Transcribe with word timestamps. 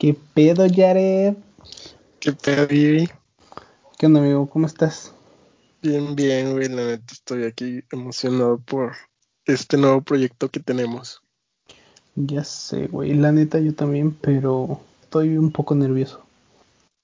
¿Qué 0.00 0.16
pedo, 0.32 0.66
Jared? 0.66 1.34
¿Qué 2.20 2.32
pedo, 2.32 2.66
Vivi? 2.66 3.06
¿Qué 3.98 4.06
onda, 4.06 4.20
amigo? 4.20 4.48
¿Cómo 4.48 4.66
estás? 4.66 5.12
Bien, 5.82 6.16
bien, 6.16 6.52
güey. 6.52 6.70
La 6.70 6.86
neta 6.86 7.12
estoy 7.12 7.44
aquí 7.44 7.84
emocionado 7.92 8.56
por 8.56 8.96
este 9.44 9.76
nuevo 9.76 10.00
proyecto 10.00 10.48
que 10.48 10.58
tenemos. 10.58 11.20
Ya 12.14 12.44
sé, 12.44 12.86
güey. 12.86 13.12
La 13.12 13.30
neta, 13.30 13.58
yo 13.58 13.74
también, 13.74 14.12
pero 14.12 14.80
estoy 15.02 15.36
un 15.36 15.52
poco 15.52 15.74
nervioso. 15.74 16.24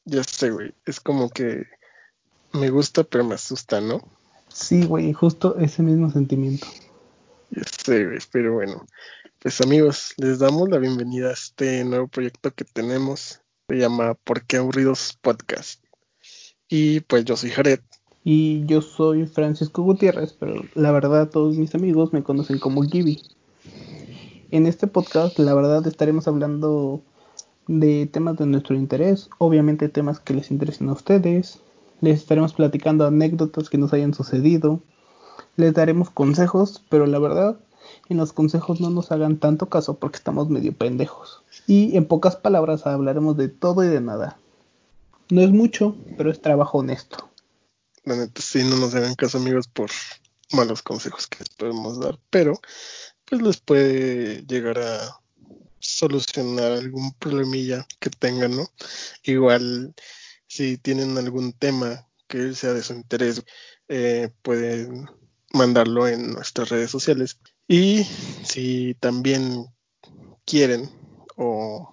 Ya 0.07 0.25
sé, 0.25 0.49
güey. 0.49 0.73
Es 0.87 0.99
como 0.99 1.29
que 1.29 1.67
me 2.55 2.71
gusta, 2.71 3.05
pero 3.05 3.25
me 3.25 3.35
asusta, 3.35 3.83
¿no? 3.83 4.01
Sí, 4.49 4.87
güey, 4.87 5.13
justo 5.13 5.59
ese 5.59 5.83
mismo 5.83 6.11
sentimiento. 6.11 6.67
Ya 7.51 7.63
sé, 7.65 8.07
güey. 8.07 8.21
Pero 8.33 8.55
bueno, 8.55 8.87
pues 9.47 9.61
amigos, 9.61 10.13
les 10.17 10.41
damos 10.41 10.69
la 10.71 10.79
bienvenida 10.79 11.29
a 11.29 11.33
este 11.33 11.85
nuevo 11.85 12.09
proyecto 12.09 12.51
que 12.51 12.65
tenemos. 12.65 13.43
Se 13.69 13.77
llama 13.77 14.15
¿Por 14.15 14.45
qué 14.45 14.57
aburridos 14.57 15.17
podcast? 15.23 15.85
Y 16.69 16.99
pues 17.03 17.25
yo 17.27 17.37
soy 17.37 17.51
Jared. 17.51 17.79
Y 18.25 18.67
yo 18.67 18.83
soy 18.83 19.25
Francisco 19.27 19.85
Gutiérrez, 19.85 20.33
pero 20.33 20.65
la 20.75 20.91
verdad 20.91 21.31
todos 21.31 21.57
mis 21.59 21.77
amigos 21.77 22.13
me 22.13 22.25
conocen 22.25 22.59
como 22.59 22.83
Gibby. 22.83 23.23
En 24.51 24.67
este 24.67 24.89
podcast, 24.89 25.39
la 25.39 25.55
verdad, 25.55 25.87
estaremos 25.87 26.27
hablando 26.27 27.05
de 27.69 28.07
temas 28.07 28.37
de 28.39 28.47
nuestro 28.47 28.75
interés, 28.75 29.31
obviamente 29.39 29.89
temas 29.89 30.19
que 30.19 30.35
les 30.35 30.51
interesen 30.51 30.89
a 30.89 30.95
ustedes. 30.95 31.61
Les 32.01 32.19
estaremos 32.19 32.53
platicando 32.53 33.07
anécdotas 33.07 33.71
que 33.71 33.79
nos 33.79 33.93
hayan 33.93 34.13
sucedido. 34.13 34.83
Les 35.55 35.73
daremos 35.73 36.11
consejos, 36.11 36.85
pero 36.91 37.07
la 37.07 37.21
verdad, 37.21 37.61
en 38.09 38.19
los 38.19 38.33
consejos 38.33 38.81
no 38.81 38.91
nos 38.91 39.13
hagan 39.13 39.39
tanto 39.39 39.69
caso 39.69 39.99
porque 39.99 40.19
estamos 40.19 40.49
medio 40.49 40.73
pendejos. 40.73 41.43
Y 41.67 41.97
en 41.97 42.07
pocas 42.07 42.37
palabras 42.37 42.87
hablaremos 42.87 43.37
de 43.37 43.49
todo 43.49 43.85
y 43.85 43.89
de 43.89 44.01
nada. 44.01 44.39
No 45.31 45.41
es 45.41 45.51
mucho, 45.51 45.97
pero 46.17 46.31
es 46.31 46.41
trabajo 46.41 46.79
honesto. 46.79 47.29
La 48.05 48.17
neta, 48.17 48.41
sí, 48.41 48.63
no 48.63 48.77
nos 48.77 48.95
hagan 48.95 49.17
caso, 49.17 49.39
amigos, 49.39 49.67
por 49.67 49.91
malos 50.53 50.83
consejos 50.83 51.27
que 51.27 51.41
les 51.41 51.49
podemos 51.49 51.99
dar, 51.99 52.19
pero 52.31 52.61
pues 53.25 53.43
les 53.43 53.57
puede 53.59 54.47
llegar 54.47 54.79
a 54.79 55.21
solucionar 55.81 56.73
algún 56.73 57.13
problemilla 57.15 57.87
que 57.99 58.11
tengan, 58.11 58.57
¿no? 58.57 58.71
Igual, 59.25 59.95
si 60.47 60.79
tienen 60.79 61.19
algún 61.19 61.53
tema 61.53 62.07
que 62.29 62.55
sea 62.55 62.73
de 62.73 62.83
su 62.83 62.93
interés, 62.95 63.43
eh, 63.89 64.31
pueden 64.43 65.09
mandarlo 65.53 66.07
en 66.07 66.33
nuestras 66.33 66.69
redes 66.69 66.91
sociales. 66.91 67.39
Y 67.69 68.05
si 68.05 68.95
también 68.95 69.67
quieren 70.45 70.89
o, 71.37 71.93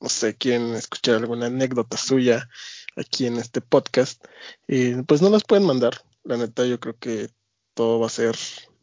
no 0.00 0.08
sé, 0.08 0.36
quieren 0.36 0.74
escuchar 0.74 1.16
alguna 1.16 1.46
anécdota 1.46 1.96
suya 1.96 2.48
aquí 2.96 3.26
en 3.26 3.36
este 3.36 3.60
podcast, 3.60 4.24
eh, 4.68 5.02
pues 5.06 5.22
no 5.22 5.30
las 5.30 5.44
pueden 5.44 5.66
mandar. 5.66 6.02
La 6.24 6.36
neta, 6.36 6.66
yo 6.66 6.78
creo 6.78 6.96
que 6.98 7.30
todo 7.74 8.00
va 8.00 8.06
a 8.06 8.10
ser 8.10 8.36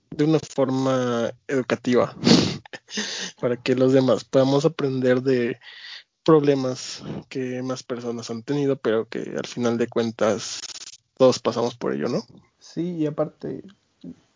de 0.09 0.25
una 0.25 0.39
forma 0.39 1.31
educativa 1.47 2.15
para 3.39 3.57
que 3.57 3.75
los 3.75 3.93
demás 3.93 4.23
podamos 4.25 4.65
aprender 4.65 5.21
de 5.21 5.59
problemas 6.23 7.03
que 7.29 7.61
más 7.63 7.83
personas 7.83 8.29
han 8.29 8.43
tenido, 8.43 8.77
pero 8.77 9.07
que 9.07 9.19
al 9.37 9.47
final 9.47 9.77
de 9.77 9.87
cuentas 9.87 10.59
todos 11.17 11.39
pasamos 11.39 11.75
por 11.75 11.93
ello, 11.93 12.09
¿no? 12.09 12.25
Sí, 12.59 12.95
y 12.97 13.05
aparte, 13.07 13.63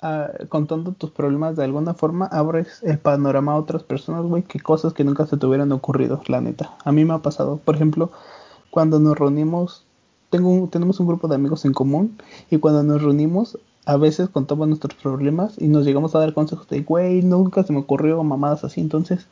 ah, 0.01 0.29
contando 0.49 0.91
tus 0.93 1.11
problemas 1.11 1.55
de 1.55 1.63
alguna 1.63 1.93
forma, 1.93 2.25
abres 2.27 2.81
el 2.83 2.99
panorama 2.99 3.53
a 3.53 3.57
otras 3.57 3.83
personas, 3.83 4.23
güey, 4.25 4.43
que 4.43 4.59
cosas 4.59 4.93
que 4.93 5.03
nunca 5.03 5.25
se 5.25 5.37
te 5.37 5.45
hubieran 5.45 5.71
ocurrido, 5.71 6.21
la 6.27 6.41
neta. 6.41 6.75
A 6.83 6.91
mí 6.91 7.05
me 7.05 7.13
ha 7.13 7.19
pasado, 7.19 7.57
por 7.57 7.75
ejemplo, 7.75 8.11
cuando 8.71 8.99
nos 8.99 9.17
reunimos, 9.17 9.85
tengo 10.29 10.49
un- 10.49 10.69
tenemos 10.69 10.99
un 10.99 11.07
grupo 11.07 11.27
de 11.27 11.35
amigos 11.35 11.65
en 11.65 11.73
común, 11.73 12.17
y 12.49 12.57
cuando 12.57 12.83
nos 12.83 13.01
reunimos, 13.01 13.57
a 13.85 13.97
veces 13.97 14.29
contamos 14.29 14.67
nuestros 14.67 14.95
problemas 14.95 15.55
y 15.61 15.67
nos 15.67 15.85
llegamos 15.85 16.15
a 16.15 16.19
dar 16.19 16.33
consejos 16.33 16.67
de, 16.67 16.81
güey, 16.81 17.21
nunca 17.21 17.63
se 17.63 17.71
me 17.71 17.79
ocurrió 17.79 18.21
mamadas 18.23 18.63
así, 18.63 18.81
entonces, 18.81 19.27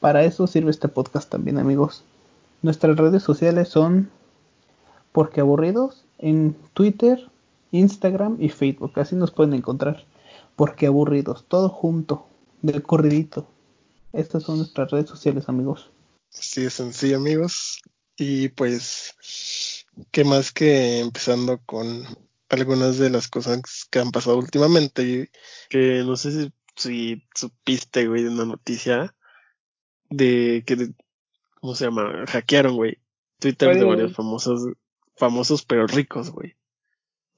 para 0.00 0.24
eso 0.24 0.46
sirve 0.48 0.70
este 0.70 0.88
podcast 0.88 1.30
también, 1.30 1.58
amigos. 1.58 2.04
Nuestras 2.62 2.96
redes 2.96 3.22
sociales 3.22 3.68
son 3.68 4.10
porque 5.12 5.40
aburridos 5.40 6.04
en 6.18 6.56
Twitter, 6.74 7.28
Instagram 7.72 8.36
y 8.40 8.48
Facebook. 8.48 8.92
Así 8.96 9.16
nos 9.16 9.32
pueden 9.32 9.54
encontrar. 9.54 10.06
Porque 10.54 10.86
aburridos, 10.86 11.46
todo 11.48 11.68
junto, 11.68 12.26
del 12.60 12.82
corridito. 12.82 13.48
Estas 14.12 14.44
son 14.44 14.58
nuestras 14.58 14.90
redes 14.90 15.08
sociales, 15.08 15.48
amigos. 15.48 15.90
Así 16.32 16.62
de 16.62 16.70
sencillo, 16.70 17.16
amigos. 17.16 17.82
Y 18.16 18.50
pues, 18.50 19.14
¿qué 20.10 20.24
más 20.24 20.52
que 20.52 21.00
empezando 21.00 21.58
con 21.64 22.04
algunas 22.48 22.98
de 22.98 23.10
las 23.10 23.28
cosas 23.28 23.62
que 23.90 23.98
han 23.98 24.10
pasado 24.10 24.38
últimamente? 24.38 25.30
Que 25.68 26.02
no 26.04 26.16
sé 26.16 26.30
si, 26.32 26.52
si 26.76 27.24
supiste, 27.34 28.06
güey, 28.06 28.22
de 28.22 28.28
una 28.28 28.44
noticia 28.44 29.14
de 30.10 30.62
que, 30.66 30.90
¿cómo 31.60 31.74
se 31.74 31.86
llama? 31.86 32.24
Hackearon, 32.28 32.76
güey, 32.76 32.98
Twitter 33.38 33.74
de 33.74 33.84
varios 33.84 34.14
famosos, 34.14 34.68
famosos 35.16 35.64
pero 35.64 35.86
ricos, 35.86 36.30
güey. 36.30 36.54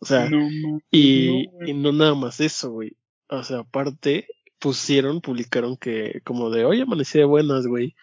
O 0.04 0.06
sea, 0.06 0.28
No, 0.28 0.47
y, 0.91 1.48
no, 1.59 1.66
y 1.66 1.72
no 1.72 1.91
nada 1.91 2.15
más 2.15 2.38
eso, 2.38 2.70
güey. 2.70 2.94
O 3.28 3.42
sea, 3.42 3.60
aparte, 3.60 4.26
pusieron, 4.59 5.22
publicaron 5.22 5.78
que, 5.78 6.20
como 6.25 6.50
de, 6.50 6.66
hoy 6.66 6.82
amanecí 6.82 7.16
de 7.16 7.25
buenas, 7.25 7.66
güey. 7.66 7.97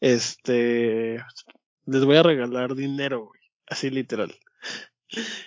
Este, 0.00 1.22
les 1.84 2.04
voy 2.06 2.16
a 2.16 2.22
regalar 2.22 2.74
dinero, 2.74 3.26
güey. 3.26 3.40
Así 3.66 3.90
literal. 3.90 4.34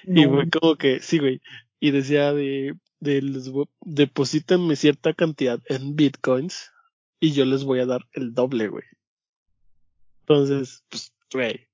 Y 0.03 0.25
fue 0.25 0.47
como 0.51 0.75
que, 0.75 0.99
sí, 0.99 1.17
güey. 1.17 1.41
Y 1.79 1.89
decía 1.89 2.33
de, 2.33 2.75
de 2.99 3.23
les 3.23 3.49
deposítenme 3.81 4.75
cierta 4.75 5.15
cantidad 5.15 5.59
en 5.69 5.95
bitcoins 5.95 6.71
y 7.19 7.31
yo 7.31 7.45
les 7.45 7.63
voy 7.63 7.79
a 7.79 7.87
dar 7.87 8.05
el 8.13 8.35
doble, 8.35 8.67
güey. 8.67 8.85
Entonces, 10.19 10.83
pues, 10.87 11.11
güey. 11.33 11.64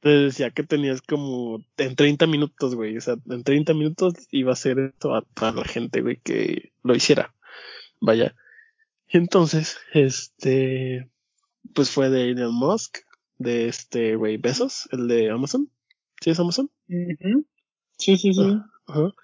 Entonces 0.00 0.34
decía 0.34 0.50
que 0.50 0.62
tenías 0.62 1.02
como 1.02 1.64
en 1.76 1.96
30 1.96 2.26
minutos, 2.28 2.76
güey. 2.76 2.96
O 2.96 3.00
sea, 3.00 3.16
en 3.28 3.42
30 3.42 3.74
minutos 3.74 4.14
iba 4.30 4.52
a 4.52 4.56
ser 4.56 4.78
esto 4.78 5.14
a 5.14 5.22
toda 5.22 5.52
la 5.52 5.64
gente, 5.64 6.02
güey, 6.02 6.20
que 6.22 6.72
lo 6.84 6.94
hiciera. 6.94 7.34
Vaya. 8.00 8.34
Entonces, 9.08 9.78
este, 9.92 11.10
pues 11.74 11.90
fue 11.90 12.10
de 12.10 12.30
Elon 12.30 12.54
Musk, 12.54 12.98
de 13.38 13.68
este, 13.68 14.14
güey, 14.14 14.36
Besos, 14.36 14.88
el 14.92 15.08
de 15.08 15.30
Amazon. 15.30 15.68
¿Sí 16.20 16.30
es 16.30 16.38
Amazon? 16.38 16.70
Sí, 17.98 18.16
sí, 18.16 18.32
sí. 18.34 18.60
Ajá. 18.86 19.14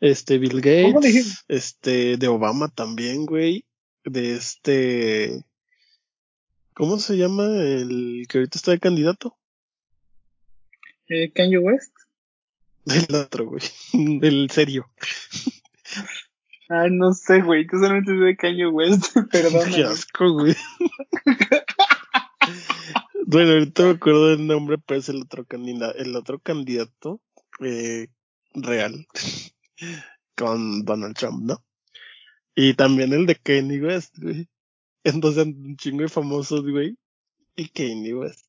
Este, 0.00 0.38
Bill. 0.38 0.60
Gates, 0.60 1.44
este, 1.48 2.16
de 2.16 2.28
Obama 2.28 2.68
también, 2.68 3.26
güey. 3.26 3.66
De 4.04 4.34
este, 4.34 5.44
¿cómo 6.74 6.98
se 6.98 7.16
llama 7.16 7.44
el 7.44 8.26
que 8.28 8.38
ahorita 8.38 8.58
está 8.58 8.72
de 8.72 8.80
candidato? 8.80 9.36
Eh, 11.12 11.30
Kanye 11.30 11.58
West. 11.58 11.92
Del 12.86 13.14
otro, 13.14 13.46
güey. 13.46 13.60
Del 14.20 14.50
serio. 14.50 14.90
Ah, 16.70 16.88
no 16.90 17.12
sé, 17.12 17.42
güey. 17.42 17.66
Tú 17.66 17.76
solamente 17.76 18.12
sé 18.12 18.18
de 18.18 18.36
Kanye 18.36 18.66
West. 18.66 19.14
Perdóname. 19.30 19.74
Qué 19.74 19.84
asco, 19.84 20.32
güey. 20.32 20.56
bueno, 23.26 23.50
ahorita 23.52 23.82
me 23.82 23.90
acuerdo 23.90 24.28
del 24.28 24.46
nombre, 24.46 24.78
pero 24.78 25.00
es 25.00 25.10
el 25.10 25.20
otro 25.20 25.44
candidato, 25.44 25.98
el 25.98 26.16
otro 26.16 26.38
candidato 26.38 27.20
eh, 27.60 28.08
real 28.54 29.06
con 30.34 30.86
Donald 30.86 31.14
Trump, 31.14 31.42
¿no? 31.44 31.62
Y 32.54 32.72
también 32.72 33.12
el 33.12 33.26
de 33.26 33.36
Kanye 33.36 33.82
West, 33.82 34.16
güey. 34.18 34.48
Entonces, 35.04 35.44
un 35.44 35.76
chingo 35.76 36.04
de 36.04 36.08
famosos, 36.08 36.62
güey. 36.62 36.96
Y 37.54 37.68
Kanye 37.68 38.14
West. 38.14 38.46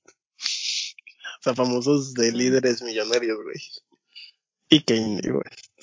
Sea, 1.44 1.54
famosos 1.54 2.14
de 2.14 2.32
líderes 2.32 2.82
millonarios, 2.82 3.38
güey. 3.44 3.58
Y 4.70 4.82
Kanye 4.82 5.30
West. 5.30 5.74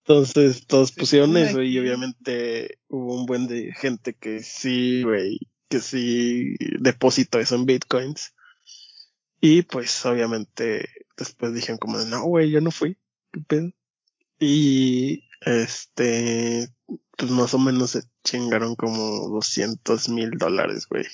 Entonces, 0.00 0.66
todos 0.66 0.90
pusieron 0.90 1.36
eso 1.36 1.62
y 1.62 1.78
obviamente 1.78 2.80
hubo 2.88 3.14
un 3.14 3.26
buen 3.26 3.46
de 3.46 3.72
gente 3.74 4.14
que 4.14 4.42
sí, 4.42 5.04
güey, 5.04 5.38
que 5.68 5.78
sí 5.78 6.56
depositó 6.80 7.38
eso 7.38 7.54
en 7.54 7.66
bitcoins. 7.66 8.34
Y 9.40 9.62
pues, 9.62 10.04
obviamente, 10.04 10.88
después 11.16 11.54
dijeron 11.54 11.78
como, 11.78 11.98
no, 11.98 12.24
güey, 12.24 12.50
yo 12.50 12.60
no 12.60 12.72
fui. 12.72 12.98
¿Qué 13.30 13.40
pedo? 13.46 13.70
Y, 14.40 15.24
este, 15.42 16.68
pues 17.16 17.30
más 17.30 17.54
o 17.54 17.58
menos 17.60 17.90
se 17.90 18.02
chingaron 18.24 18.74
como 18.74 19.28
200 19.28 20.08
mil 20.08 20.30
dólares, 20.30 20.86
güey. 20.88 21.04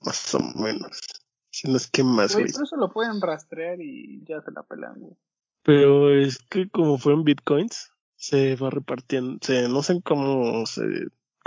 Más 0.00 0.32
o 0.34 0.40
menos. 0.40 1.23
Si 1.54 1.70
no 1.70 1.76
es 1.76 1.86
que 1.88 2.02
más, 2.02 2.34
Güey, 2.34 2.46
eso 2.46 2.76
lo 2.76 2.92
pueden 2.92 3.20
rastrear 3.20 3.80
y 3.80 4.24
ya 4.24 4.40
se 4.42 4.50
la 4.50 4.64
pelan, 4.64 4.98
güey. 4.98 5.14
Pero 5.62 6.12
es 6.12 6.38
que 6.38 6.68
como 6.68 6.98
fueron 6.98 7.22
bitcoins, 7.22 7.92
se 8.16 8.56
va 8.56 8.70
repartiendo, 8.70 9.38
se, 9.40 9.68
no 9.68 9.84
sé 9.84 10.02
cómo 10.02 10.66
se, 10.66 10.82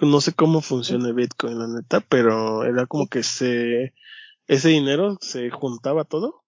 no 0.01 0.21
sé 0.21 0.31
cómo 0.31 0.62
funciona 0.62 1.12
Bitcoin, 1.12 1.59
la 1.59 1.68
neta, 1.68 2.00
pero 2.00 2.63
era 2.63 2.86
como 2.86 3.07
que 3.07 3.21
se, 3.21 3.94
ese 4.48 4.69
dinero 4.69 5.18
se 5.19 5.50
juntaba 5.50 6.06
todo 6.06 6.45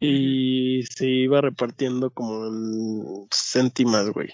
y 0.00 0.84
se 0.84 1.06
iba 1.06 1.42
repartiendo 1.42 2.12
como 2.12 2.46
en 2.46 3.28
céntimas, 3.30 4.08
güey. 4.08 4.30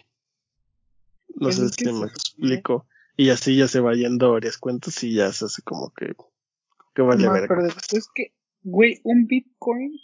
No 1.34 1.50
sé 1.50 1.68
si 1.70 1.92
me 1.92 2.06
explico. 2.06 2.86
Y 3.16 3.30
así 3.30 3.56
ya 3.56 3.66
se 3.66 3.80
va 3.80 3.94
yendo 3.94 4.26
a 4.26 4.32
varias 4.32 4.56
cuentas 4.56 5.02
y 5.02 5.14
ya 5.14 5.32
se 5.32 5.46
hace 5.46 5.62
como 5.62 5.92
que, 5.92 6.14
que 6.94 7.02
vale 7.02 7.24
No, 7.24 7.32
pero 7.48 7.66
es 7.66 8.08
que, 8.14 8.32
güey, 8.62 9.00
un 9.04 9.26
Bitcoin 9.26 9.98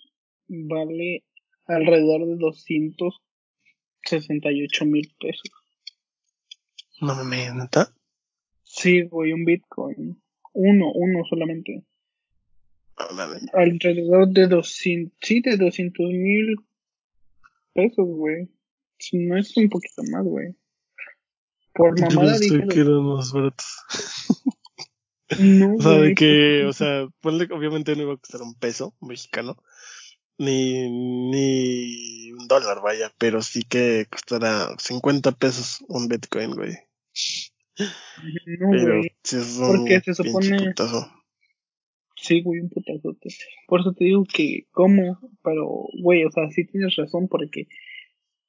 vale 0.48 1.24
alrededor 1.66 2.26
de 2.26 2.36
268 2.36 4.86
mil 4.86 5.14
pesos. 5.20 5.50
No 7.00 7.14
mames, 7.14 7.54
¿neta? 7.54 7.94
Sí, 8.62 9.02
güey, 9.02 9.32
un 9.32 9.44
Bitcoin. 9.44 10.20
Uno, 10.52 10.92
uno 10.94 11.24
solamente. 11.28 11.84
No 12.98 13.10
mames. 13.14 13.42
Alrededor 13.52 14.28
de 14.28 14.46
200, 14.48 15.12
sí, 15.20 15.42
de 15.42 15.56
200 15.56 16.06
mil 16.12 16.56
pesos, 17.74 18.06
güey. 18.06 18.48
Si 18.98 19.18
no 19.18 19.36
es 19.36 19.54
un 19.56 19.68
poquito 19.68 20.02
más, 20.10 20.24
güey. 20.24 20.56
Por 21.74 22.00
mamada 22.00 22.38
dije, 22.38 22.66
que 22.68 22.80
eran 22.80 23.04
más 23.04 23.32
baratos. 23.32 23.84
No, 25.38 25.74
O 25.76 25.82
sea, 25.82 25.92
de 26.00 26.14
que, 26.14 26.64
o 26.66 26.72
sea, 26.72 27.06
ponle 27.20 27.48
obviamente 27.52 27.94
no 27.96 28.02
iba 28.02 28.14
a 28.14 28.16
costar 28.18 28.42
un 28.42 28.54
peso 28.54 28.94
mexicano, 29.00 29.56
ni, 30.38 30.88
ni 31.30 32.32
un 32.32 32.46
dólar, 32.48 32.80
vaya, 32.82 33.12
pero 33.18 33.42
sí 33.42 33.62
que 33.62 34.06
costará 34.10 34.68
50 34.78 35.32
pesos 35.32 35.78
un 35.88 36.08
Bitcoin, 36.08 36.50
güey. 36.54 36.72
no, 38.58 38.70
Pero 38.70 38.98
güey. 38.98 39.10
sí 39.22 39.36
es 39.36 39.56
un 39.58 39.78
Porque 39.78 40.00
se 40.00 40.14
supone- 40.14 40.68
putazo. 40.68 41.12
Sí, 42.18 42.42
güey, 42.42 42.60
un 42.60 42.70
putazote. 42.70 43.28
Por 43.68 43.80
eso 43.80 43.92
te 43.92 44.04
digo 44.04 44.24
que, 44.24 44.66
¿cómo? 44.72 45.18
Pero, 45.44 45.84
güey, 46.02 46.24
o 46.24 46.30
sea, 46.30 46.50
sí 46.50 46.64
tienes 46.66 46.96
razón, 46.96 47.28
porque 47.28 47.66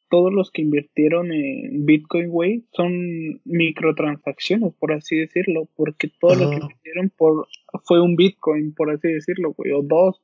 todos 0.10 0.34
los 0.34 0.52
que 0.52 0.62
invirtieron 0.62 1.32
en 1.32 1.86
Bitcoin, 1.86 2.30
güey, 2.30 2.66
son 2.72 3.42
microtransacciones, 3.46 4.74
por 4.76 4.94
así 4.94 5.18
decirlo, 5.18 5.68
porque 5.76 6.10
todo 6.20 6.36
lo 6.36 6.50
que 6.50 6.58
invirtieron 6.58 7.10
por, 7.10 7.48
fue 7.84 8.02
un 8.02 8.16
Bitcoin, 8.16 8.74
por 8.74 8.92
así 8.92 9.10
decirlo, 9.10 9.54
güey, 9.54 9.72
o 9.74 9.82
dos. 9.82 10.22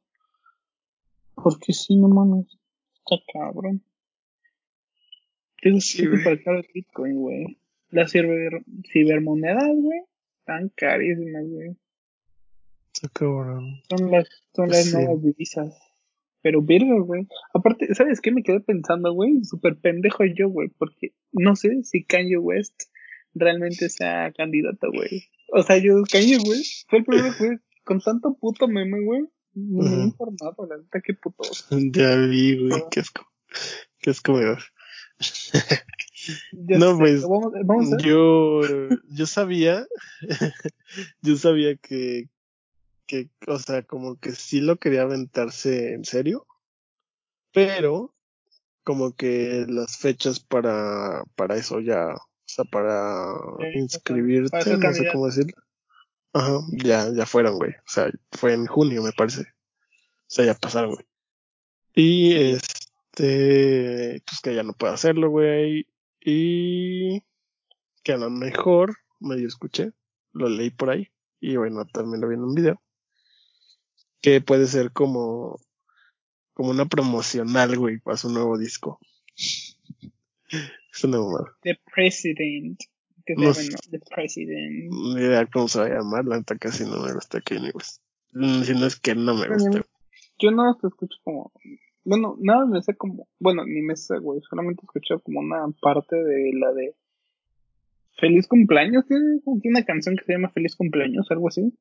Porque 1.35 1.73
sí, 1.73 1.95
no 1.97 2.07
mames, 2.07 2.57
está 2.95 3.15
cabrón. 3.33 3.83
Es 5.61 5.85
Sí, 5.85 6.05
caro 6.43 6.59
el 6.59 6.67
Bitcoin, 6.73 7.15
güey. 7.15 7.57
Las 7.89 8.11
ciber, 8.11 8.63
cibermonedas, 8.91 9.69
güey, 9.75 10.01
están 10.39 10.69
carísimas, 10.75 11.45
güey. 11.47 11.77
Está 12.93 13.09
cabrón. 13.09 13.81
Son 13.89 14.11
las, 14.11 14.27
son 14.53 14.69
las 14.69 14.85
sí. 14.85 14.95
nuevas 14.95 15.21
divisas. 15.21 15.92
Pero 16.43 16.61
verga, 16.61 16.99
güey. 16.99 17.27
Aparte, 17.53 17.95
¿sabes 17.95 18.21
qué? 18.21 18.31
Me 18.31 18.43
quedé 18.43 18.59
pensando, 18.59 19.13
güey. 19.13 19.43
Súper 19.43 19.77
pendejo 19.79 20.23
yo, 20.25 20.49
güey. 20.49 20.69
Porque 20.77 21.13
no 21.31 21.55
sé 21.55 21.83
si 21.83 22.03
Kanye 22.03 22.37
West 22.37 22.83
realmente 23.33 23.89
sea 23.89 24.31
candidato, 24.33 24.91
güey. 24.91 25.23
O 25.51 25.63
sea, 25.63 25.77
yo, 25.77 26.03
Kanye 26.11 26.37
West 26.37 26.87
fue 26.89 26.99
el 26.99 27.05
primero, 27.05 27.33
güey. 27.39 27.57
Con 27.85 27.99
tanto 28.01 28.37
puto 28.39 28.67
meme, 28.67 29.03
güey. 29.03 29.21
Ni 29.55 29.81
me 29.89 29.95
he 29.95 30.03
informado, 30.05 30.67
la 30.67 30.77
neta, 30.77 30.99
qué 31.01 31.13
puto. 31.13 31.43
Ya 31.93 32.17
vi, 32.17 32.59
güey, 32.67 32.81
Ah. 32.81 32.87
qué 32.91 32.99
asco. 32.99 33.25
Qué 33.99 34.09
asco 34.09 34.33
me 34.33 34.43
No, 36.77 36.91
sé, 36.93 36.97
pues, 36.99 37.21
Vamos, 37.23 37.53
vamos 37.65 37.93
a 37.93 37.97
Yo, 38.03 38.61
yo 39.09 39.25
sabía, 39.27 39.85
yo 41.21 41.35
sabía 41.35 41.75
que, 41.77 42.29
que, 43.05 43.29
o 43.47 43.59
sea, 43.59 43.83
como 43.83 44.19
que 44.19 44.31
sí 44.33 44.61
lo 44.61 44.77
quería 44.77 45.03
aventarse 45.03 45.93
en 45.93 46.05
serio, 46.05 46.47
pero 47.51 48.13
como 48.83 49.15
que 49.15 49.65
las 49.67 49.97
fechas 49.97 50.39
para, 50.39 51.23
para 51.35 51.55
eso 51.55 51.79
ya, 51.79 52.13
o 52.13 52.19
sea, 52.45 52.65
para 52.65 53.33
Sí, 53.59 53.79
inscribirte, 53.79 54.49
para 54.51 54.77
no 54.77 54.93
sé 54.93 55.09
cómo 55.11 55.27
decirlo. 55.27 55.55
Ajá, 56.33 56.59
ya, 56.71 57.09
ya 57.13 57.25
fueron, 57.25 57.57
güey. 57.57 57.71
O 57.71 57.87
sea, 57.87 58.09
fue 58.31 58.53
en 58.53 58.65
junio, 58.65 59.03
me 59.03 59.11
parece. 59.11 59.41
O 59.41 59.45
sea, 60.27 60.45
ya 60.45 60.55
pasaron, 60.55 60.95
güey. 60.95 61.05
Y 61.95 62.33
este, 62.33 64.21
pues 64.25 64.41
que 64.41 64.55
ya 64.55 64.63
no 64.63 64.73
puedo 64.73 64.93
hacerlo, 64.93 65.29
güey. 65.29 65.87
Y 66.19 67.21
que 68.03 68.13
a 68.13 68.17
lo 68.17 68.31
mejor, 68.31 68.95
medio 69.19 69.47
escuché, 69.47 69.91
lo 70.31 70.49
leí 70.49 70.71
por 70.71 70.89
ahí. 70.89 71.07
Y 71.39 71.55
bueno, 71.57 71.85
también 71.85 72.21
lo 72.21 72.27
vi 72.29 72.35
en 72.35 72.43
un 72.43 72.55
video. 72.55 72.81
Que 74.23 74.39
puede 74.39 74.67
ser 74.67 74.93
como, 74.93 75.59
como 76.53 76.69
una 76.71 76.85
promocional, 76.85 77.77
güey, 77.77 77.99
para 77.99 78.15
su 78.15 78.29
nuevo 78.29 78.57
disco. 78.57 78.99
Es 79.29 81.03
una 81.03 81.19
mamada. 81.19 81.57
The 81.61 81.77
President. 81.93 82.79
Que 83.25 83.35
se. 83.53 83.75
The 83.89 83.99
President. 83.99 84.91
Ni 84.91 85.21
idea 85.21 85.45
cómo 85.47 85.67
se 85.67 85.79
va 85.79 85.85
a 85.87 85.89
llamar, 85.89 86.25
la 86.25 86.37
neta 86.37 86.57
casi 86.57 86.85
no 86.85 87.01
me 87.01 87.13
gusta 87.13 87.41
Kanye 87.41 87.71
West. 87.73 88.01
Mm, 88.31 88.61
Si 88.63 88.73
no 88.73 88.85
es 88.85 88.95
que 88.97 89.13
no 89.13 89.35
me 89.35 89.47
gusta. 89.49 89.85
Yo 90.39 90.51
no 90.51 90.73
te 90.77 90.87
escucho 90.87 91.17
como. 91.25 91.51
Bueno, 92.05 92.37
nada 92.39 92.65
me 92.65 92.81
sé 92.81 92.95
como. 92.95 93.27
Bueno, 93.39 93.65
ni 93.65 93.81
me 93.81 93.97
sé, 93.97 94.19
güey. 94.19 94.39
Solamente 94.49 94.83
escucho 94.83 95.19
como 95.19 95.41
una 95.41 95.65
parte 95.81 96.15
de 96.15 96.51
la 96.53 96.71
de. 96.71 96.95
Feliz 98.19 98.47
cumpleaños. 98.47 99.05
Tiene 99.05 99.41
tiene 99.43 99.77
una 99.79 99.85
canción 99.85 100.15
que 100.15 100.23
se 100.23 100.31
llama 100.31 100.49
Feliz 100.49 100.77
cumpleaños, 100.77 101.29
algo 101.29 101.49
así. 101.49 101.73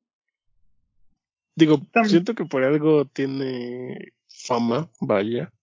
Digo, 1.55 1.79
siento 2.05 2.33
que 2.35 2.45
por 2.45 2.63
algo 2.63 3.05
tiene 3.05 4.13
fama, 4.27 4.89
vaya. 4.99 5.53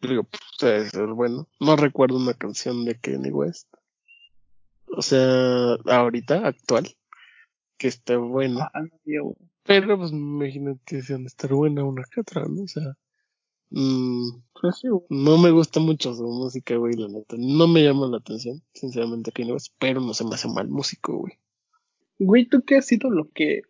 Digo, 0.00 0.26
pues 0.58 0.92
bueno. 1.14 1.48
No 1.58 1.76
recuerdo 1.76 2.16
una 2.16 2.34
canción 2.34 2.84
de 2.84 2.98
Kanye 2.98 3.30
West. 3.30 3.68
O 4.96 5.02
sea, 5.02 5.74
ahorita, 5.86 6.46
actual, 6.46 6.88
que 7.76 7.88
esté 7.88 8.16
buena. 8.16 8.70
Ah, 8.74 8.82
no. 9.04 9.34
Pero 9.64 9.98
pues 9.98 10.12
me 10.12 10.18
imagino 10.46 10.78
que 10.84 11.02
se 11.02 11.14
han 11.14 11.22
de 11.24 11.28
estar 11.28 11.52
buena 11.52 11.84
una 11.84 12.02
que 12.10 12.20
otra, 12.20 12.44
¿no? 12.48 12.62
O 12.62 12.66
sea, 12.68 12.96
mm, 13.70 14.42
Pues 14.60 14.78
sí, 14.78 14.88
güey. 14.88 15.04
no 15.10 15.38
me 15.38 15.50
gusta 15.50 15.80
mucho 15.80 16.14
su 16.14 16.24
música, 16.24 16.76
güey, 16.76 16.94
la 16.94 17.08
neta. 17.08 17.36
No 17.38 17.68
me 17.68 17.84
llama 17.84 18.06
la 18.08 18.16
atención, 18.18 18.62
sinceramente, 18.74 19.32
Kanye 19.32 19.52
West, 19.52 19.74
pero 19.78 20.00
no 20.00 20.14
se 20.14 20.24
me 20.24 20.34
hace 20.34 20.48
mal 20.48 20.68
músico, 20.68 21.18
güey. 21.18 21.34
Güey, 22.18 22.46
¿tú 22.46 22.62
qué 22.62 22.76
ha 22.78 22.82
sido 22.82 23.10
lo 23.10 23.30
que. 23.30 23.62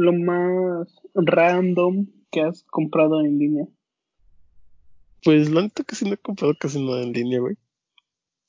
Lo 0.00 0.14
más 0.14 0.88
random 1.14 2.06
que 2.30 2.40
has 2.40 2.64
comprado 2.64 3.20
en 3.20 3.38
línea? 3.38 3.66
Pues 5.22 5.50
la 5.50 5.60
neta 5.60 5.84
que 5.84 5.94
sí 5.94 6.06
no 6.06 6.14
he 6.14 6.16
comprado 6.16 6.54
casi 6.58 6.82
nada 6.82 7.02
en 7.02 7.12
línea, 7.12 7.38
güey. 7.38 7.56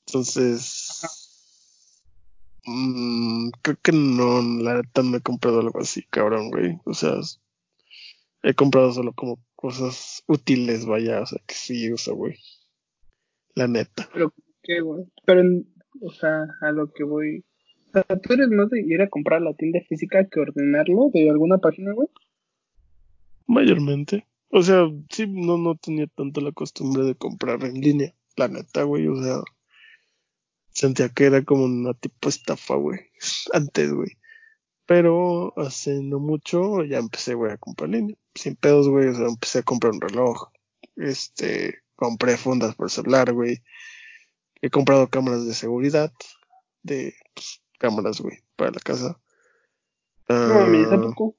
Entonces, 0.06 0.88
mm, 2.64 3.50
creo 3.60 3.76
que 3.82 3.92
no, 3.92 4.40
la 4.62 4.76
neta 4.76 5.02
no 5.02 5.18
he 5.18 5.20
comprado 5.20 5.60
algo 5.60 5.78
así, 5.78 6.04
cabrón, 6.04 6.50
güey. 6.50 6.80
O 6.86 6.94
sea, 6.94 7.16
he 8.42 8.54
comprado 8.54 8.90
solo 8.92 9.12
como 9.12 9.38
cosas 9.54 10.24
útiles, 10.26 10.86
vaya, 10.86 11.20
o 11.20 11.26
sea, 11.26 11.38
que 11.46 11.54
sí 11.54 11.92
uso, 11.92 12.16
güey. 12.16 12.38
La 13.54 13.68
neta. 13.68 14.08
Pero, 14.14 14.32
¿qué, 14.62 14.80
güey? 14.80 15.04
Pero, 15.26 15.42
o 16.00 16.10
sea, 16.12 16.46
a 16.62 16.72
lo 16.72 16.90
que 16.90 17.04
voy. 17.04 17.44
Sea, 17.92 18.04
¿tú 18.20 18.32
eres 18.32 18.48
más 18.48 18.70
de 18.70 18.80
ir 18.80 19.02
a 19.02 19.08
comprar 19.08 19.42
la 19.42 19.54
tienda 19.54 19.80
física 19.88 20.26
que 20.28 20.40
ordenarlo 20.40 21.10
de 21.12 21.28
alguna 21.28 21.58
página, 21.58 21.92
güey? 21.92 22.08
Mayormente. 23.46 24.26
O 24.48 24.62
sea, 24.62 24.86
sí, 25.10 25.26
no, 25.26 25.58
no 25.58 25.76
tenía 25.76 26.06
tanto 26.06 26.40
la 26.40 26.52
costumbre 26.52 27.04
de 27.04 27.14
comprar 27.14 27.64
en 27.64 27.80
línea. 27.80 28.14
La 28.36 28.48
neta, 28.48 28.84
güey, 28.84 29.08
o 29.08 29.22
sea, 29.22 29.40
sentía 30.72 31.08
que 31.10 31.24
era 31.24 31.44
como 31.44 31.64
una 31.64 31.94
tipo 31.94 32.28
estafa, 32.28 32.76
güey. 32.76 33.00
Antes, 33.52 33.92
güey. 33.92 34.10
Pero 34.86 35.58
hace 35.58 36.02
no 36.02 36.18
mucho 36.18 36.84
ya 36.84 36.98
empecé, 36.98 37.34
güey, 37.34 37.52
a 37.52 37.58
comprar 37.58 37.88
en 37.90 37.96
línea. 37.96 38.16
Sin 38.34 38.56
pedos, 38.56 38.88
güey. 38.88 39.08
O 39.08 39.14
sea, 39.14 39.26
empecé 39.26 39.60
a 39.60 39.62
comprar 39.62 39.92
un 39.92 40.00
reloj. 40.00 40.50
Este, 40.96 41.78
compré 41.96 42.36
fundas 42.36 42.74
por 42.74 42.90
celular, 42.90 43.32
güey. 43.32 43.62
He 44.60 44.70
comprado 44.70 45.08
cámaras 45.08 45.46
de 45.46 45.54
seguridad. 45.54 46.12
De, 46.82 47.14
pues, 47.34 47.61
cámaras, 47.82 48.20
güey, 48.20 48.38
para 48.56 48.70
la 48.70 48.80
casa. 48.80 49.18
No 50.28 50.34
¿a 50.36 50.94
Ah, 50.94 51.00
poco? 51.00 51.36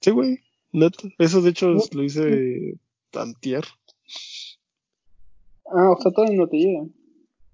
Sí, 0.00 0.10
güey. 0.10 0.40
Neta. 0.72 1.08
Eso, 1.18 1.40
de 1.40 1.50
hecho, 1.50 1.68
No. 1.68 1.80
lo 1.92 2.02
hice 2.02 2.78
antier. 3.12 3.64
Ah, 5.66 5.90
o 5.92 6.00
sea, 6.02 6.10
todavía 6.12 6.36
no 6.36 6.48
te 6.48 6.56
llega. 6.58 6.82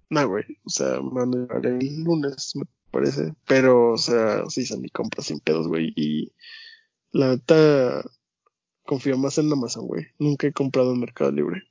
No, 0.09 0.29
güey. 0.29 0.45
O 0.65 0.71
sea, 0.71 0.99
llegar 1.01 1.67
el 1.67 2.03
lunes, 2.03 2.53
me 2.57 2.65
parece. 2.91 3.35
Pero, 3.47 3.93
o 3.93 3.99
sea, 3.99 4.43
sí 4.49 4.63
hice 4.63 4.79
mi 4.79 4.89
compra 4.89 5.23
sin 5.23 5.39
pedos, 5.41 5.69
güey. 5.69 5.93
Y 5.97 6.33
la 7.13 7.29
neta, 7.37 8.03
confío 8.85 9.17
más 9.19 9.39
en 9.39 9.53
Amazon, 9.53 9.87
güey. 9.87 10.07
Nunca 10.19 10.47
he 10.49 10.53
comprado 10.53 10.93
en 10.95 11.01
Mercado 11.01 11.31
Libre. 11.31 11.63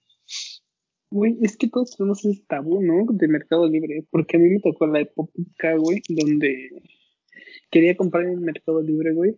Güey, 1.11 1.37
es 1.41 1.57
que 1.57 1.67
todos 1.67 1.95
tenemos 1.95 2.23
ese 2.23 2.43
tabú, 2.47 2.81
¿no? 2.81 3.05
De 3.11 3.27
Mercado 3.27 3.67
Libre. 3.67 4.05
Porque 4.11 4.37
a 4.37 4.39
mí 4.39 4.49
me 4.49 4.59
tocó 4.59 4.87
la 4.87 5.01
época, 5.01 5.75
güey, 5.77 6.01
donde 6.09 6.83
quería 7.71 7.95
comprar 7.97 8.25
en 8.25 8.41
Mercado 8.41 8.81
Libre, 8.81 9.13
güey. 9.13 9.37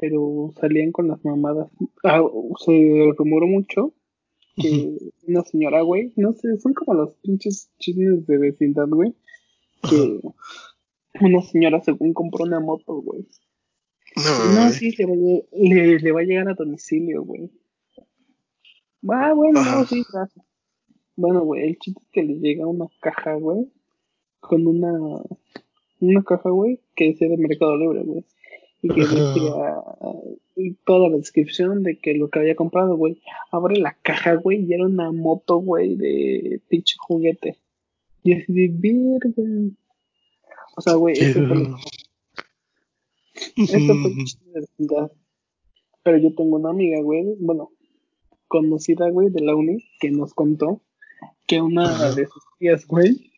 pero 0.00 0.52
salían 0.60 0.92
con 0.92 1.08
las 1.08 1.24
mamadas. 1.24 1.70
Ah, 2.04 2.22
se 2.64 3.12
rumoró 3.16 3.46
mucho 3.46 3.94
que 4.56 4.96
una 5.26 5.42
señora, 5.42 5.82
güey, 5.82 6.12
no 6.16 6.32
sé, 6.32 6.58
son 6.58 6.74
como 6.74 6.94
los 6.94 7.14
pinches 7.16 7.70
chismes 7.78 8.26
de 8.26 8.38
vecindad, 8.38 8.88
güey, 8.88 9.14
que 9.88 10.20
una 11.20 11.42
señora 11.42 11.80
según 11.80 12.12
compró 12.12 12.44
una 12.44 12.60
moto, 12.60 13.00
güey. 13.00 13.26
No, 14.54 14.70
sí, 14.70 14.94
le, 14.98 15.98
le, 15.98 16.12
va 16.12 16.20
a 16.20 16.24
llegar 16.24 16.48
a 16.48 16.54
domicilio, 16.54 17.22
güey. 17.22 17.50
Ah, 19.08 19.32
bueno, 19.34 19.64
no, 19.64 19.84
sí, 19.86 20.02
gracias. 20.12 20.44
Bueno, 21.16 21.42
güey, 21.44 21.68
el 21.68 21.78
chiste 21.78 22.00
es 22.02 22.08
que 22.10 22.22
le 22.22 22.34
llega 22.34 22.66
una 22.66 22.86
caja, 23.00 23.34
güey, 23.34 23.68
con 24.40 24.66
una, 24.66 25.22
una 26.00 26.22
caja, 26.22 26.50
güey, 26.50 26.80
que 26.96 27.14
sea 27.14 27.28
de 27.28 27.36
Mercado 27.36 27.76
Libre, 27.76 28.02
güey. 28.02 28.24
Y 28.82 28.88
que 28.88 29.00
decía 29.00 29.82
toda 30.84 31.08
la 31.08 31.16
descripción 31.16 31.82
de 31.82 31.98
que 31.98 32.14
lo 32.14 32.28
que 32.28 32.38
había 32.38 32.54
comprado, 32.54 32.96
güey. 32.96 33.20
Abre 33.50 33.78
la 33.78 33.96
caja, 34.02 34.34
güey, 34.34 34.64
y 34.64 34.72
era 34.72 34.86
una 34.86 35.12
moto, 35.12 35.58
güey, 35.58 35.96
de 35.96 36.60
pinche 36.68 36.96
juguete. 36.98 37.56
Y 38.22 38.34
así 38.34 38.52
de 38.52 38.68
virgen. 38.68 39.76
O 40.76 40.80
sea, 40.80 40.94
güey, 40.94 41.16
eso 41.18 41.46
fue 41.46 41.56
lo 41.56 41.76
Esto 43.56 43.94
fue 43.94 45.10
Pero 46.02 46.18
yo 46.18 46.34
tengo 46.34 46.56
una 46.56 46.70
amiga, 46.70 47.00
güey, 47.02 47.34
bueno, 47.38 47.70
conocida, 48.48 49.10
güey, 49.10 49.30
de 49.30 49.42
la 49.42 49.54
uni, 49.54 49.84
que 50.00 50.10
nos 50.10 50.34
contó 50.34 50.82
que 51.46 51.60
una 51.60 52.12
de 52.14 52.26
sus 52.26 52.42
tías, 52.58 52.86
güey, 52.86 53.32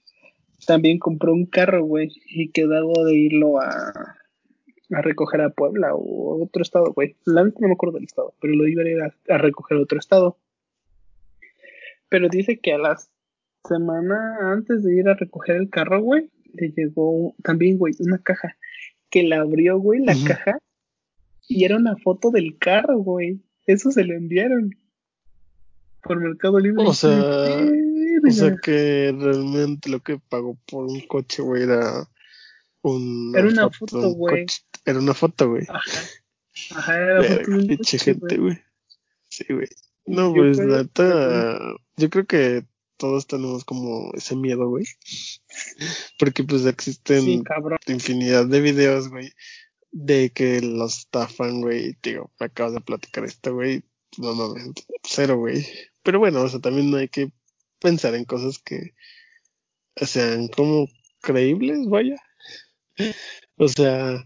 también 0.67 0.99
compró 0.99 1.33
un 1.33 1.47
carro, 1.47 1.85
güey, 1.85 2.11
y 2.27 2.51
quedaba 2.51 3.05
de 3.05 3.15
irlo 3.15 3.61
a, 3.61 4.17
a 4.93 5.03
recoger 5.03 5.41
a 5.41 5.51
Puebla 5.51 5.95
o 5.95 6.43
otro 6.43 6.63
estado, 6.63 6.93
güey. 6.93 7.17
La 7.25 7.45
no 7.45 7.53
me 7.61 7.73
acuerdo 7.73 7.97
del 7.97 8.05
estado, 8.05 8.35
pero 8.41 8.55
lo 8.55 8.69
iba 8.69 8.83
a 8.83 8.89
ir 8.89 9.03
a, 9.03 9.39
recoger 9.39 9.79
a 9.79 9.83
otro 9.83 9.99
estado. 9.99 10.37
Pero 12.09 12.29
dice 12.29 12.59
que 12.59 12.73
a 12.73 12.79
la 12.79 12.99
semana 13.67 14.53
antes 14.53 14.83
de 14.83 14.95
ir 14.95 15.09
a 15.09 15.15
recoger 15.15 15.57
el 15.57 15.71
carro, 15.71 16.03
güey, 16.03 16.31
le 16.53 16.69
llegó 16.71 17.35
también, 17.43 17.79
güey, 17.79 17.95
una 18.01 18.19
caja. 18.19 18.57
Que 19.09 19.23
la 19.23 19.41
abrió, 19.41 19.79
güey, 19.79 20.01
la 20.01 20.15
caja. 20.27 20.59
Y 21.49 21.65
era 21.65 21.77
una 21.77 21.97
foto 21.97 22.31
del 22.31 22.59
carro, 22.59 22.99
güey. 22.99 23.41
Eso 23.67 23.91
se 23.91 24.05
lo 24.05 24.15
enviaron. 24.15 24.75
Por 26.03 26.21
Mercado 26.21 26.59
Libre. 26.59 26.85
O 26.87 26.95
sea, 26.95 27.65
o 28.27 28.31
sea 28.31 28.57
que 28.63 29.15
realmente 29.19 29.89
lo 29.89 30.01
que 30.01 30.19
pagó 30.19 30.59
por 30.67 30.87
un 30.87 31.01
coche, 31.03 31.43
güey, 31.43 31.63
era 31.63 32.09
un. 32.83 33.33
Era 33.37 33.49
una 33.49 33.71
foto, 33.71 34.11
güey. 34.11 34.47
Era 34.85 34.99
una 34.99 35.15
foto, 35.15 35.49
güey. 35.49 35.65
Ajá. 35.69 35.91
Ajá, 36.75 36.99
era 36.99 37.23
foto 37.23 37.59
de 37.59 37.99
gente, 37.99 38.37
güey. 38.37 38.59
Sí, 39.29 39.45
güey. 39.49 39.69
No, 40.05 40.35
pues 40.35 40.59
la 40.59 40.83
neta, 40.83 41.59
yo 41.97 42.11
creo 42.11 42.27
que 42.27 42.67
todos 42.97 43.27
tenemos 43.27 43.65
como 43.65 44.13
ese 44.15 44.37
miedo, 44.37 44.69
güey. 44.69 44.85
Porque 46.19 46.45
pues 46.45 46.67
existen 46.67 47.45
infinidad 47.87 48.47
de 48.47 48.61
videos, 48.61 49.09
güey, 49.09 49.33
de 49.91 50.31
que 50.31 50.61
los 50.61 50.99
estafan, 50.99 51.61
güey. 51.61 51.97
Digo, 52.03 52.31
me 52.39 52.47
acabas 52.47 52.75
de 52.75 52.81
platicar 52.81 53.25
esto, 53.25 53.55
güey. 53.55 53.85
No 54.19 54.35
mames, 54.35 54.73
cero, 55.03 55.39
güey. 55.39 55.67
Pero 56.03 56.19
bueno, 56.19 56.43
o 56.43 56.49
sea, 56.49 56.61
también 56.61 56.91
no 56.91 56.99
hay 56.99 57.09
que 57.09 57.33
pensar 57.79 58.15
en 58.15 58.25
cosas 58.25 58.59
que 58.59 58.95
sean 59.97 60.49
como 60.49 60.89
creíbles, 61.21 61.87
vaya. 61.89 62.17
O 63.57 63.69
sea, 63.69 64.25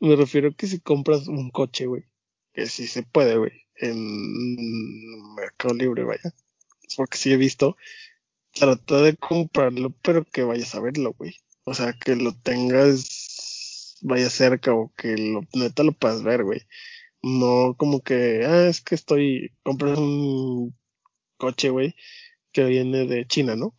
me 0.00 0.16
refiero 0.16 0.54
que 0.54 0.66
si 0.66 0.80
compras 0.80 1.28
un 1.28 1.50
coche, 1.50 1.86
güey, 1.86 2.04
que 2.52 2.66
sí 2.66 2.86
se 2.86 3.02
puede, 3.02 3.38
güey, 3.38 3.52
en 3.76 5.34
Mercado 5.34 5.74
Libre, 5.74 6.04
vaya. 6.04 6.34
Porque 6.96 7.18
sí 7.18 7.32
he 7.32 7.36
visto, 7.36 7.76
trata 8.52 9.02
de 9.02 9.16
comprarlo, 9.16 9.90
pero 10.02 10.24
que 10.24 10.42
vayas 10.42 10.74
a 10.74 10.80
verlo, 10.80 11.14
güey. 11.14 11.36
O 11.64 11.74
sea, 11.74 11.92
que 11.92 12.16
lo 12.16 12.34
tengas, 12.34 13.98
vaya 14.02 14.30
cerca 14.30 14.74
o 14.74 14.92
que 14.96 15.40
neta 15.54 15.82
lo 15.82 15.92
puedas 15.92 16.22
ver, 16.22 16.44
güey. 16.44 16.62
No 17.22 17.74
como 17.76 18.02
que, 18.02 18.44
ah, 18.44 18.68
es 18.68 18.80
que 18.80 18.94
estoy, 18.94 19.52
compras 19.62 19.98
un 19.98 20.76
coche, 21.36 21.70
güey, 21.70 21.94
que 22.52 22.64
viene 22.64 23.06
de 23.06 23.26
China, 23.26 23.56
¿no? 23.56 23.76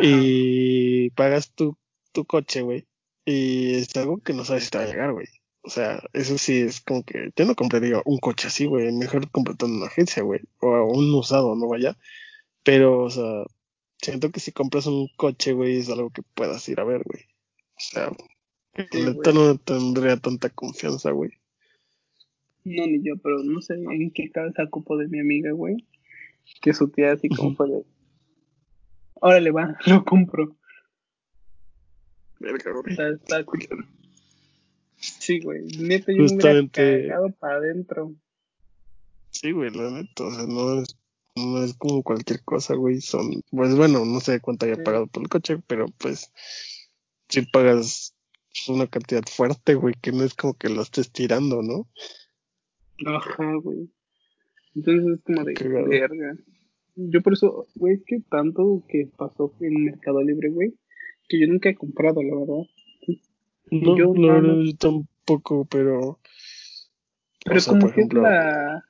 Y 0.00 1.10
pagas 1.10 1.52
tu, 1.52 1.76
tu 2.12 2.24
coche, 2.24 2.62
güey 2.62 2.86
y 3.24 3.74
es 3.74 3.94
algo 3.96 4.20
que 4.20 4.32
no 4.32 4.44
sabes 4.44 4.64
si 4.64 4.70
te 4.70 4.78
va 4.78 4.84
a 4.84 4.86
llegar, 4.86 5.12
güey. 5.12 5.26
O 5.62 5.70
sea, 5.70 6.02
eso 6.12 6.38
sí 6.38 6.60
es 6.60 6.80
como 6.80 7.04
que 7.04 7.30
yo 7.36 7.44
no 7.44 7.54
compraría 7.54 8.02
un 8.04 8.18
coche 8.18 8.48
así, 8.48 8.66
güey. 8.66 8.90
Mejor 8.92 9.30
completando 9.30 9.76
una 9.76 9.86
agencia, 9.86 10.22
güey. 10.22 10.40
O 10.60 10.68
un 10.84 11.14
usado, 11.14 11.54
no 11.54 11.68
vaya. 11.68 11.96
Pero, 12.64 13.04
o 13.04 13.10
sea, 13.10 13.44
siento 14.00 14.30
que 14.32 14.40
si 14.40 14.50
compras 14.50 14.86
un 14.86 15.08
coche, 15.16 15.52
güey, 15.52 15.78
es 15.78 15.88
algo 15.88 16.10
que 16.10 16.22
puedas 16.34 16.68
ir 16.68 16.80
a 16.80 16.84
ver, 16.84 17.02
güey. 17.04 17.22
O 17.76 17.80
sea, 17.80 18.10
sí, 18.90 19.04
no 19.34 19.56
tendría 19.58 20.16
tanta 20.16 20.50
confianza, 20.50 21.12
güey. 21.12 21.30
No, 22.64 22.86
ni 22.86 23.02
yo, 23.02 23.16
pero 23.16 23.42
no 23.42 23.60
sé 23.60 23.74
en 23.74 24.10
qué 24.10 24.30
cabeza 24.30 24.66
cupo 24.68 24.96
de 24.96 25.08
mi 25.08 25.20
amiga, 25.20 25.52
güey. 25.52 25.86
Que 26.60 26.72
su 26.72 26.88
tía 26.88 27.12
así 27.12 27.28
como 27.28 27.54
fue 27.54 27.68
de... 27.68 27.84
Órale, 29.14 29.50
va, 29.50 29.76
lo 29.86 30.04
compro. 30.04 30.56
Está, 32.40 33.44
Sí, 34.96 35.40
güey. 35.40 35.64
Neta, 35.78 36.12
yo 36.12 36.22
Justamente... 36.22 37.02
me 37.02 37.08
cagado 37.08 37.30
para 37.32 37.56
adentro. 37.56 38.14
Sí, 39.30 39.52
güey, 39.52 39.70
la 39.70 39.90
neta. 39.90 40.24
O 40.24 40.30
sea, 40.32 40.46
no 40.46 40.80
es, 40.80 40.96
no 41.34 41.64
es 41.64 41.74
como 41.74 42.02
cualquier 42.02 42.42
cosa, 42.44 42.74
güey. 42.74 43.00
Son, 43.00 43.42
pues 43.50 43.74
bueno, 43.74 44.04
no 44.04 44.20
sé 44.20 44.40
cuánto 44.40 44.66
haya 44.66 44.82
pagado 44.82 45.06
por 45.06 45.22
el 45.22 45.28
coche, 45.28 45.58
pero 45.66 45.86
pues 45.98 46.32
si 47.28 47.42
pagas 47.42 48.14
una 48.68 48.86
cantidad 48.86 49.24
fuerte, 49.24 49.74
güey, 49.74 49.94
que 50.00 50.12
no 50.12 50.24
es 50.24 50.34
como 50.34 50.54
que 50.54 50.68
lo 50.68 50.82
estés 50.82 51.10
tirando, 51.10 51.62
¿no? 51.62 51.88
Ajá, 53.06 53.54
güey. 53.62 53.90
Entonces 54.74 55.18
es 55.18 55.24
como 55.24 55.44
de 55.44 55.54
verga. 55.88 56.36
Yo 56.94 57.22
por 57.22 57.32
eso, 57.32 57.66
güey, 57.74 57.94
es 57.94 58.02
que 58.04 58.20
tanto 58.20 58.82
que 58.88 59.08
pasó 59.16 59.54
en 59.60 59.84
Mercado 59.84 60.22
Libre, 60.22 60.50
güey, 60.50 60.74
que 61.28 61.40
yo 61.40 61.46
nunca 61.46 61.70
he 61.70 61.74
comprado, 61.74 62.22
la 62.22 62.34
verdad. 62.36 62.66
No, 63.70 63.96
yo, 63.96 64.14
la 64.14 64.34
verdad, 64.34 64.58
yo 64.62 64.76
tampoco, 64.76 65.64
pero. 65.64 66.18
Pero 67.44 67.60
como 67.66 67.90
que 67.90 68.02
es 68.02 68.12
la. 68.12 68.84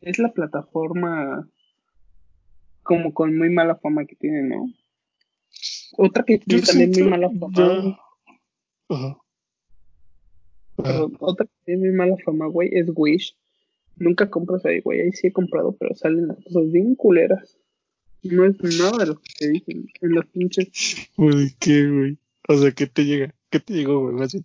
Es 0.00 0.18
la 0.18 0.32
plataforma. 0.32 1.48
Como 2.82 3.14
con 3.14 3.38
muy 3.38 3.48
mala 3.48 3.76
fama 3.76 4.04
que 4.04 4.16
tiene, 4.16 4.42
¿no? 4.42 4.66
Otra 5.96 6.24
que 6.24 6.38
tiene 6.38 6.62
también 6.62 6.90
muy 6.90 7.02
mala 7.04 7.30
fama. 7.30 7.98
Ajá. 8.88 9.23
Otra 11.20 11.46
que 11.46 11.52
tiene 11.64 11.80
muy 11.88 11.96
mala 11.96 12.16
fama, 12.24 12.46
güey, 12.46 12.70
es 12.72 12.86
Wish. 12.94 13.36
Nunca 13.96 14.28
compras 14.28 14.64
ahí, 14.66 14.80
güey. 14.80 15.00
Ahí 15.00 15.12
sí 15.12 15.28
he 15.28 15.32
comprado, 15.32 15.76
pero 15.78 15.94
salen 15.94 16.28
las 16.28 16.38
cosas 16.44 16.70
bien 16.70 16.94
culeras. 16.94 17.56
No 18.22 18.44
es 18.44 18.56
nada 18.78 18.98
de 18.98 19.06
lo 19.06 19.20
que 19.20 19.30
te 19.38 19.48
dicen 19.48 19.86
en 20.00 20.14
los 20.14 20.26
pinches. 20.26 20.68
Güey, 21.16 21.54
¿qué, 21.60 21.88
güey? 21.88 22.18
O 22.48 22.56
sea, 22.56 22.72
¿qué 22.72 22.86
te 22.86 23.04
llega? 23.04 23.34
¿Qué 23.50 23.60
te 23.60 23.74
llegó, 23.74 24.00
güey? 24.00 24.14
Más 24.14 24.32
bien, 24.32 24.44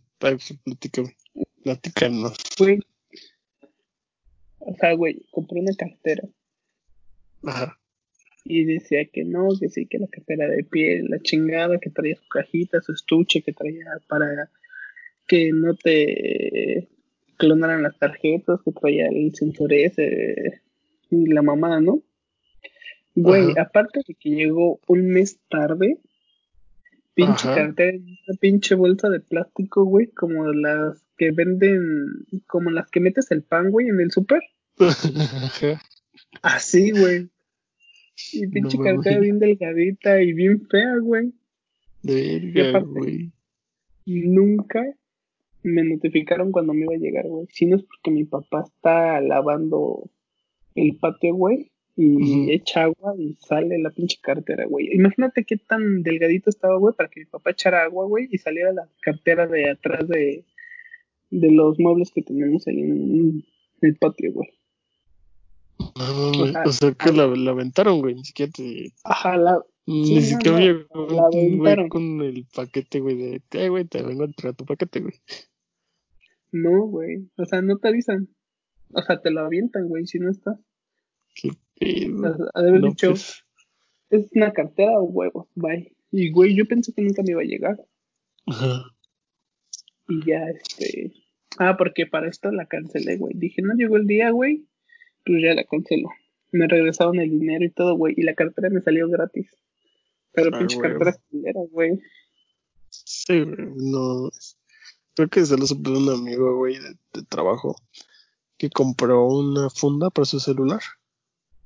platícame. 0.63 1.15
Platícanos. 1.63 2.38
Güey. 2.58 2.79
O 4.60 4.75
sea, 4.75 4.93
güey, 4.93 5.25
compré 5.31 5.62
una 5.62 5.74
cartera. 5.75 6.27
Ajá. 7.43 7.79
Y 8.43 8.65
decía 8.65 9.05
que 9.05 9.24
no, 9.24 9.50
que 9.60 9.69
sí, 9.69 9.86
que 9.86 10.00
la 10.00 10.08
cartera 10.08 10.48
de 10.48 10.63
piel, 10.63 11.08
la 11.10 11.19
chingada, 11.19 11.79
que 11.79 11.89
traía 11.89 12.15
su 12.15 12.27
cajita, 12.27 12.81
su 12.81 12.93
estuche, 12.93 13.41
que 13.41 13.53
traía 13.53 13.86
para 14.08 14.50
que 15.29 15.51
no 15.53 15.75
te 15.75 16.89
clonaran 17.38 17.83
las 17.83 17.98
tarjetas, 17.98 18.59
que 18.65 18.71
traía 18.71 19.07
el 19.07 19.33
sensor 19.36 19.71
ese 19.71 20.62
y 21.12 21.27
la 21.27 21.43
mamá, 21.43 21.79
¿no? 21.79 22.01
Güey, 23.15 23.53
aparte 23.57 24.01
de 24.07 24.15
que 24.15 24.29
llegó 24.31 24.79
un 24.88 25.07
mes 25.07 25.39
tarde, 25.50 26.00
pinche 27.13 27.43
cartera, 27.43 27.98
una 27.98 28.38
pinche 28.39 28.75
bolsa 28.75 29.09
de 29.09 29.19
plástico, 29.19 29.86
güey, 29.86 30.07
como 30.07 30.51
las 30.51 31.01
que 31.17 31.31
venden, 31.31 32.25
como 32.48 32.71
las 32.71 32.89
que 32.89 33.00
metes 33.00 33.29
el 33.31 33.43
pan, 33.43 33.69
güey, 33.69 33.88
en 33.88 34.00
el 34.00 34.12
súper. 34.12 34.41
Así, 36.41 36.91
güey. 36.91 37.29
Y 38.33 38.48
pinche 38.48 38.79
cartera 38.79 39.19
bien 39.19 39.38
delgadita 39.38 40.21
y 40.21 40.33
bien 40.33 40.67
fea, 40.67 40.98
güey. 41.01 41.33
Verga, 42.01 42.79
güey. 42.79 43.31
Nunca 44.05 44.83
me 45.63 45.83
notificaron 45.83 46.51
cuando 46.51 46.73
me 46.73 46.85
iba 46.85 46.95
a 46.95 46.99
llegar, 46.99 47.27
güey. 47.27 47.47
Si 47.51 47.65
no 47.65 47.75
es 47.75 47.83
porque 47.83 48.11
mi 48.11 48.23
papá 48.25 48.63
está 48.65 49.21
lavando 49.21 50.09
el 50.75 50.97
patio, 50.97 51.35
güey 51.35 51.71
y 52.01 52.53
echa 52.53 52.83
agua 52.83 53.13
y 53.17 53.35
sale 53.41 53.77
la 53.77 53.89
pinche 53.89 54.19
cartera, 54.21 54.65
güey. 54.65 54.87
Imagínate 54.93 55.43
qué 55.43 55.57
tan 55.57 56.01
delgadito 56.01 56.49
estaba, 56.49 56.77
güey, 56.77 56.95
para 56.95 57.09
que 57.09 57.19
mi 57.19 57.25
papá 57.25 57.51
echara 57.51 57.83
agua, 57.83 58.05
güey, 58.05 58.29
y 58.31 58.37
saliera 58.37 58.71
la 58.71 58.87
cartera 59.01 59.47
de 59.47 59.69
atrás 59.69 60.07
de, 60.07 60.45
de 61.29 61.51
los 61.51 61.77
muebles 61.77 62.11
que 62.11 62.21
tenemos 62.21 62.65
ahí 62.67 62.79
en 62.79 63.43
el 63.81 63.97
patio, 63.97 64.31
güey. 64.31 64.49
No, 65.97 66.31
no, 66.31 66.61
o 66.69 66.71
sea, 66.71 66.93
que 66.93 67.11
la, 67.11 67.27
la, 67.27 67.51
aventaron, 67.51 67.99
güey, 67.99 68.15
ni 68.15 68.23
siquiera 68.23 68.49
te... 68.55 68.93
Ajá, 69.03 69.35
la... 69.35 69.61
Ni 69.85 70.21
siquiera 70.21 70.59
llegó 70.59 71.07
güey 71.07 71.89
con 71.89 72.21
el 72.21 72.45
paquete, 72.55 73.01
güey, 73.01 73.17
de, 73.17 73.41
eh, 73.51 73.69
güey, 73.69 73.83
te 73.83 74.03
vengo 74.03 74.21
a 74.21 74.27
entregar 74.27 74.55
tu 74.55 74.63
paquete, 74.63 75.01
güey. 75.01 75.15
No, 76.51 76.88
güey, 76.88 77.29
o 77.38 77.46
sea, 77.46 77.62
no 77.62 77.77
te 77.77 77.88
avisan. 77.89 78.27
O 78.91 79.01
sea, 79.01 79.22
te 79.22 79.32
lo 79.32 79.41
avientan, 79.41 79.88
güey, 79.88 80.08
si 80.08 80.20
no 80.20 80.32
estás. 80.32 80.58
Qué 81.36 81.51
pedo. 81.79 82.50
Haber 82.53 82.82
dicho, 82.82 83.10
pues. 83.12 83.44
es 84.10 84.27
una 84.34 84.51
cartera 84.51 85.00
o 85.00 85.03
huevos, 85.03 85.48
bye. 85.56 85.96
Y, 86.12 86.32
güey, 86.32 86.56
yo 86.56 86.65
pensé 86.65 86.91
que 86.94 87.01
nunca 87.01 87.22
me 87.22 87.32
iba 87.32 87.41
a 87.41 87.46
llegar. 87.46 87.77
Ajá. 88.48 88.84
Y 90.08 90.25
ya, 90.25 90.44
este... 90.50 91.13
Ah, 91.60 91.77
porque 91.77 92.08
para 92.08 92.27
esto 92.27 92.51
la 92.51 92.65
cancelé, 92.65 93.18
güey. 93.18 93.34
Dije, 93.36 93.62
no 93.62 93.75
llegó 93.75 93.98
el 93.98 94.08
día, 94.08 94.32
güey 94.32 94.65
pues 95.29 95.44
ya 95.44 95.53
la 95.53 95.63
cancelo. 95.63 96.10
Me 96.51 96.68
regresaron 96.68 97.20
el 97.20 97.29
dinero 97.29 97.63
y 97.63 97.70
todo, 97.70 97.96
güey, 97.96 98.15
y 98.18 98.24
la 98.24 98.34
cartera 98.34 98.70
me 98.70 98.82
salió 98.82 99.08
gratis. 99.08 99.48
Pero 100.32 100.50
ah, 100.53 100.58
pinche 100.58 100.79
cartera 100.79 101.15
era, 101.44 101.62
güey. 101.72 102.00
Sí, 102.89 103.41
güey, 103.41 103.68
no. 103.75 104.29
Creo 105.15 105.29
que 105.29 105.45
se 105.45 105.57
lo 105.57 105.67
supe 105.67 105.89
un 105.89 106.09
amigo, 106.09 106.55
güey, 106.57 106.77
de, 106.79 107.23
trabajo, 107.27 107.75
que 108.57 108.69
compró 108.69 109.25
una 109.25 109.69
funda 109.69 110.09
para 110.09 110.25
su 110.25 110.39
celular. 110.39 110.81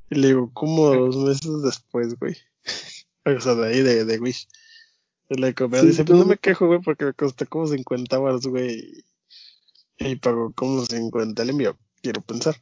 Y 0.10 0.16
le 0.16 0.28
digo, 0.30 0.52
como 0.54 0.94
dos 0.96 1.18
meses 1.18 1.62
después, 1.62 2.18
güey. 2.20 2.36
o 3.26 3.40
sea, 3.40 3.56
de 3.56 3.68
ahí, 3.68 3.82
de, 3.82 4.06
de 4.06 4.20
Wish. 4.20 4.48
Y 5.30 5.36
le 5.36 5.54
compré, 5.54 5.82
dice, 5.84 6.04
pues 6.04 6.20
no 6.20 6.26
me 6.26 6.38
quejo, 6.38 6.68
güey, 6.68 6.82
porque 6.82 7.06
me 7.06 7.14
costó 7.14 7.48
como 7.48 7.68
50 7.68 8.18
baros, 8.20 8.48
güey. 8.48 9.04
Y 9.98 10.16
pagó 10.16 10.52
como 10.54 10.86
50 10.86 11.42
el 11.44 11.50
envío, 11.52 11.78
quiero 12.02 12.22
pensar. 12.22 12.56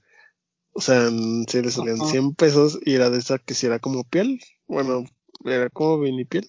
O 0.73 0.81
sea, 0.81 1.09
si 1.09 1.61
le 1.61 1.71
salían 1.71 1.97
100 1.97 2.35
pesos 2.35 2.79
y 2.85 2.93
era 2.93 3.09
de 3.09 3.19
esa 3.19 3.39
que 3.39 3.53
si 3.53 3.65
era 3.65 3.79
como 3.79 4.03
piel. 4.03 4.41
Bueno, 4.67 5.05
era 5.43 5.69
como 5.69 6.01
piel 6.29 6.47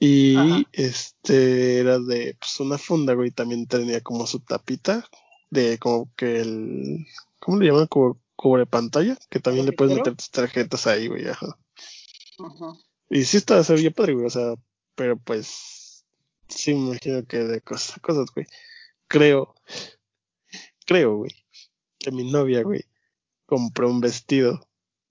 Y 0.00 0.66
este 0.72 1.78
era 1.78 1.98
de 1.98 2.36
pues, 2.40 2.58
una 2.58 2.78
funda, 2.78 3.14
güey. 3.14 3.30
También 3.30 3.66
tenía 3.66 4.00
como 4.00 4.26
su 4.26 4.40
tapita 4.40 5.08
de 5.50 5.78
como 5.78 6.12
que 6.16 6.40
el. 6.40 7.06
¿Cómo 7.38 7.58
le 7.58 7.66
llaman? 7.66 7.86
Como 7.86 8.18
cubre 8.34 8.66
pantalla. 8.66 9.16
Que 9.28 9.38
también 9.38 9.66
le 9.66 9.72
puedes 9.72 9.94
meter 9.94 10.16
tus 10.16 10.30
tarjetas 10.30 10.86
ahí, 10.86 11.06
güey. 11.06 11.28
Ajá. 11.28 11.58
Ajá. 12.38 12.78
Y 13.10 13.24
sí 13.24 13.36
estaba, 13.36 13.62
se 13.62 13.74
veía 13.74 13.90
padre, 13.90 14.14
güey. 14.14 14.26
O 14.26 14.30
sea, 14.30 14.54
pero 14.94 15.18
pues. 15.18 16.04
Sí, 16.48 16.74
me 16.74 16.88
imagino 16.88 17.24
que 17.26 17.38
de 17.38 17.60
cosas, 17.60 18.00
cosas, 18.00 18.26
güey. 18.34 18.46
Creo. 19.06 19.54
Creo, 20.86 21.16
güey. 21.18 21.30
Que 21.98 22.10
mi 22.10 22.28
novia, 22.30 22.62
güey 22.62 22.84
compró 23.50 23.90
un 23.90 24.00
vestido, 24.00 24.64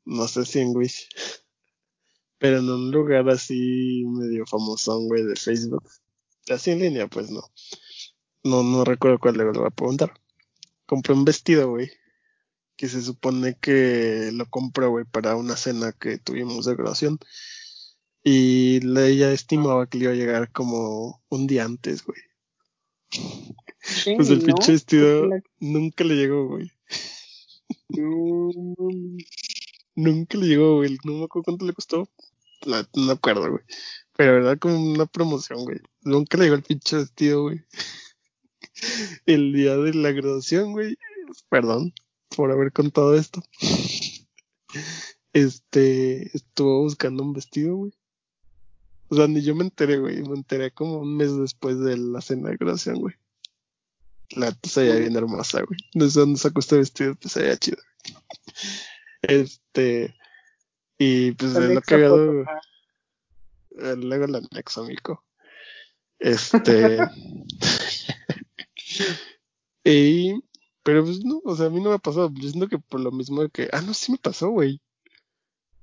no 0.05 0.25
sé 0.29 0.45
si 0.45 0.59
en 0.59 0.73
Wish, 0.73 1.09
pero 2.39 2.59
en 2.59 2.69
un 2.69 2.89
lugar 2.89 3.29
así 3.29 4.03
medio 4.07 4.45
famosón, 4.45 5.07
güey, 5.07 5.23
de 5.23 5.35
Facebook. 5.35 5.83
Así 6.49 6.71
en 6.71 6.79
línea, 6.79 7.07
pues 7.07 7.29
no. 7.29 7.41
No, 8.43 8.63
no 8.63 8.85
recuerdo 8.85 9.19
cuál 9.19 9.37
le 9.37 9.43
voy 9.43 9.67
a 9.67 9.69
preguntar. 9.69 10.13
Compré 10.85 11.13
un 11.13 11.25
vestido, 11.25 11.69
güey, 11.69 11.91
que 12.77 12.87
se 12.87 13.01
supone 13.01 13.57
que 13.59 14.31
lo 14.33 14.49
compró, 14.49 14.89
güey, 14.89 15.05
para 15.05 15.35
una 15.35 15.57
cena 15.57 15.91
que 15.91 16.17
tuvimos 16.17 16.65
de 16.65 16.75
graduación. 16.75 17.19
Y 18.23 18.79
ella 18.97 19.31
estimaba 19.31 19.87
que 19.87 19.97
le 19.97 20.05
iba 20.05 20.13
a 20.13 20.15
llegar 20.15 20.51
como 20.51 21.21
un 21.29 21.45
día 21.45 21.65
antes, 21.65 22.03
güey. 22.03 22.21
pues 24.15 24.29
el 24.29 24.41
pinche 24.41 24.71
vestido 24.71 25.29
nunca 25.59 26.03
le 26.05 26.15
llegó, 26.15 26.47
güey. 26.47 26.71
Nunca 29.99 30.37
le 30.37 30.47
llegó, 30.47 30.77
güey. 30.77 30.97
No 31.03 31.11
me 31.11 31.25
acuerdo 31.25 31.43
cuánto 31.43 31.65
le 31.65 31.73
costó. 31.73 32.09
no 32.65 33.05
me 33.05 33.11
acuerdo, 33.11 33.51
güey. 33.51 33.63
Pero 34.15 34.33
verdad, 34.33 34.57
como 34.57 34.81
una 34.81 35.05
promoción, 35.05 35.65
güey. 35.65 35.79
Nunca 36.03 36.37
le 36.37 36.45
llegó 36.45 36.55
el 36.55 36.63
pinche 36.63 36.95
vestido, 36.95 37.43
güey. 37.43 37.61
El 39.25 39.51
día 39.51 39.75
de 39.75 39.93
la 39.93 40.13
graduación, 40.13 40.71
güey. 40.71 40.97
Perdón 41.49 41.93
por 42.33 42.49
haber 42.49 42.71
contado 42.71 43.13
esto. 43.13 43.43
Este, 45.33 46.35
estuvo 46.35 46.83
buscando 46.83 47.21
un 47.21 47.33
vestido, 47.33 47.75
güey. 47.75 47.93
O 49.09 49.17
sea, 49.17 49.27
ni 49.27 49.41
yo 49.41 49.53
me 49.53 49.65
enteré, 49.65 49.97
güey. 49.97 50.21
Me 50.23 50.35
enteré 50.35 50.71
como 50.71 50.99
un 50.99 51.17
mes 51.17 51.35
después 51.35 51.77
de 51.77 51.97
la 51.97 52.21
cena 52.21 52.51
de 52.51 52.57
graduación, 52.57 53.01
güey. 53.01 53.15
La 54.29 54.57
se 54.63 54.81
veía 54.83 54.95
bien 54.95 55.17
hermosa, 55.17 55.61
güey. 55.61 55.79
No 55.93 56.09
sé 56.09 56.21
dónde 56.21 56.39
sacó 56.39 56.61
este 56.61 56.77
vestido, 56.77 57.15
pues 57.15 57.33
se 57.33 57.41
veía 57.41 57.57
chido. 57.57 57.79
Este. 59.21 60.15
Y 60.97 61.31
pues 61.33 61.55
en 61.55 61.75
lo 61.75 61.81
cagado. 61.81 62.45
Luego 63.71 64.25
el 64.25 64.35
anexo, 64.35 64.81
amigo. 64.81 65.23
Este. 66.19 66.99
y. 69.83 70.33
Pero 70.83 71.03
pues 71.03 71.23
no, 71.23 71.41
o 71.43 71.55
sea, 71.55 71.67
a 71.67 71.69
mí 71.69 71.81
no 71.81 71.89
me 71.89 71.95
ha 71.95 71.99
pasado. 71.99 72.31
Yo 72.33 72.49
siento 72.49 72.67
que 72.67 72.79
por 72.79 72.99
lo 72.99 73.11
mismo 73.11 73.41
de 73.41 73.49
que. 73.49 73.69
Ah, 73.71 73.81
no, 73.81 73.93
sí 73.93 74.11
me 74.11 74.17
pasó, 74.17 74.49
güey. 74.49 74.81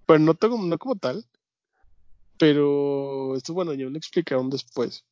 Pero 0.07 0.19
no, 0.19 0.35
tengo, 0.35 0.59
no 0.59 0.79
como 0.79 0.97
tal. 0.97 1.27
Pero 2.39 3.37
esto, 3.37 3.55
bueno, 3.55 3.73
ya 3.75 3.89
me 3.89 3.99
explicaron 3.99 4.51
después. 4.51 5.05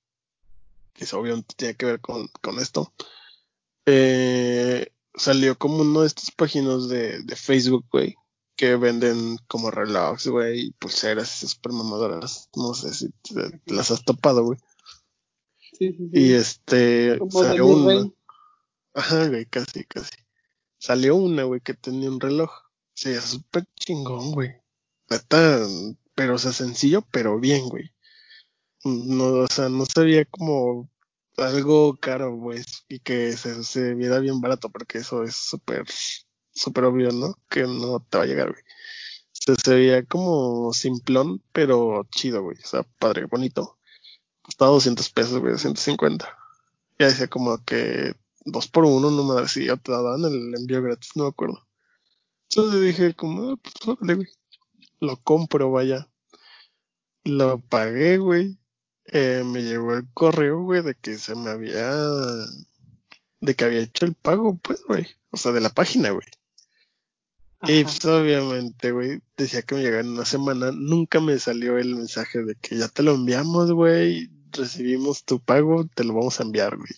Que 0.92 1.04
eso 1.04 1.18
obviamente 1.18 1.54
tiene 1.56 1.74
que 1.74 1.86
ver 1.86 2.00
con, 2.00 2.28
con 2.40 2.60
esto 2.60 2.92
eh, 3.86 4.88
salió 5.16 5.56
como 5.56 5.78
uno 5.78 6.02
de 6.02 6.08
estas 6.08 6.30
páginas 6.30 6.88
de, 6.88 7.22
de 7.22 7.36
Facebook, 7.36 7.86
güey, 7.90 8.16
que 8.56 8.76
venden 8.76 9.38
como 9.46 9.70
relojes, 9.70 10.28
güey, 10.28 10.66
y 10.66 10.72
pulseras 10.72 11.42
y 11.42 11.48
super 11.48 11.72
mamadoras. 11.72 12.48
No 12.56 12.74
sé 12.74 12.92
si 12.94 13.10
te, 13.22 13.60
las 13.66 13.90
has 13.90 14.04
topado, 14.04 14.44
güey. 14.44 14.58
Sí, 15.78 15.92
sí, 15.92 15.96
sí. 15.96 16.10
Y 16.12 16.32
este, 16.32 17.18
salió 17.30 17.66
una. 17.66 18.10
Ajá, 18.94 19.28
güey, 19.28 19.46
casi, 19.46 19.84
casi. 19.84 20.12
Salió 20.78 21.16
una, 21.16 21.44
güey, 21.44 21.60
que 21.60 21.74
tenía 21.74 22.10
un 22.10 22.20
reloj. 22.20 22.50
Sí, 22.94 23.10
es 23.10 23.24
súper 23.24 23.66
chingón, 23.74 24.32
güey. 24.32 24.54
Pero 26.14 26.34
o 26.34 26.38
sea, 26.38 26.52
sencillo, 26.52 27.02
pero 27.10 27.40
bien, 27.40 27.68
güey. 27.68 27.90
No, 28.84 29.24
o 29.24 29.46
sea, 29.48 29.68
no 29.68 29.84
se 29.86 30.00
veía 30.02 30.24
como 30.26 30.90
algo 31.36 31.96
caro, 31.96 32.38
pues, 32.40 32.84
y 32.88 33.00
que 33.00 33.32
se, 33.32 33.64
se 33.64 33.94
viera 33.94 34.18
bien 34.20 34.40
barato, 34.40 34.70
porque 34.70 34.98
eso 34.98 35.24
es 35.24 35.36
súper, 35.36 35.84
súper 36.52 36.84
obvio, 36.84 37.10
¿no? 37.10 37.38
Que 37.48 37.62
no 37.62 38.00
te 38.00 38.18
va 38.18 38.24
a 38.24 38.26
llegar, 38.26 38.52
güey. 38.52 38.62
Se, 39.32 39.74
veía 39.74 40.04
como 40.04 40.72
simplón, 40.72 41.42
pero 41.52 42.06
chido, 42.10 42.42
güey. 42.42 42.56
O 42.62 42.66
sea, 42.66 42.82
padre, 42.98 43.26
bonito. 43.26 43.78
Costaba 44.42 44.70
200 44.72 45.10
pesos, 45.10 45.38
güey, 45.40 45.52
250. 45.52 46.26
Ya 46.98 47.06
decía 47.06 47.28
como 47.28 47.62
que 47.64 48.14
dos 48.44 48.68
por 48.68 48.84
uno, 48.84 49.10
no 49.10 49.24
me 49.24 49.40
decía, 49.40 49.76
te 49.76 49.92
daban 49.92 50.24
el 50.24 50.54
envío 50.54 50.82
gratis, 50.82 51.10
no 51.16 51.24
me 51.24 51.30
acuerdo. 51.30 51.66
Entonces 52.50 52.80
dije, 52.80 53.14
como, 53.14 53.52
ah, 53.52 53.56
pues, 53.56 54.16
güey. 54.16 54.28
Lo 55.00 55.16
compro, 55.22 55.70
vaya. 55.72 56.08
Lo 57.24 57.60
pagué, 57.60 58.18
güey 58.18 58.58
eh, 59.06 59.42
me 59.44 59.62
llegó 59.62 59.94
el 59.94 60.06
correo, 60.12 60.62
güey, 60.62 60.82
de 60.82 60.94
que 60.94 61.18
se 61.18 61.34
me 61.34 61.50
había. 61.50 61.90
de 63.40 63.54
que 63.54 63.64
había 63.64 63.80
hecho 63.80 64.06
el 64.06 64.14
pago, 64.14 64.56
pues, 64.58 64.82
güey. 64.86 65.06
O 65.30 65.36
sea, 65.36 65.52
de 65.52 65.60
la 65.60 65.70
página, 65.70 66.10
güey. 66.10 66.26
Y 67.66 67.82
pues, 67.84 68.04
obviamente, 68.04 68.92
güey, 68.92 69.20
decía 69.36 69.62
que 69.62 69.74
me 69.74 69.82
llegaba 69.82 70.02
en 70.02 70.10
una 70.10 70.24
semana. 70.24 70.70
Nunca 70.72 71.20
me 71.20 71.38
salió 71.38 71.78
el 71.78 71.96
mensaje 71.96 72.42
de 72.42 72.54
que 72.56 72.76
ya 72.76 72.88
te 72.88 73.02
lo 73.02 73.14
enviamos, 73.14 73.72
güey. 73.72 74.30
Recibimos 74.52 75.24
tu 75.24 75.40
pago, 75.40 75.86
te 75.94 76.04
lo 76.04 76.14
vamos 76.14 76.40
a 76.40 76.42
enviar, 76.44 76.76
güey. 76.76 76.92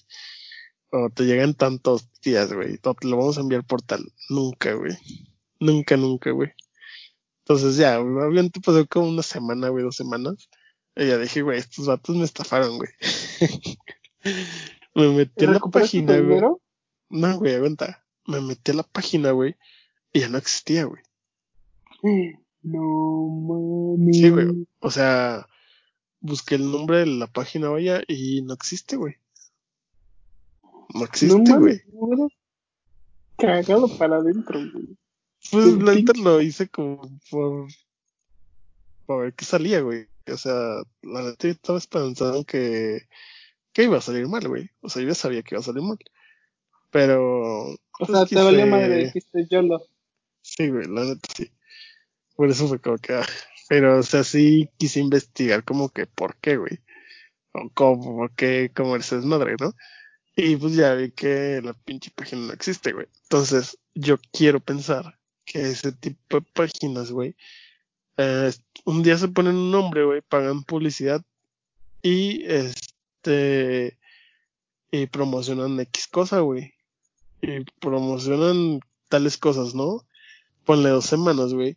O 0.90 1.10
te 1.10 1.24
llegan 1.24 1.54
tantos 1.54 2.08
días, 2.20 2.52
güey. 2.52 2.78
O 2.82 2.94
te 2.94 3.08
lo 3.08 3.16
vamos 3.16 3.38
a 3.38 3.40
enviar 3.40 3.64
por 3.64 3.82
tal. 3.82 4.12
Nunca, 4.28 4.74
güey. 4.74 4.96
Nunca, 5.60 5.96
nunca, 5.96 6.30
güey. 6.32 6.52
Entonces 7.40 7.76
ya, 7.76 8.00
obviamente 8.00 8.60
pasó 8.60 8.86
como 8.88 9.08
una 9.08 9.22
semana, 9.22 9.68
güey, 9.68 9.84
dos 9.84 9.96
semanas. 9.96 10.48
Y 10.96 11.08
ya 11.08 11.18
dije, 11.18 11.42
güey, 11.42 11.58
estos 11.58 11.86
vatos 11.86 12.16
me 12.16 12.24
estafaron, 12.24 12.78
güey. 12.78 12.88
me 14.94 15.08
metí 15.10 15.44
en 15.44 15.52
la 15.52 15.60
página, 15.60 16.18
güey. 16.18 16.40
No, 17.10 17.38
güey, 17.38 17.54
aguanta. 17.54 18.02
Me 18.26 18.40
metí 18.40 18.72
a 18.72 18.74
la 18.74 18.82
página, 18.82 19.30
güey, 19.32 19.56
y 20.12 20.20
ya 20.20 20.28
no 20.28 20.38
existía, 20.38 20.84
güey. 20.84 21.02
No 22.62 22.80
mami. 22.80 24.12
Sí, 24.12 24.28
güey. 24.28 24.66
O 24.80 24.90
sea, 24.90 25.46
busqué 26.18 26.56
el 26.56 26.68
nombre 26.68 26.98
de 26.98 27.06
la 27.06 27.28
página, 27.28 27.68
vaya, 27.68 28.02
y 28.08 28.42
no 28.42 28.54
existe, 28.54 28.96
güey. 28.96 29.14
No 30.92 31.04
existe, 31.04 31.56
güey. 31.56 31.80
No, 31.92 32.28
cagado 33.38 33.86
para 33.98 34.16
adentro, 34.16 34.58
güey. 34.58 34.98
Pues 35.52 35.76
la 35.76 36.12
lo 36.20 36.40
hice 36.40 36.68
como 36.68 37.02
por. 37.30 37.68
para 39.06 39.20
ver 39.20 39.34
qué 39.34 39.44
salía, 39.44 39.80
güey. 39.80 40.08
O 40.32 40.36
sea, 40.36 40.82
la 41.02 41.22
neta 41.22 41.48
estaba 41.48 41.78
pensando 41.80 42.44
que, 42.44 43.08
que 43.72 43.84
iba 43.84 43.98
a 43.98 44.00
salir 44.00 44.26
mal, 44.28 44.46
güey. 44.48 44.70
O 44.80 44.88
sea, 44.88 45.02
yo 45.02 45.08
ya 45.08 45.14
sabía 45.14 45.42
que 45.42 45.54
iba 45.54 45.60
a 45.60 45.64
salir 45.64 45.82
mal. 45.82 45.98
Pero. 46.90 47.64
O 47.72 47.76
pues, 47.98 48.10
sea, 48.10 48.24
te 48.26 48.30
quise- 48.34 48.44
valió 48.44 48.66
madre, 48.66 49.04
dijiste 49.04 49.46
yo 49.50 49.62
lo. 49.62 49.82
Sí, 50.42 50.68
güey, 50.68 50.86
la 50.86 51.04
neta 51.04 51.28
sí. 51.36 51.50
Por 52.36 52.50
eso 52.50 52.68
fue 52.68 52.80
como 52.80 52.98
que. 52.98 53.14
ah, 53.14 53.26
Pero, 53.68 53.98
o 53.98 54.02
sea, 54.02 54.22
sí 54.24 54.68
quise 54.78 55.00
investigar 55.00 55.64
como 55.64 55.88
que 55.88 56.06
por 56.06 56.36
qué, 56.36 56.56
güey. 56.56 56.78
O 57.52 57.70
cómo, 57.74 58.16
por 58.16 58.34
qué 58.34 58.70
comerse 58.74 59.16
desmadre, 59.16 59.56
¿no? 59.60 59.74
Y 60.36 60.56
pues 60.56 60.74
ya 60.74 60.94
vi 60.94 61.10
que 61.12 61.60
la 61.64 61.72
pinche 61.72 62.10
página 62.14 62.42
no 62.46 62.52
existe, 62.52 62.92
güey. 62.92 63.06
Entonces, 63.22 63.78
yo 63.94 64.18
quiero 64.32 64.60
pensar 64.60 65.18
que 65.44 65.62
ese 65.62 65.92
tipo 65.92 66.40
de 66.40 66.46
páginas, 66.52 67.10
güey, 67.10 67.34
eh, 68.16 68.52
un 68.84 69.02
día 69.02 69.18
se 69.18 69.28
ponen 69.28 69.56
un 69.56 69.70
nombre, 69.70 70.04
güey, 70.04 70.22
pagan 70.22 70.64
publicidad 70.64 71.22
y 72.02 72.44
este 72.46 73.98
y 74.90 75.06
promocionan 75.06 75.80
X 75.80 76.08
cosa, 76.08 76.40
güey. 76.40 76.74
Y 77.42 77.64
promocionan 77.80 78.80
tales 79.08 79.36
cosas, 79.36 79.74
¿no? 79.74 80.06
Ponle 80.64 80.90
dos 80.90 81.06
semanas, 81.06 81.52
güey. 81.52 81.76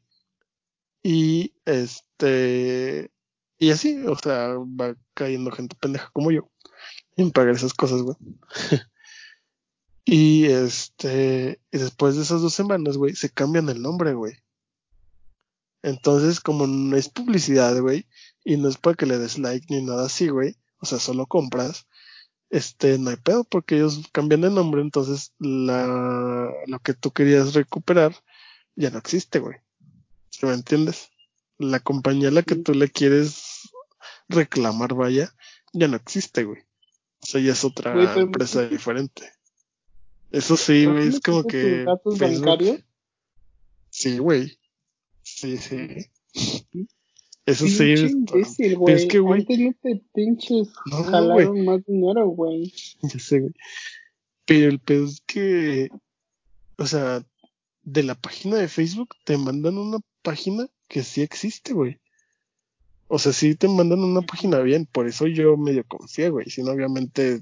Y 1.03 1.53
este 1.65 3.11
y 3.57 3.71
así, 3.71 3.97
o 4.07 4.15
sea, 4.17 4.55
va 4.57 4.95
cayendo 5.13 5.51
gente 5.51 5.75
pendeja 5.79 6.09
como 6.13 6.31
yo 6.31 6.49
en 7.17 7.31
pagar 7.31 7.55
esas 7.55 7.73
cosas, 7.73 8.01
güey. 8.01 8.15
y 10.05 10.45
este, 10.45 11.59
y 11.71 11.77
después 11.77 12.15
de 12.15 12.23
esas 12.23 12.41
dos 12.41 12.53
semanas, 12.53 12.97
güey, 12.97 13.15
se 13.15 13.29
cambian 13.29 13.69
el 13.69 13.81
nombre, 13.81 14.13
güey. 14.13 14.33
Entonces, 15.81 16.39
como 16.39 16.67
no 16.67 16.97
es 16.97 17.09
publicidad, 17.09 17.79
güey, 17.81 18.05
y 18.43 18.57
no 18.57 18.67
es 18.69 18.77
para 18.77 18.95
que 18.95 19.05
le 19.05 19.17
des 19.17 19.37
like 19.39 19.65
ni 19.69 19.81
nada 19.83 20.05
así, 20.05 20.27
güey, 20.29 20.55
o 20.79 20.85
sea, 20.85 20.99
solo 20.99 21.25
compras, 21.25 21.87
este, 22.49 22.97
no 22.97 23.11
hay 23.11 23.15
pedo 23.17 23.43
porque 23.43 23.75
ellos 23.75 24.01
cambian 24.11 24.41
de 24.41 24.49
nombre, 24.49 24.81
entonces 24.81 25.33
la, 25.39 26.51
lo 26.67 26.79
que 26.79 26.93
tú 26.93 27.11
querías 27.11 27.53
recuperar 27.53 28.15
ya 28.75 28.89
no 28.89 28.97
existe, 28.97 29.39
güey. 29.39 29.57
¿Sí 30.29 30.45
me 30.45 30.53
entiendes? 30.53 31.09
La 31.57 31.79
compañía 31.79 32.29
a 32.29 32.31
la 32.31 32.43
que 32.43 32.55
tú 32.55 32.73
le 32.73 32.89
quieres 32.89 33.69
reclamar, 34.29 34.93
vaya, 34.95 35.33
ya 35.73 35.87
no 35.87 35.95
existe, 35.97 36.43
güey. 36.43 36.61
O 37.21 37.25
sea, 37.25 37.41
ya 37.41 37.51
es 37.51 37.63
otra 37.65 37.93
Güey, 37.93 38.07
pero- 38.07 38.21
empresa 38.21 38.67
diferente. 38.67 39.31
Eso 40.31 40.55
sí, 40.55 40.83
¿Pero 40.85 40.93
güey, 40.93 41.07
es 41.09 41.19
como 41.19 41.43
que 41.43 41.83
datos 41.83 42.17
bancarios? 42.17 42.79
Sí, 43.89 44.19
güey. 44.19 44.57
Sí, 45.39 45.57
sí. 45.57 46.89
Eso 47.45 47.65
sí. 47.67 47.93
Está- 47.93 48.07
imbécil, 48.07 48.77
Pero 48.85 48.95
es 48.95 49.01
güey. 49.03 49.07
que, 49.07 49.19
güey, 49.19 49.39
Antes 49.41 49.59
no 49.59 49.73
te 49.81 50.03
pinches 50.13 50.67
No, 50.85 51.03
jalaron 51.03 51.65
más 51.65 51.85
dinero, 51.85 52.27
güey. 52.29 52.73
ya 53.01 53.19
sé, 53.19 53.39
güey. 53.39 53.53
Pero 54.45 54.69
el 54.69 54.79
pedo 54.79 55.05
es 55.05 55.21
que, 55.25 55.89
o 56.77 56.85
sea, 56.85 57.23
de 57.83 58.03
la 58.03 58.15
página 58.15 58.57
de 58.57 58.67
Facebook 58.67 59.15
te 59.23 59.37
mandan 59.37 59.77
una 59.77 59.99
página 60.21 60.67
que 60.87 61.03
sí 61.03 61.21
existe, 61.21 61.73
güey. 61.73 61.97
O 63.07 63.17
sea, 63.17 63.33
sí 63.33 63.55
te 63.55 63.67
mandan 63.67 64.03
una 64.03 64.21
página 64.21 64.59
bien, 64.59 64.85
por 64.85 65.07
eso 65.07 65.25
yo 65.25 65.57
medio 65.57 65.83
confié, 65.87 66.29
güey. 66.29 66.49
Si 66.49 66.61
no, 66.61 66.71
obviamente 66.71 67.41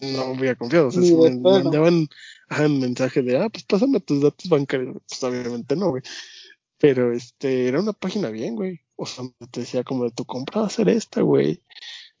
no 0.00 0.32
hubiera 0.32 0.54
confiado. 0.54 0.88
O 0.88 0.90
sea, 0.90 1.00
Ni 1.00 1.08
si 1.08 1.14
me 1.14 1.30
mandaban 1.38 2.08
ajá, 2.48 2.66
un 2.66 2.80
mensaje 2.80 3.22
de, 3.22 3.38
ah, 3.38 3.48
pues 3.48 3.64
pásame 3.64 4.00
tus 4.00 4.20
datos 4.22 4.48
bancarios, 4.48 4.96
pues 5.08 5.22
obviamente 5.22 5.76
no, 5.76 5.90
güey. 5.90 6.02
Pero 6.78 7.12
este, 7.12 7.68
era 7.68 7.80
una 7.80 7.92
página 7.92 8.30
bien, 8.30 8.54
güey. 8.56 8.80
O 8.96 9.06
sea, 9.06 9.24
te 9.50 9.60
decía 9.60 9.84
como 9.84 10.04
de 10.04 10.10
tu 10.12 10.24
compra 10.24 10.62
va 10.62 10.66
a 10.66 10.70
ser 10.70 10.88
esta, 10.88 11.22
güey. 11.22 11.62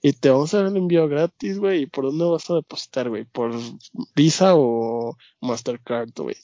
Y 0.00 0.12
te 0.12 0.30
vamos 0.30 0.54
a 0.54 0.58
dar 0.58 0.66
el 0.66 0.76
envío 0.76 1.08
gratis, 1.08 1.58
güey. 1.58 1.82
¿Y 1.82 1.86
por 1.86 2.04
dónde 2.04 2.24
vas 2.24 2.48
a 2.50 2.54
depositar, 2.54 3.08
güey? 3.08 3.24
¿Por 3.24 3.52
Visa 4.14 4.54
o 4.54 5.16
Mastercard, 5.40 6.10
güey? 6.16 6.36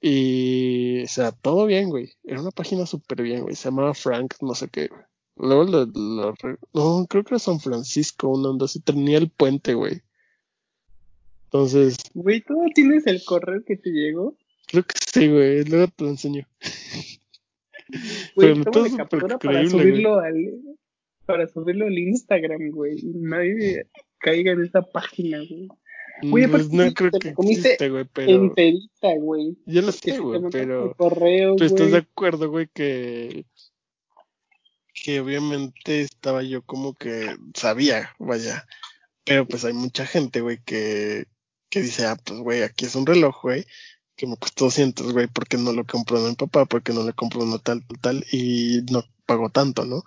Y, 0.00 1.02
o 1.04 1.08
sea, 1.08 1.30
todo 1.30 1.66
bien, 1.66 1.90
güey. 1.90 2.12
Era 2.24 2.40
una 2.40 2.50
página 2.50 2.86
súper 2.86 3.22
bien, 3.22 3.42
güey. 3.42 3.54
Se 3.54 3.68
llamaba 3.68 3.94
Frank, 3.94 4.34
no 4.40 4.54
sé 4.54 4.68
qué, 4.68 4.88
güey. 4.88 5.02
Luego 5.36 5.64
lo, 5.64 5.86
lo 5.86 6.34
No, 6.74 7.06
creo 7.08 7.24
que 7.24 7.34
era 7.34 7.38
San 7.38 7.60
Francisco, 7.60 8.28
una 8.28 8.50
onda 8.50 8.64
así. 8.66 8.80
Tenía 8.80 9.18
el 9.18 9.30
puente, 9.30 9.74
güey. 9.74 10.02
Entonces, 11.44 11.96
Güey, 12.14 12.40
¿tú 12.40 12.54
no 12.54 12.68
tienes 12.74 13.06
el 13.06 13.22
correo 13.24 13.62
que 13.64 13.76
te 13.76 13.90
llegó? 13.90 14.36
creo 14.66 14.84
que 14.84 14.94
sí, 15.06 15.28
güey. 15.28 15.64
Luego 15.64 15.86
te 15.88 16.04
lo 16.04 16.10
enseño. 16.10 16.48
Güey, 18.34 18.54
Pero 18.54 18.64
tómale 18.64 18.90
todo 18.90 18.96
captura 18.96 19.38
para 19.38 19.68
subirlo 19.68 20.18
al 20.18 20.34
para 21.26 21.46
subirlo 21.46 21.86
al 21.86 21.98
Instagram, 21.98 22.70
güey. 22.70 23.00
Nadie 23.02 23.86
caiga 24.18 24.52
en 24.52 24.64
esa 24.64 24.82
página, 24.82 25.38
güey. 25.38 25.68
Güey, 26.22 26.46
Pues 26.46 26.70
no 26.70 26.92
creo 26.92 27.10
te 27.10 27.18
que 27.18 27.28
existe, 27.30 27.88
güey, 27.88 28.04
pero... 28.12 28.30
Enterita, 28.30 29.14
güey. 29.16 29.56
Yo 29.66 29.82
lo 29.82 29.92
sé, 29.92 30.18
güey, 30.18 30.40
pero... 30.50 30.94
correo, 30.96 31.56
Pero 31.56 31.66
estás 31.66 31.90
de 31.90 31.98
acuerdo, 31.98 32.50
güey, 32.50 32.68
que... 32.72 33.44
Que 34.94 35.20
obviamente 35.20 36.02
estaba 36.02 36.42
yo 36.42 36.62
como 36.62 36.94
que 36.94 37.34
sabía, 37.54 38.10
vaya. 38.18 38.66
Pero 39.24 39.46
pues 39.46 39.64
hay 39.64 39.72
mucha 39.72 40.06
gente, 40.06 40.40
güey, 40.40 40.58
que... 40.64 41.26
Que 41.70 41.80
dice, 41.80 42.04
ah, 42.04 42.16
pues, 42.22 42.38
güey, 42.40 42.62
aquí 42.62 42.84
es 42.84 42.94
un 42.94 43.06
reloj, 43.06 43.40
güey. 43.42 43.64
Que 44.16 44.26
me 44.26 44.36
costó 44.36 44.66
200, 44.66 45.12
güey, 45.12 45.26
porque 45.26 45.56
no 45.56 45.72
lo 45.72 45.84
compró 45.84 46.18
mi 46.20 46.34
papá, 46.34 46.64
porque 46.66 46.92
no 46.92 47.04
le 47.04 47.12
compró 47.12 47.42
uno 47.42 47.58
tal, 47.58 47.84
tal, 47.86 47.98
tal. 48.00 48.24
Y 48.32 48.82
no 48.90 49.04
pagó 49.26 49.48
tanto, 49.50 49.84
¿no? 49.84 49.96
O 49.96 50.04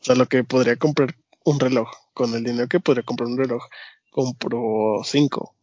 sea, 0.00 0.14
lo 0.14 0.26
que 0.26 0.44
podría 0.44 0.76
comprar 0.76 1.16
un 1.44 1.58
reloj. 1.60 1.88
Con 2.12 2.34
el 2.34 2.44
dinero 2.44 2.68
que 2.68 2.80
podría 2.80 3.02
comprar 3.02 3.28
un 3.28 3.38
reloj, 3.38 3.62
compró 4.10 5.00
cinco. 5.04 5.54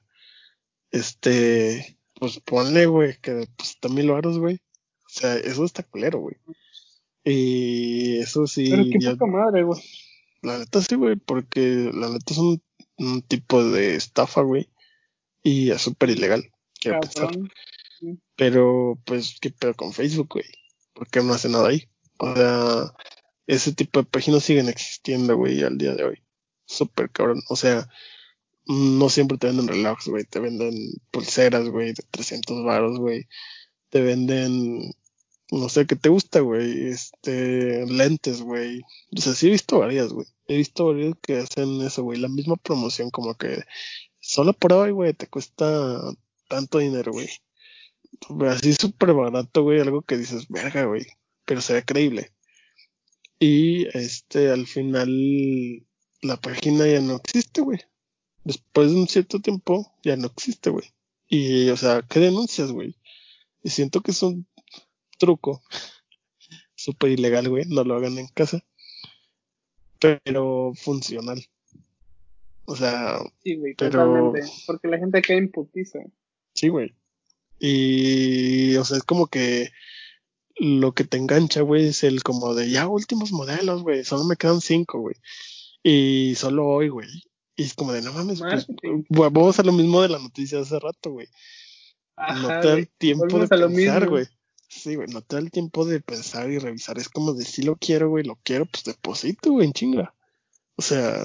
Este... 0.92 1.98
Pues 2.20 2.40
ponle, 2.40 2.86
güey, 2.86 3.18
que 3.20 3.32
deposita 3.32 3.90
mil 3.90 4.10
varos, 4.12 4.38
güey. 4.38 4.56
O 4.56 5.10
sea, 5.10 5.36
eso 5.36 5.66
está 5.66 5.84
culero, 5.84 6.20
güey. 6.20 6.36
Y 7.26 8.18
eso 8.20 8.48
sí, 8.48 8.70
Pero 8.70 8.84
qué 8.84 9.00
ya- 9.00 9.12
poca 9.12 9.26
madre, 9.26 9.64
güey. 9.64 9.82
la 10.42 10.60
neta 10.60 10.82
sí, 10.82 10.96
güey, 10.96 11.16
porque 11.16 11.90
la 11.94 12.10
neta 12.10 12.34
es 12.34 12.38
un, 12.38 12.62
un 12.98 13.22
tipo 13.24 13.64
de 13.64 13.96
estafa, 13.96 14.42
güey. 14.42 14.70
Y 15.42 15.72
es 15.72 15.82
súper 15.82 16.12
ilegal, 16.12 16.50
quiero 16.80 17.02
pensar. 17.02 17.32
Pero, 18.36 19.00
pues, 19.06 19.38
¿qué 19.42 19.50
pedo 19.52 19.74
con 19.74 19.94
Facebook, 19.94 20.30
güey? 20.34 20.46
¿Por 20.94 21.10
qué 21.10 21.22
no 21.22 21.34
hace 21.34 21.50
nada 21.50 21.70
ahí? 21.70 21.88
O 22.18 22.36
sea, 22.36 22.94
ese 23.48 23.74
tipo 23.74 24.00
de 24.00 24.06
páginas 24.06 24.44
siguen 24.44 24.70
existiendo, 24.70 25.36
güey, 25.36 25.64
al 25.64 25.78
día 25.78 25.94
de 25.96 26.04
hoy. 26.04 26.24
Súper 26.66 27.10
cabrón. 27.12 27.42
O 27.50 27.56
sea, 27.56 27.88
no 28.66 29.10
siempre 29.10 29.38
te 29.38 29.48
venden 29.48 29.68
relojes, 29.68 30.08
güey. 30.08 30.24
Te 30.26 30.40
venden 30.40 30.74
pulseras, 31.12 31.70
güey, 31.70 31.94
de 31.94 32.04
300 32.12 32.64
varos, 32.64 33.00
güey. 33.00 33.28
Te 33.90 34.02
venden, 34.02 34.94
no 35.52 35.70
sé 35.70 35.86
qué 35.86 35.96
te 35.96 36.10
gusta, 36.10 36.40
güey. 36.40 36.88
Este, 36.88 37.86
lentes, 37.86 38.42
güey. 38.42 38.82
O 39.16 39.22
sea, 39.22 39.34
sí 39.34 39.48
he 39.48 39.52
visto 39.52 39.80
varias, 39.80 40.14
güey. 40.14 40.28
He 40.48 40.58
visto 40.58 40.88
varias 40.88 41.16
que 41.22 41.38
hacen 41.38 41.82
eso, 41.82 42.04
güey. 42.04 42.20
La 42.20 42.30
misma 42.30 42.56
promoción, 42.58 43.10
como 43.12 43.36
que 43.36 43.64
solo 44.20 44.54
por 44.54 44.74
hoy, 44.74 44.92
güey, 44.92 45.14
te 45.14 45.28
cuesta 45.28 46.00
tanto 46.48 46.80
dinero, 46.80 47.12
güey. 47.12 47.30
Así 48.48 48.74
súper 48.74 49.14
barato, 49.14 49.64
güey. 49.64 49.80
Algo 49.80 50.02
que 50.02 50.18
dices, 50.18 50.48
verga, 50.50 50.86
güey. 50.86 51.06
Pero 51.46 51.62
se 51.62 51.74
ve 51.74 51.84
creíble. 51.84 52.32
Y 53.40 53.88
este, 53.98 54.50
al 54.52 54.68
final, 54.68 55.10
la 56.22 56.38
página 56.38 56.88
ya 56.88 57.02
no 57.02 57.16
existe, 57.18 57.62
güey. 57.62 57.80
Después 58.44 58.92
de 58.92 58.96
un 58.98 59.08
cierto 59.08 59.40
tiempo, 59.40 59.94
ya 60.04 60.16
no 60.16 60.28
existe, 60.28 60.70
güey. 60.70 60.86
Y, 61.28 61.70
o 61.70 61.78
sea, 61.78 62.02
¿qué 62.10 62.20
denuncias, 62.20 62.72
güey? 62.72 62.96
Y 63.64 63.70
siento 63.70 64.02
que 64.02 64.12
es 64.12 64.22
un 64.24 64.46
truco 65.18 65.62
súper 66.76 67.12
ilegal, 67.12 67.50
güey. 67.50 67.66
No 67.68 67.84
lo 67.84 67.96
hagan 67.96 68.18
en 68.18 68.28
casa. 68.28 68.64
Pero 70.00 70.74
funcional. 70.76 71.46
O 72.66 72.76
sea, 72.76 73.20
Sí, 73.44 73.56
güey, 73.56 73.74
Pero- 73.76 73.92
totalmente. 73.92 74.42
Porque 74.66 74.88
la 74.88 74.98
gente 74.98 75.22
cae 75.22 75.38
en 75.38 75.52
putiza. 75.52 76.00
sí, 76.54 76.68
güey. 76.70 76.94
Y, 77.60 78.76
o 78.76 78.86
sea, 78.86 78.98
es 78.98 79.04
como 79.04 79.28
que 79.28 79.72
lo 80.58 80.94
que 80.94 81.04
te 81.04 81.18
engancha, 81.18 81.62
güey, 81.62 81.88
es 81.88 82.04
el 82.04 82.24
como 82.24 82.54
de 82.54 82.70
ya 82.70 82.88
últimos 82.88 83.32
modelos, 83.32 83.84
güey. 83.84 84.04
Solo 84.04 84.24
me 84.26 84.36
quedan 84.36 84.62
cinco, 84.62 85.00
güey. 85.00 85.16
Y 85.82 86.36
solo 86.36 86.68
hoy, 86.68 86.90
güey. 86.90 87.10
Y 87.56 87.64
es 87.64 87.74
como 87.74 87.94
de 87.94 88.02
no 88.02 88.14
mames, 88.14 88.40
pues, 88.40 88.66
güey, 89.10 89.30
vamos 89.32 89.60
a 89.60 89.64
lo 89.64 89.72
mismo 89.72 90.02
de 90.02 90.10
la 90.10 90.20
noticia 90.20 90.58
de 90.58 90.64
hace 90.64 90.80
rato, 90.80 91.12
güey. 91.12 91.28
no 92.18 92.48
te 92.48 92.68
da 92.68 92.74
el 92.74 92.90
tiempo 92.98 93.40
de 93.40 93.48
pensar, 93.48 94.10
güey. 94.10 94.26
Sí, 94.68 94.96
güey, 94.96 95.08
no 95.08 95.22
te 95.22 95.36
da 95.36 95.42
el 95.42 95.52
tiempo 95.52 95.86
de 95.86 96.02
pensar 96.02 96.50
y 96.50 96.58
revisar. 96.58 96.98
Es 96.98 97.10
como 97.10 97.34
de 97.34 97.46
si 97.46 97.62
lo 97.62 97.76
quiero, 97.76 98.10
güey, 98.10 98.24
lo 98.24 98.40
quiero, 98.44 98.66
pues 98.66 98.84
deposito, 98.84 99.52
güey, 99.52 99.68
en 99.68 99.74
chinga. 99.74 100.16
O 100.76 100.82
sea, 100.82 101.24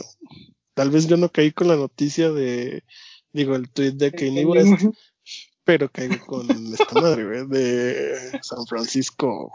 tal 0.75 0.91
vez 0.91 1.07
yo 1.07 1.17
no 1.17 1.31
caí 1.31 1.53
con 1.53 1.69
la 1.69 1.77
noticia 1.77 2.31
de, 2.31 2.85
digo, 3.33 3.57
el 3.57 3.71
tweet 3.71 3.93
de 3.93 4.13
Kanye 4.13 4.45
West, 4.45 4.85
pero 5.69 5.91
caigo 5.91 6.25
con 6.25 6.49
esta 6.73 6.99
madre, 6.99 7.27
güey, 7.27 7.47
de 7.47 8.41
San 8.41 8.65
Francisco. 8.67 9.53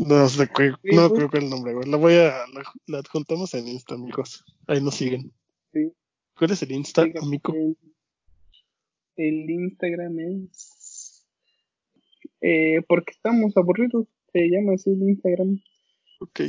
No 0.00 0.28
sé, 0.28 0.50
no 0.82 1.08
creo 1.10 1.30
que 1.30 1.38
el 1.38 1.48
nombre, 1.48 1.72
güey. 1.72 1.88
Lo 1.88 1.98
voy 1.98 2.14
a, 2.14 2.32
la, 2.52 2.64
la 2.88 2.98
adjuntamos 2.98 3.54
en 3.54 3.68
Insta, 3.68 3.94
amigos. 3.94 4.44
Ahí 4.66 4.80
nos 4.80 4.96
siguen. 4.96 5.32
Sí. 5.72 5.92
¿Cuál 6.36 6.50
es 6.50 6.64
el 6.64 6.72
Insta, 6.72 7.02
amigo? 7.22 7.54
el 9.14 9.48
Instagram 9.48 10.18
es 10.18 11.24
eh, 12.40 12.82
porque 12.88 13.12
estamos 13.12 13.56
aburridos, 13.56 14.08
se 14.32 14.48
llama 14.48 14.72
así 14.74 14.90
el 14.90 15.10
Instagram. 15.10 15.62
Ok. 16.18 16.40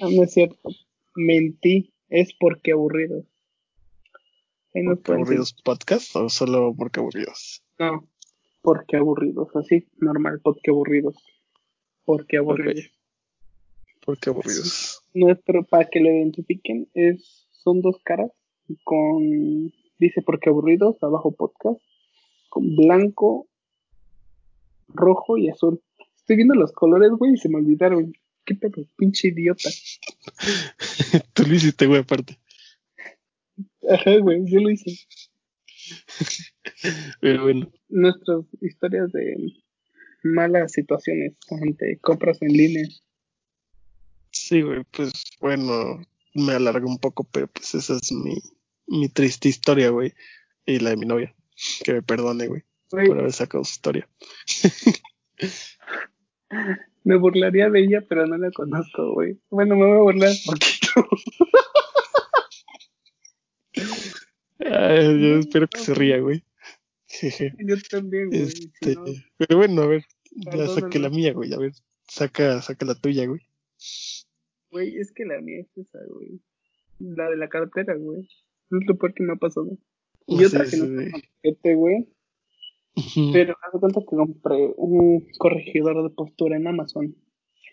Ah, 0.00 0.08
no 0.10 0.24
es 0.24 0.32
cierto, 0.32 0.68
mentí, 1.14 1.94
es 2.08 2.34
porque 2.40 2.72
aburridos. 2.72 3.24
Ahí 4.76 4.82
nos 4.82 4.98
¿Porque 4.98 5.04
pueden 5.04 5.22
aburridos 5.22 5.54
podcast 5.64 6.14
o 6.16 6.28
solo 6.28 6.74
porque 6.76 7.00
aburridos? 7.00 7.64
No, 7.78 8.06
porque 8.60 8.98
aburridos, 8.98 9.48
así, 9.56 9.88
normal, 9.96 10.40
porque 10.42 10.70
aburridos. 10.70 11.16
Porque 12.04 12.36
aburridos. 12.36 12.90
Porque 14.04 14.28
aburridos. 14.28 15.02
Nuestro, 15.14 15.64
para 15.64 15.88
que 15.88 16.00
lo 16.00 16.10
identifiquen, 16.10 16.90
es, 16.92 17.48
son 17.52 17.80
dos 17.80 17.96
caras 18.04 18.30
con, 18.84 19.72
dice 19.98 20.20
porque 20.20 20.50
aburridos, 20.50 21.02
abajo 21.02 21.32
podcast, 21.32 21.80
con 22.50 22.76
blanco, 22.76 23.46
rojo 24.88 25.38
y 25.38 25.48
azul. 25.48 25.80
Estoy 26.18 26.36
viendo 26.36 26.54
los 26.54 26.72
colores, 26.72 27.12
güey, 27.12 27.32
y 27.32 27.38
se 27.38 27.48
me 27.48 27.56
olvidaron. 27.56 28.12
Qué 28.44 28.54
pedo, 28.54 28.84
pinche 28.96 29.28
idiota. 29.28 29.70
Tú 31.32 31.44
lo 31.44 31.54
hiciste, 31.54 31.86
güey, 31.86 32.00
aparte. 32.00 32.38
Ajá, 33.88 34.18
güey, 34.18 34.42
yo 34.46 34.60
lo 34.60 34.70
hice. 34.70 34.92
Pero 37.20 37.44
bueno, 37.44 37.70
Nuestras 37.88 38.44
historias 38.60 39.12
de 39.12 39.36
malas 40.24 40.72
situaciones 40.72 41.34
ante 41.50 41.98
compras 42.00 42.38
en 42.42 42.52
línea. 42.52 42.86
sí, 44.30 44.62
güey, 44.62 44.82
pues 44.90 45.12
bueno, 45.40 46.02
me 46.34 46.52
alargo 46.52 46.88
un 46.88 46.98
poco, 46.98 47.24
pero 47.24 47.46
pues 47.46 47.74
esa 47.74 47.94
es 47.96 48.12
mi, 48.12 48.36
mi 48.86 49.08
triste 49.08 49.48
historia, 49.48 49.90
güey. 49.90 50.12
Y 50.66 50.80
la 50.80 50.90
de 50.90 50.96
mi 50.96 51.06
novia. 51.06 51.34
Que 51.84 51.94
me 51.94 52.02
perdone, 52.02 52.48
güey, 52.48 52.62
Güey, 52.90 53.06
por 53.06 53.18
haber 53.18 53.32
sacado 53.32 53.64
su 53.64 53.72
historia. 53.72 54.08
me 57.04 57.16
burlaría 57.16 57.70
de 57.70 57.80
ella, 57.84 58.04
pero 58.08 58.26
no 58.26 58.36
la 58.36 58.50
conozco, 58.50 59.12
güey. 59.14 59.38
Bueno, 59.50 59.76
me 59.76 59.86
voy 59.86 59.96
a 59.96 60.00
burlar 60.00 60.30
un 60.30 60.44
poquito. 60.44 60.90
Ay, 64.58 65.20
yo 65.20 65.38
espero 65.38 65.68
que 65.68 65.78
se 65.78 65.94
ría, 65.94 66.18
güey. 66.20 66.42
Jeje. 67.08 67.52
Yo 67.58 67.76
también, 67.90 68.28
güey. 68.30 68.46
si 68.46 68.64
Este, 68.66 68.94
no- 68.94 69.04
pero 69.38 69.56
bueno, 69.58 69.82
a 69.82 69.86
ver, 69.86 70.04
ya 70.32 70.66
saqué 70.68 70.98
la 70.98 71.10
mía, 71.10 71.32
güey. 71.32 71.52
A 71.52 71.58
ver, 71.58 71.72
saca, 72.08 72.60
saca 72.62 72.84
la 72.86 72.94
tuya, 72.94 73.26
güey. 73.26 73.40
Güey, 74.70 74.96
es 74.98 75.12
que 75.12 75.24
la 75.24 75.40
mía 75.40 75.60
es 75.60 75.76
esa, 75.76 75.98
güey. 76.08 76.40
La 76.98 77.30
de 77.30 77.36
la 77.36 77.48
cartera, 77.48 77.94
güey. 77.94 78.28
No 78.70 78.80
es 78.80 78.86
lo 78.86 78.96
peor 78.98 79.14
que 79.14 79.22
me 79.22 79.34
ha 79.34 79.36
pasado. 79.36 79.78
Y 80.26 80.38
Sí, 80.38 80.44
otra 80.46 80.64
que 80.64 80.76
no 80.78 80.84
con 80.86 81.10
paquete, 81.12 81.74
güey. 81.74 82.08
Pero 83.32 83.54
haz 83.62 83.72
de 83.74 83.78
cuenta 83.78 84.00
que 84.00 84.06
compré 84.16 84.72
un 84.76 85.26
corregidor 85.38 86.02
de 86.02 86.10
postura 86.14 86.56
en 86.56 86.66
Amazon. 86.66 87.14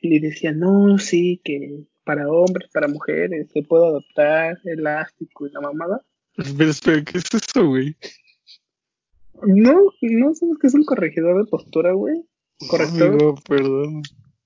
Y 0.01 0.19
decía, 0.19 0.51
no, 0.51 0.97
sí, 0.97 1.39
que 1.43 1.85
para 2.03 2.29
hombres, 2.29 2.69
para 2.73 2.89
mujeres, 2.89 3.49
se 3.51 3.63
puede 3.63 3.87
adaptar, 3.87 4.59
elástico 4.65 5.47
y 5.47 5.51
la 5.51 5.61
mamada. 5.61 6.05
Espera, 6.37 6.69
espera, 6.69 7.03
¿qué 7.03 7.17
es 7.19 7.25
eso, 7.31 7.67
güey? 7.67 7.95
No, 9.43 9.91
no 10.01 10.33
sabes 10.33 10.57
que 10.59 10.67
es 10.67 10.73
un 10.73 10.83
corregidor 10.85 11.43
de 11.43 11.49
postura, 11.49 11.93
güey. 11.93 12.25
Corrector. 12.69 13.09
Amigo, 13.09 13.35
perdón, 13.47 14.01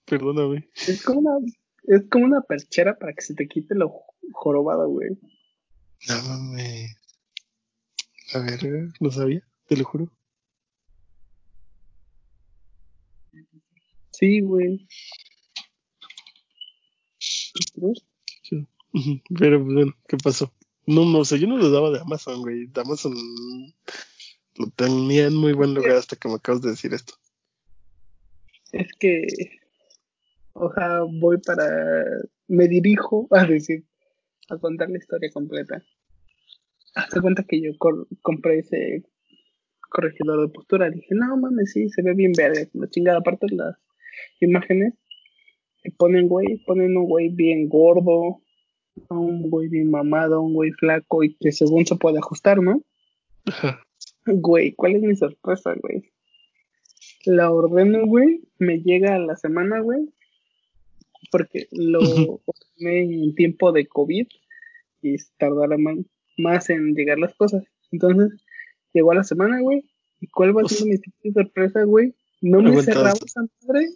perdóname. 0.06 0.70
Es 0.88 1.04
como 1.04 1.20
una, 1.20 1.38
es 1.84 2.04
como 2.10 2.26
una 2.26 2.42
perchera 2.42 2.98
para 2.98 3.14
que 3.14 3.22
se 3.22 3.36
te 3.36 3.48
quite 3.48 3.76
lo 3.76 3.94
jorobado, 4.32 4.90
güey. 4.90 5.12
No 6.10 6.24
mames. 6.24 6.96
A 8.34 8.40
ver, 8.40 8.90
no 9.00 9.12
sabía, 9.12 9.48
te 9.68 9.78
lo 9.78 9.86
juro. 9.86 10.12
Sí, 14.12 14.42
güey. 14.42 14.88
Pero 19.40 19.64
bueno, 19.64 19.94
¿qué 20.08 20.18
pasó? 20.18 20.52
No, 20.88 21.04
no, 21.04 21.20
o 21.20 21.26
sea, 21.26 21.38
yo 21.38 21.48
no 21.48 21.58
lo 21.58 21.70
daba 21.70 21.92
de 21.92 22.00
Amazon, 22.00 22.42
güey. 22.42 22.66
De 22.68 22.82
Amazon 22.82 23.14
lo 24.56 24.70
tenía 24.76 25.28
en 25.28 25.36
muy 25.36 25.52
buen 25.52 25.74
lugar 25.74 25.98
hasta 25.98 26.16
que 26.16 26.30
me 26.30 26.36
acabas 26.36 26.62
de 26.62 26.70
decir 26.70 26.94
esto. 26.94 27.14
Es 28.72 28.88
que, 28.98 29.28
o 30.54 30.74
sea, 30.74 31.02
voy 31.04 31.38
para, 31.46 31.68
me 32.48 32.70
dirijo 32.70 33.28
a 33.32 33.46
decir, 33.46 33.86
a 34.50 34.58
contar 34.58 34.90
la 34.90 34.98
historia 34.98 35.30
completa. 35.32 35.84
Hazte 36.96 37.22
cuenta 37.22 37.44
que 37.44 37.62
yo 37.62 37.72
compré 38.22 38.60
ese 38.60 39.04
corregidor 39.90 40.48
de 40.48 40.54
postura. 40.54 40.90
Dije, 40.90 41.10
no 41.12 41.36
mames, 41.36 41.74
sí, 41.74 41.90
se 41.90 42.02
ve 42.02 42.14
bien 42.14 42.32
verde. 42.36 42.70
La 42.74 42.90
chingada, 42.90 43.20
aparte 43.20 43.48
las 43.52 43.76
imágenes, 44.40 44.94
que 45.84 45.92
ponen, 45.92 46.30
güey, 46.30 46.64
ponen 46.66 46.98
un 46.98 47.06
güey 47.06 47.30
bien 47.30 47.68
gordo, 47.68 48.42
un 49.10 49.50
güey 49.50 49.68
bien 49.68 49.90
mamado, 49.92 50.42
un 50.42 50.54
güey 50.54 50.72
flaco 50.72 51.24
y 51.24 51.36
que 51.36 51.52
según 51.52 51.86
se 51.86 51.96
puede 51.96 52.20
ajustar, 52.20 52.62
¿no? 52.62 52.82
Ajá. 53.46 53.82
Güey, 54.26 54.74
¿cuál 54.74 54.96
es 54.96 55.02
mi 55.02 55.16
sorpresa, 55.16 55.74
güey? 55.82 56.12
La 57.26 57.52
ordeno, 57.52 58.06
güey, 58.06 58.42
me 58.58 58.80
llega 58.80 59.16
a 59.16 59.20
la 59.20 59.36
semana, 59.36 59.80
güey, 59.80 60.10
porque 61.32 61.68
lo 61.72 62.00
ordené 62.00 63.04
en 63.04 63.36
tiempo 63.36 63.72
de 63.72 63.88
COVID 63.88 64.28
y 65.02 65.16
tardará 65.38 65.78
más, 65.78 65.98
más 66.38 66.70
en 66.70 66.94
llegar 66.94 67.20
las 67.20 67.34
cosas. 67.36 67.64
Entonces, 67.92 68.40
llegó 68.94 69.12
a 69.12 69.16
la 69.16 69.24
semana, 69.24 69.62
güey, 69.62 69.84
¿y 70.20 70.28
cuál 70.28 70.58
va 70.58 70.64
siendo 70.68 70.94
mi 70.94 70.98
pinche 70.98 71.34
sorpresa, 71.34 71.84
güey? 71.84 72.14
No 72.42 72.62
me 72.62 72.82
cerraba 72.82 73.14
esa 73.14 73.42
madre. 73.62 73.88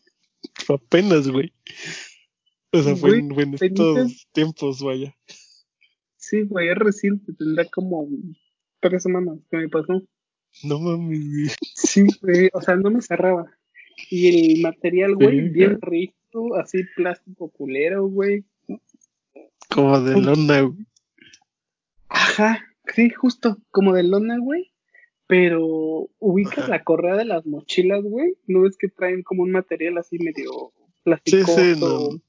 Apenas, 0.68 1.28
güey. 1.28 1.54
O 2.74 2.82
sea, 2.82 2.96
fue 2.96 3.18
en, 3.20 3.30
Güey, 3.30 3.56
estos 3.60 4.28
tiempos, 4.32 4.82
vaya. 4.82 5.14
Sí, 6.16 6.44
güey, 6.44 6.70
es 6.70 6.78
reciente, 6.78 7.34
tendrá 7.34 7.66
como 7.66 8.08
tres 8.80 9.04
semanas 9.04 9.40
que 9.50 9.58
me 9.58 9.70
pasó. 9.70 10.02
No 10.64 10.80
mames, 10.80 11.20
güey. 11.20 11.50
Sí, 11.76 12.06
güey, 12.22 12.50
o 12.54 12.62
sea, 12.62 12.76
no 12.76 12.92
me 12.92 13.02
cerraba. 13.02 13.46
Y 14.10 14.56
el 14.56 14.62
material, 14.62 15.16
güey, 15.16 15.42
Sí, 15.42 15.50
bien 15.50 15.82
rico, 15.82 16.56
así 16.56 16.84
plástico 16.96 17.50
culero, 17.50 18.08
güey. 18.08 18.46
Como 19.70 20.00
de 20.00 20.22
lona, 20.22 20.62
güey. 20.62 20.86
Ajá, 22.08 22.66
sí, 22.94 23.10
justo, 23.10 23.58
como 23.72 23.94
de 23.94 24.04
lona, 24.04 24.38
güey. 24.40 24.72
Pero 25.28 26.10
ubicas 26.20 26.60
Ajá. 26.60 26.68
la 26.70 26.84
correa 26.84 27.16
de 27.16 27.26
las 27.26 27.46
mochilas, 27.46 28.04
güey. 28.04 28.36
¿No 28.48 28.62
ves 28.62 28.78
que 28.78 28.90
traen 28.90 29.24
como 29.24 29.44
un 29.44 29.52
material 29.52 29.98
así 29.98 30.18
medio 30.20 30.52
Sí, 30.52 31.04
plasticoso, 31.04 31.56
sí, 31.56 31.80
no. 31.80 32.22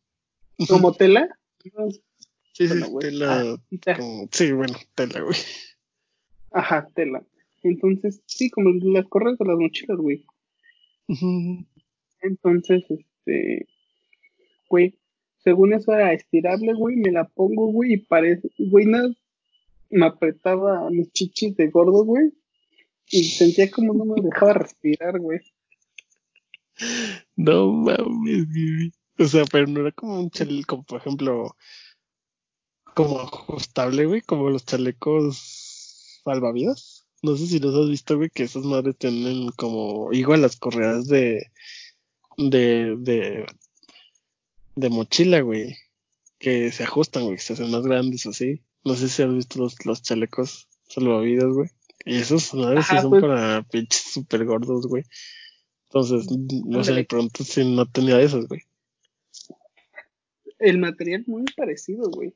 Como 0.66 0.92
tela? 0.92 1.29
Sí, 2.55 2.66
bueno, 2.66 2.98
tela. 2.98 3.40
Ah, 3.40 3.57
y 3.70 3.79
ta- 3.79 3.96
como- 3.96 4.29
Sí, 4.33 4.53
bueno, 4.53 4.75
tela, 4.94 5.20
güey. 5.20 5.37
Ajá, 6.51 6.88
tela. 6.94 7.22
Entonces, 7.62 8.22
sí, 8.27 8.51
como 8.51 8.70
las 8.92 9.07
correas 9.09 9.38
de 9.38 9.44
las 9.46 9.57
mochilas, 9.57 9.96
güey. 9.98 10.25
Entonces, 12.20 12.85
este, 12.90 13.66
güey, 14.68 14.98
según 15.38 15.72
eso 15.72 15.92
era 15.92 16.12
estirable, 16.12 16.72
güey, 16.75 16.96
me 16.96 17.11
la 17.11 17.25
pongo, 17.29 17.66
güey, 17.72 17.94
y 17.94 17.96
parece, 17.98 18.51
güey, 18.59 18.87
nada, 18.87 19.09
me 19.90 20.07
apretaba 20.07 20.88
mis 20.90 21.11
chichis 21.12 21.57
de 21.57 21.68
gordo, 21.68 22.05
güey, 22.05 22.33
y 23.11 23.25
sentía 23.25 23.70
como 23.70 23.92
no 23.94 24.05
me 24.05 24.22
dejaba 24.22 24.55
respirar, 24.55 25.18
güey. 25.18 25.40
No 27.37 27.70
mames, 27.72 28.46
güey. 28.48 28.92
O 29.18 29.27
sea, 29.27 29.44
pero 29.51 29.66
no 29.66 29.81
era 29.81 29.92
como 29.92 30.18
un 30.20 30.31
chaleco, 30.31 30.77
como 30.77 30.85
por 30.85 31.01
ejemplo, 31.01 31.57
como 32.94 33.20
ajustable, 33.20 34.07
güey, 34.07 34.20
como 34.22 34.51
los 34.51 34.64
chalecos 34.64 36.20
salvavidas. 36.25 37.07
No 37.22 37.37
sé 37.37 37.46
si 37.46 37.59
los 37.61 37.75
has 37.75 37.88
visto, 37.88 38.16
güey, 38.16 38.31
que 38.31 38.44
esas 38.44 38.64
madres 38.64 38.96
tienen 38.98 39.51
como, 39.53 40.12
igual 40.12 40.42
las 40.42 40.57
correas 40.57 41.07
de, 41.07 41.51
de, 42.37 42.96
de, 42.98 43.46
de 44.75 44.90
mochila, 44.90 45.40
güey, 45.40 45.77
que 46.38 46.72
se 46.72 46.85
ajustan, 46.85 47.25
güey, 47.25 47.37
que 47.37 47.42
se 47.42 47.53
hacen 47.53 47.70
más 47.70 47.83
grandes 47.83 48.27
así. 48.27 48.62
No 48.85 48.94
sé 48.94 49.09
si 49.09 49.22
has 49.22 49.33
visto 49.33 49.61
los, 49.61 49.85
los 49.87 50.03
chalecos 50.03 50.68
salvavidas, 50.88 51.53
güey. 51.53 51.68
Y 52.05 52.16
esos 52.16 52.53
madres 52.55 52.87
sí 52.87 52.96
son 52.98 53.11
pues. 53.11 53.22
para 53.22 53.62
pinches 53.62 54.03
super 54.12 54.44
gordos, 54.44 54.87
güey. 54.87 55.05
Entonces, 55.85 56.27
no 56.64 56.83
sé, 56.83 56.92
me 56.92 57.05
pregunto 57.05 57.44
si 57.44 57.64
no 57.64 57.87
tenía 57.87 58.20
esos, 58.20 58.48
güey. 58.48 58.62
El 60.62 60.79
material 60.79 61.25
muy 61.27 61.44
parecido, 61.57 62.11
güey. 62.11 62.35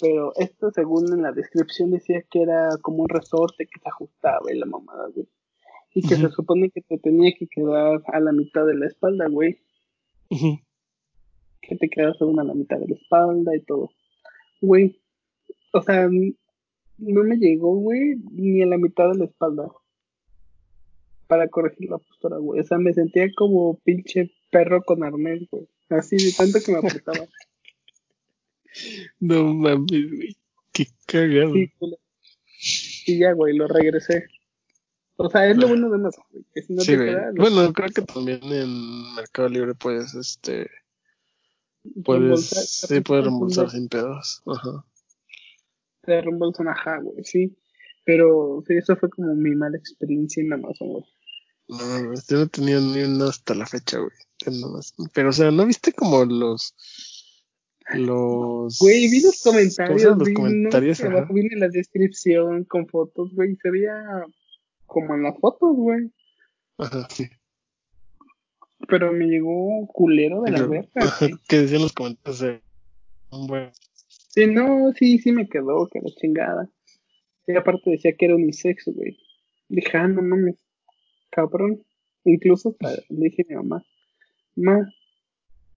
Pero 0.00 0.32
esto, 0.36 0.70
según 0.70 1.12
en 1.12 1.22
la 1.22 1.32
descripción, 1.32 1.90
decía 1.90 2.22
que 2.30 2.42
era 2.42 2.68
como 2.82 3.02
un 3.02 3.08
resorte 3.08 3.66
que 3.66 3.80
se 3.80 3.88
ajustaba 3.88 4.52
y 4.52 4.58
la 4.58 4.66
mamada, 4.66 5.08
güey. 5.14 5.28
Y 5.94 6.02
que 6.02 6.16
se 6.16 6.28
supone 6.30 6.70
que 6.70 6.80
te 6.80 6.98
tenía 6.98 7.32
que 7.38 7.46
quedar 7.46 8.02
a 8.06 8.20
la 8.20 8.32
mitad 8.32 8.66
de 8.66 8.74
la 8.74 8.86
espalda, 8.86 9.28
güey. 9.28 9.58
Que 11.60 11.76
te 11.76 11.88
quedas 11.88 12.16
según 12.18 12.40
a 12.40 12.44
la 12.44 12.54
mitad 12.54 12.78
de 12.78 12.88
la 12.88 12.96
espalda 12.96 13.54
y 13.54 13.60
todo. 13.60 13.90
Güey, 14.60 15.00
o 15.72 15.82
sea, 15.82 16.08
no 16.08 17.24
me 17.24 17.36
llegó, 17.36 17.76
güey, 17.76 18.16
ni 18.32 18.62
a 18.62 18.66
la 18.66 18.78
mitad 18.78 19.10
de 19.12 19.18
la 19.18 19.24
espalda. 19.26 19.68
para 21.26 21.48
corregir 21.48 21.90
la 21.90 21.98
postura, 21.98 22.38
güey. 22.38 22.60
O 22.60 22.64
sea, 22.64 22.78
me 22.78 22.92
sentía 22.92 23.26
como 23.36 23.78
pinche 23.80 24.30
perro 24.50 24.82
con 24.82 25.02
arnés, 25.02 25.48
güey. 25.50 25.68
Así 25.88 26.16
de 26.16 26.32
tanto 26.32 26.58
que 26.64 26.72
me 26.72 26.78
apretaba. 26.78 27.26
No 29.20 29.54
mames, 29.54 30.10
güey. 30.10 30.36
Qué 30.72 30.86
cagado. 31.06 31.54
y 31.56 33.18
ya, 33.18 33.32
güey, 33.32 33.56
lo 33.56 33.68
regresé. 33.68 34.26
O 35.16 35.30
sea, 35.30 35.48
es 35.48 35.56
lo 35.56 35.68
bueno 35.68 35.88
de 35.90 35.96
Amazon, 35.96 36.24
güey. 36.30 36.44
Que 36.52 36.62
si 36.62 36.72
no 36.72 36.82
sí, 36.82 36.96
te 36.96 37.30
bueno, 37.36 37.72
creo 37.72 37.88
que 37.90 38.02
también 38.02 38.42
en 38.42 39.14
Mercado 39.14 39.48
Libre 39.48 39.74
puedes, 39.74 40.14
este. 40.14 40.68
Puedes. 42.04 42.48
Sí, 42.48 43.00
puedes 43.00 43.24
reembolsar 43.24 43.70
sin 43.70 43.88
pedos. 43.88 44.42
Ajá. 44.46 44.84
Te 46.02 46.20
reembolsan, 46.20 46.68
ajá, 46.68 46.98
güey, 46.98 47.24
sí. 47.24 47.56
Pero 48.04 48.62
sí, 48.66 48.74
eso 48.76 48.96
fue 48.96 49.08
como 49.08 49.34
mi 49.34 49.54
mala 49.54 49.78
experiencia 49.78 50.42
en 50.42 50.52
Amazon, 50.52 50.88
güey. 50.88 51.04
No, 51.68 52.14
yo 52.28 52.38
no 52.38 52.46
tenía 52.48 52.78
ni 52.78 53.02
uno 53.02 53.26
hasta 53.26 53.54
la 53.54 53.66
fecha, 53.66 53.98
güey. 53.98 54.10
Pero, 55.12 55.30
o 55.30 55.32
sea, 55.32 55.50
¿no 55.50 55.64
viste 55.64 55.92
como 55.92 56.24
los. 56.24 56.74
Los. 57.92 58.78
Güey, 58.78 59.08
vi 59.08 59.20
los 59.20 59.42
comentarios. 59.42 60.02
Los 60.02 60.28
vi, 60.28 60.34
comentarios. 60.34 61.02
No, 61.02 61.10
abajo 61.10 61.34
viene 61.34 61.56
la 61.56 61.68
descripción 61.68 62.64
con 62.64 62.86
fotos, 62.86 63.34
güey. 63.34 63.56
Se 63.56 63.70
veía 63.70 64.24
como 64.86 65.14
en 65.14 65.22
las 65.24 65.38
fotos, 65.38 65.76
güey. 65.76 66.10
Ajá, 66.78 67.06
sí. 67.10 67.28
Pero 68.88 69.12
me 69.12 69.26
llegó 69.26 69.86
culero 69.88 70.42
de 70.42 70.50
la 70.52 70.66
verga. 70.66 70.88
Que 71.48 71.60
decían 71.60 71.82
los 71.82 71.92
comentarios 71.92 72.40
de. 72.40 72.60
Bueno. 73.30 73.70
Sí, 74.06 74.46
no, 74.46 74.92
sí, 74.98 75.18
sí 75.18 75.30
me 75.30 75.48
quedó, 75.48 75.88
que 75.88 76.00
la 76.00 76.10
chingada. 76.20 76.68
Y 77.46 77.56
aparte 77.56 77.90
decía 77.90 78.16
que 78.16 78.24
era 78.24 78.34
unisex, 78.34 78.86
güey. 78.86 79.18
Dije, 79.68 79.96
ah, 79.96 80.08
no 80.08 80.22
mames, 80.22 80.56
cabrón. 81.30 81.84
Incluso 82.24 82.74
le 83.10 83.28
dije 83.28 83.42
a 83.42 83.46
mi 83.48 83.54
mamá, 83.56 83.84
ma, 84.56 84.90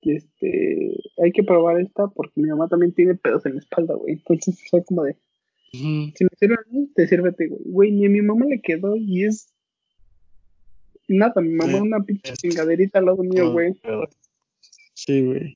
este, 0.03 0.97
hay 1.21 1.31
que 1.31 1.43
probar 1.43 1.79
esta 1.79 2.07
porque 2.07 2.41
mi 2.41 2.49
mamá 2.49 2.67
también 2.67 2.93
tiene 2.93 3.15
pedos 3.15 3.45
en 3.45 3.53
la 3.55 3.59
espalda, 3.59 3.95
güey. 3.95 4.13
Entonces 4.13 4.59
fue 4.69 4.83
como 4.83 5.03
de, 5.03 5.15
si 5.71 6.23
me 6.23 6.29
sirve 6.39 6.55
a 6.55 6.71
mí, 6.71 6.89
te 6.95 7.07
sirve 7.07 7.29
a 7.29 7.31
ti, 7.33 7.47
güey. 7.47 7.61
Güey, 7.65 7.91
ni 7.91 8.05
a 8.05 8.09
mi 8.09 8.21
mamá 8.21 8.45
le 8.45 8.61
quedó 8.61 8.95
y 8.95 9.25
es 9.25 9.53
nada, 11.07 11.41
mi 11.41 11.53
mamá 11.53 11.81
una 11.81 12.03
pinche 12.03 12.33
chingaderita 12.33 12.99
al 12.99 13.05
lado 13.05 13.23
mío, 13.23 13.51
güey. 13.51 13.73
Sí, 14.93 15.21
güey. 15.21 15.55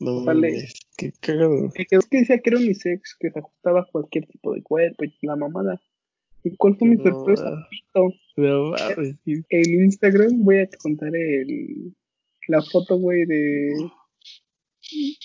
No 0.00 0.24
vale. 0.24 0.68
Qué 0.96 1.12
cagado. 1.20 1.70
Es 1.74 2.06
que 2.06 2.18
decía 2.18 2.38
que 2.38 2.50
era 2.50 2.58
unisex, 2.58 3.16
que 3.18 3.30
se 3.30 3.38
ajustaba 3.38 3.80
a 3.80 3.88
cualquier 3.90 4.26
tipo 4.26 4.54
de 4.54 4.62
cuerpo 4.62 5.04
y 5.04 5.12
la 5.22 5.36
mamada. 5.36 5.80
¿Y 6.44 6.56
cuál 6.56 6.76
fue 6.76 6.88
mi 6.88 6.96
sorpresa? 6.98 7.66
Pito. 7.68 8.14
No, 8.36 8.74
en 9.50 9.84
Instagram 9.84 10.44
voy 10.44 10.58
a 10.58 10.68
contar 10.80 11.14
el, 11.16 11.92
la 12.48 12.62
foto, 12.62 12.96
güey, 12.96 13.24
de 13.26 13.90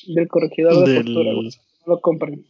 del 0.07 0.27
corregidor 0.27 0.85
de 0.87 0.95
postura, 0.95 1.33
güey. 1.33 1.49
No 1.85 1.93
lo 1.93 2.01
compren. 2.01 2.45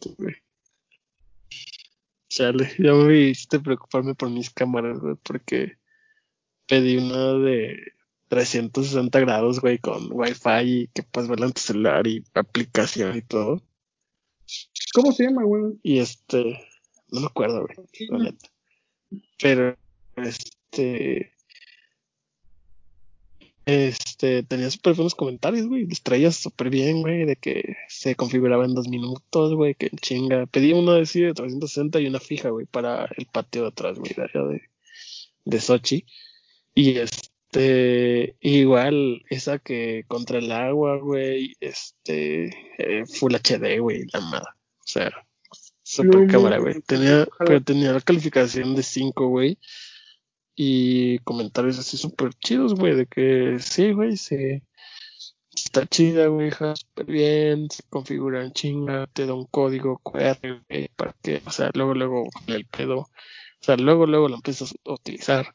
Chale, 2.30 2.72
ya 2.80 2.94
me 2.94 3.30
hiciste 3.30 3.60
preocuparme 3.60 4.16
por 4.16 4.30
mis 4.30 4.50
cámaras, 4.50 5.00
güey, 5.00 5.16
porque 5.24 5.78
pedí 6.68 6.98
una 6.98 7.34
de 7.34 7.78
360 8.30 9.20
grados, 9.20 9.60
güey, 9.60 9.78
con 9.78 10.08
wifi 10.12 10.62
y 10.64 10.88
que 10.88 11.04
puedes 11.04 11.30
verla 11.30 11.46
en 11.46 11.54
tu 11.54 11.62
celular 11.62 12.08
y 12.08 12.24
aplicación 12.34 13.16
y 13.16 13.22
todo. 13.22 13.62
¿Cómo 14.94 15.12
se 15.12 15.26
llama, 15.26 15.44
güey? 15.44 15.74
Y 15.84 16.00
este, 16.00 16.60
no 17.12 17.22
me 17.22 17.28
acuerdo, 17.28 17.66
güey, 17.66 18.36
Pero, 19.40 19.78
este, 20.16 21.33
este, 23.66 24.44
tenía 24.44 24.70
súper 24.70 24.94
buenos 24.94 25.16
comentarios, 25.16 25.68
güey. 25.68 25.86
Les 25.86 26.02
traía 26.02 26.32
súper 26.32 26.70
bien, 26.70 27.02
güey, 27.02 27.26
de 27.26 27.36
que 27.38 27.78
se 27.88 28.16
configuraba 28.16 28.66
en 28.66 28.76
dos 28.76 28.88
minutos, 28.90 29.56
güey, 29.56 29.76
que 29.76 29.90
chinga. 29.90 30.46
Pedí 30.48 30.74
una 30.74 30.96
de 30.96 31.06
sí 31.06 31.22
de 31.22 31.34
360 31.34 32.00
y 32.02 32.08
una 32.08 32.20
fija, 32.20 32.50
güey, 32.50 32.66
para 32.66 33.06
el 33.18 33.26
patio 33.26 33.64
de 33.64 33.68
atrás, 33.70 33.98
güey, 33.98 34.14
de 34.16 34.24
allá 34.24 34.48
de, 34.48 34.62
de 35.46 35.62
Sochi. 35.62 36.06
Y 36.76 36.98
este, 36.98 38.36
igual, 38.42 39.24
esa 39.30 39.60
que 39.60 40.04
contra 40.08 40.40
el 40.40 40.52
agua, 40.52 40.98
güey, 40.98 41.56
este, 41.62 42.46
eh, 42.78 43.06
Full 43.06 43.36
HD, 43.36 43.80
güey, 43.80 44.06
la 44.12 44.20
nada. 44.20 44.58
O 44.80 44.88
sea, 44.88 45.12
super 45.84 46.28
cámara, 46.28 46.60
güey. 46.60 46.82
Tenía, 46.82 47.26
pero 47.40 47.64
tenía 47.64 47.94
la 47.94 48.02
calificación 48.02 48.76
de 48.76 48.84
5, 48.84 49.28
güey 49.28 49.58
y 50.56 51.20
comentarios 51.20 51.80
así 51.80 51.98
súper 51.98 52.34
chidos, 52.36 52.76
güey, 52.76 52.96
de 52.96 53.06
que 53.06 53.58
sí, 53.60 53.92
güey, 53.92 54.18
se 54.18 54.64
está 55.54 55.86
chida, 55.86 56.28
güey, 56.28 56.52
súper 56.52 57.06
bien, 57.06 57.70
se 57.70 57.84
configura 57.90 58.44
en 58.44 58.52
chinga, 58.54 59.08
te 59.08 59.26
da 59.26 59.34
un 59.34 59.46
código 59.46 60.00
QR, 60.00 60.64
güey, 60.70 60.90
para 60.96 61.16
que, 61.22 61.42
o 61.46 61.52
sea, 61.52 61.72
luego, 61.74 61.94
luego, 61.94 62.24
el 62.48 62.66
pedo, 62.66 63.00
o 63.00 63.10
sea, 63.60 63.78
luego, 63.78 64.06
luego 64.06 64.30
lo 64.30 64.36
empiezas 64.36 64.76
a 64.86 64.94
utilizar, 64.94 65.54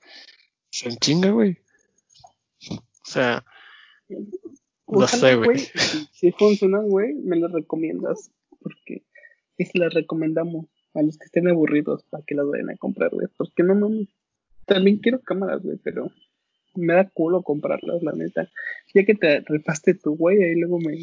se 0.70 0.88
en 0.88 0.96
chinga, 0.96 1.30
güey. 1.30 1.58
O 2.70 3.10
sea, 3.10 3.44
no 4.86 5.06
sé, 5.06 5.36
güey. 5.36 5.58
Si, 6.12 6.32
funcionan, 6.32 6.88
güey, 6.88 7.14
me 7.14 7.36
lo 7.36 7.48
recomiendas, 7.48 8.30
porque 8.60 9.04
es 9.56 9.70
la 9.74 9.88
recomendamos 9.88 10.66
a 10.94 11.02
los 11.02 11.18
que 11.18 11.26
estén 11.26 11.48
aburridos 11.48 12.04
para 12.04 12.24
que 12.24 12.34
las 12.34 12.46
vayan 12.46 12.70
a 12.70 12.76
comprar, 12.76 13.10
güey, 13.10 13.28
porque 13.36 13.62
no 13.62 13.74
mames 13.74 14.08
también 14.68 14.98
quiero 14.98 15.20
cámaras, 15.20 15.62
güey, 15.62 15.78
pero 15.82 16.12
me 16.74 16.94
da 16.94 17.08
culo 17.08 17.42
comprarlas, 17.42 18.02
la 18.02 18.12
neta. 18.12 18.48
Ya 18.94 19.04
que 19.04 19.14
te 19.14 19.40
repaste 19.40 19.94
tu 19.94 20.14
güey, 20.14 20.42
ahí 20.42 20.54
luego 20.54 20.78
me, 20.78 20.98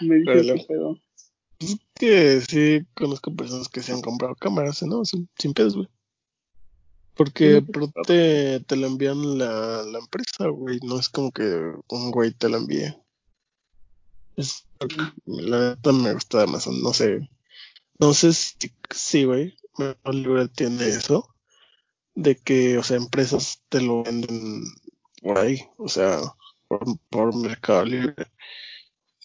me 0.00 0.16
dices 0.16 0.46
qué 0.46 0.64
pedo. 0.66 0.98
Es 1.60 1.78
que 1.94 2.40
sí 2.40 2.86
conozco 2.94 3.36
personas 3.36 3.68
que 3.68 3.82
se 3.82 3.92
han 3.92 4.00
comprado 4.00 4.34
cámaras, 4.34 4.82
¿no? 4.82 5.04
Sin, 5.04 5.28
sin 5.38 5.52
pedos, 5.52 5.76
güey. 5.76 5.88
Porque 7.14 7.62
te, 8.06 8.60
te 8.60 8.76
la 8.76 8.86
envían 8.86 9.38
la, 9.38 9.82
la 9.84 9.98
empresa, 9.98 10.48
güey. 10.48 10.80
No 10.82 10.98
es 10.98 11.10
como 11.10 11.30
que 11.30 11.44
un 11.88 12.10
güey 12.10 12.32
te 12.32 12.48
la 12.48 12.56
envíe. 12.56 12.96
Es, 14.36 14.66
la 15.26 15.70
neta 15.70 15.92
me 15.92 16.14
gusta 16.14 16.42
Amazon, 16.42 16.82
no 16.82 16.94
sé. 16.94 17.28
No 18.00 18.14
sé 18.14 18.32
si 18.32 18.56
sí, 18.90 19.24
güey. 19.24 19.54
Mercado 19.78 20.48
tiene 20.48 20.88
eso 20.88 21.31
de 22.14 22.36
que, 22.36 22.78
o 22.78 22.82
sea, 22.82 22.96
empresas 22.96 23.62
te 23.68 23.80
lo 23.80 24.02
venden 24.02 24.64
por 25.22 25.38
ahí, 25.38 25.60
o 25.76 25.88
sea, 25.88 26.20
por, 26.68 26.84
por 27.08 27.34
Mercado 27.36 27.84
Libre. 27.84 28.26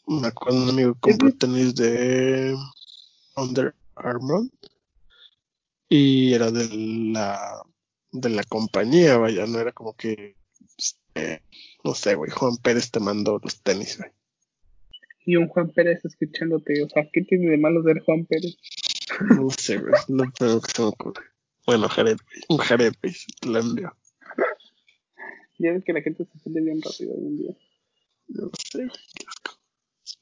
Me 0.08 0.28
acuerdo 0.28 0.64
un 0.64 0.70
amigo 0.70 0.94
que 0.94 1.12
compró 1.12 1.34
tenis 1.34 1.76
de 1.76 2.56
Under 3.36 3.76
Armour 3.96 4.50
y 5.90 6.34
era 6.34 6.52
de 6.52 6.70
la 7.14 7.62
de 8.12 8.30
la 8.30 8.44
compañía, 8.44 9.18
vaya, 9.18 9.46
no 9.46 9.60
era 9.60 9.74
como 9.74 9.96
que 9.96 10.38
este, 10.78 11.44
no 11.84 11.94
sé, 11.94 12.16
güey, 12.16 12.32
Juan 12.32 12.58
Pérez 12.58 12.92
te 12.92 13.00
mandó 13.00 13.40
los 13.44 13.62
tenis, 13.62 13.98
güey. 13.98 14.12
Y 15.26 15.36
un 15.36 15.50
Juan 15.50 15.72
Pérez 15.72 16.04
escuchándote, 16.06 16.82
o 16.84 16.90
sea, 16.90 17.10
¿qué 17.12 17.22
tiene 17.24 17.50
de 17.50 17.58
malo 17.58 17.84
ser 17.84 18.02
Juan 18.02 18.26
Pérez? 18.26 18.56
No 19.36 19.50
sé, 19.50 19.78
güey, 19.78 19.94
no 20.08 20.32
tengo 20.32 20.62
que 20.62 20.72
se 20.72 20.82
me 20.82 20.88
ocurre. 20.88 21.26
Bueno, 21.68 21.90
Jared, 21.90 22.16
un 22.48 22.58
Jared, 22.60 22.94
te 23.02 23.50
lo 23.50 23.60
envío. 23.60 23.94
Ya 25.60 25.74
ves 25.74 25.84
que 25.84 25.92
la 25.92 26.02
gente 26.02 26.24
se 26.24 26.40
sale 26.40 26.62
bien 26.62 26.82
rápido 26.82 27.14
hoy 27.14 27.26
en 27.26 27.38
día. 27.38 27.58
No 28.30 28.50
sé, 28.58 28.88
qué 29.14 29.26
asco. 29.28 29.60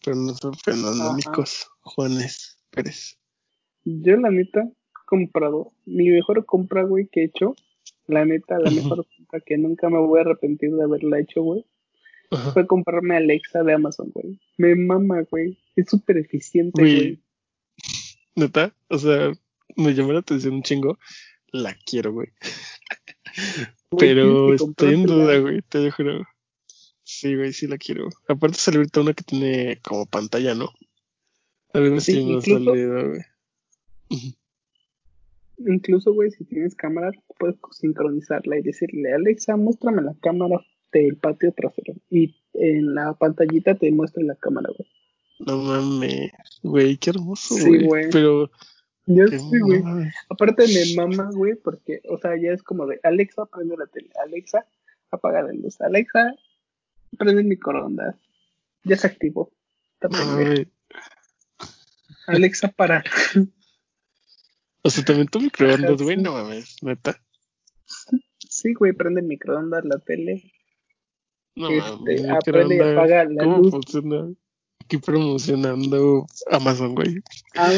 Pero 0.03 0.17
no 0.17 0.33
son 0.33 0.55
fenómicos, 0.55 1.67
Juanes 1.81 2.57
Pérez. 2.71 3.19
Yo, 3.83 4.17
la 4.17 4.31
neta, 4.31 4.61
he 4.63 5.05
comprado. 5.05 5.71
Mi 5.85 6.09
mejor 6.09 6.43
compra, 6.47 6.83
güey, 6.83 7.07
que 7.11 7.21
he 7.21 7.25
hecho. 7.25 7.55
La 8.07 8.25
neta, 8.25 8.57
la 8.57 8.71
mejor 8.71 9.05
compra 9.15 9.39
que 9.41 9.59
nunca 9.59 9.87
me 9.87 9.99
voy 9.99 10.17
a 10.17 10.21
arrepentir 10.23 10.71
de 10.71 10.83
haberla 10.83 11.19
hecho, 11.19 11.43
güey. 11.43 11.63
Fue 12.53 12.65
comprarme 12.65 13.17
Alexa 13.17 13.61
de 13.61 13.73
Amazon, 13.73 14.09
güey. 14.11 14.39
Me 14.57 14.75
mama, 14.75 15.21
güey. 15.29 15.59
Es 15.75 15.89
súper 15.89 16.17
eficiente, 16.17 16.81
güey. 16.81 17.23
¿Neta? 18.33 18.75
O 18.89 18.97
sea, 18.97 19.31
me 19.75 19.93
llamó 19.93 20.13
la 20.13 20.19
atención 20.19 20.55
un 20.55 20.63
chingo 20.63 20.97
la 21.63 21.75
quiero, 21.85 22.13
güey. 22.13 22.29
Pero 23.97 24.53
estoy 24.53 24.93
en 24.93 25.03
duda, 25.03 25.37
güey, 25.39 25.61
te 25.61 25.79
lo 25.79 25.91
juro. 25.91 26.23
Sí, 27.03 27.35
güey, 27.35 27.53
sí 27.53 27.67
la 27.67 27.77
quiero. 27.77 28.09
Aparte 28.27 28.57
sale 28.57 28.77
ahorita 28.77 29.01
una 29.01 29.13
que 29.13 29.23
tiene 29.23 29.79
como 29.83 30.05
pantalla, 30.05 30.55
¿no? 30.55 30.69
A 31.73 31.79
ver 31.79 32.01
si 32.01 32.23
me 32.23 32.41
salido, 32.41 33.09
güey. 33.09 33.21
Incluso, 35.57 36.13
güey, 36.13 36.31
si 36.31 36.43
tienes 36.45 36.75
cámara, 36.75 37.11
puedes 37.39 37.55
sincronizarla 37.71 38.59
y 38.59 38.61
decirle, 38.61 39.13
Alexa, 39.13 39.55
muéstrame 39.55 40.01
la 40.01 40.15
cámara 40.21 40.59
del 40.91 41.17
patio 41.17 41.53
trasero. 41.53 41.93
Y 42.09 42.35
en 42.53 42.93
la 42.93 43.13
pantallita 43.13 43.75
te 43.75 43.91
muestra 43.91 44.23
la 44.23 44.35
cámara, 44.35 44.69
güey. 44.77 44.89
No 45.39 45.57
mames, 45.57 46.31
güey, 46.63 46.97
qué 46.97 47.11
hermoso, 47.11 47.55
güey. 47.65 48.09
Pero 48.11 48.49
Qué 49.05 49.39
sí, 49.39 49.59
güey. 49.59 49.83
Aparte 50.29 50.65
me 50.67 50.95
mama, 50.95 51.29
güey, 51.31 51.55
porque, 51.55 52.01
o 52.09 52.17
sea, 52.17 52.31
ya 52.41 52.51
es 52.51 52.63
como 52.63 52.87
de 52.87 52.99
Alexa, 53.03 53.45
prende 53.45 53.77
la 53.77 53.85
tele. 53.87 54.09
Alexa, 54.23 54.65
apaga 55.11 55.43
la 55.43 55.53
luz. 55.53 55.79
Alexa, 55.81 56.33
prende 57.17 57.41
el 57.41 57.47
microondas. 57.47 58.15
Ya 58.83 58.97
se 58.97 59.07
activó. 59.07 59.51
Güey. 60.01 60.67
Alexa, 62.27 62.67
para. 62.69 63.03
O 64.81 64.89
sea, 64.89 65.03
también 65.05 65.27
tu 65.27 65.39
microondas, 65.39 66.01
güey, 66.01 66.17
no 66.17 66.33
mames, 66.33 66.77
neta. 66.81 67.19
Sí, 68.49 68.73
güey, 68.73 68.93
prende 68.93 69.21
el 69.21 69.27
microondas, 69.27 69.85
la 69.85 69.99
tele. 69.99 70.51
No 71.55 71.69
Este, 71.69 72.29
aprende 72.29 72.75
y 72.75 72.79
apaga 72.79 73.25
la 73.25 73.43
¿Cómo 73.43 73.57
luz. 73.59 73.71
funciona? 73.71 74.33
Aquí 74.85 74.97
promocionando 74.99 76.27
Amazon, 76.51 76.93
güey. 76.93 77.15
Ah, 77.55 77.71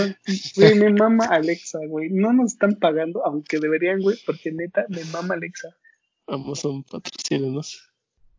güey, 0.57 0.75
me 0.75 0.89
mama 0.91 1.25
Alexa, 1.25 1.79
güey. 1.87 2.09
No 2.09 2.33
nos 2.33 2.51
están 2.53 2.75
pagando, 2.75 3.25
aunque 3.25 3.59
deberían, 3.59 4.01
güey, 4.01 4.17
porque 4.25 4.51
neta, 4.51 4.85
me 4.89 5.05
mama 5.05 5.35
Alexa. 5.35 5.69
Amazon 6.27 6.83
patrocínenos. 6.83 7.89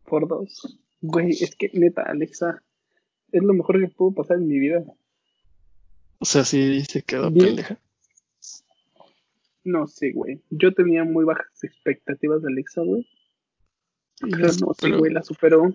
Por 0.05 0.27
dos. 0.27 0.79
Güey, 1.01 1.31
es 1.31 1.55
que 1.55 1.71
neta, 1.73 2.03
Alexa 2.03 2.61
es 3.31 3.41
lo 3.41 3.53
mejor 3.53 3.79
que 3.81 3.87
pudo 3.87 4.13
pasar 4.13 4.37
en 4.37 4.47
mi 4.47 4.59
vida. 4.59 4.83
O 6.19 6.25
sea, 6.25 6.43
sí 6.45 6.83
se 6.85 7.01
quedó 7.01 7.31
Bien. 7.31 7.47
pendeja. 7.47 7.79
No 9.63 9.87
sé, 9.87 10.11
güey. 10.13 10.41
Yo 10.51 10.73
tenía 10.73 11.03
muy 11.03 11.25
bajas 11.25 11.63
expectativas 11.63 12.41
de 12.43 12.49
Alexa, 12.49 12.81
güey. 12.83 13.07
Pero 14.19 14.47
no, 14.61 14.73
Pero- 14.79 14.99
güey, 14.99 15.11
la 15.11 15.23
superó. 15.23 15.73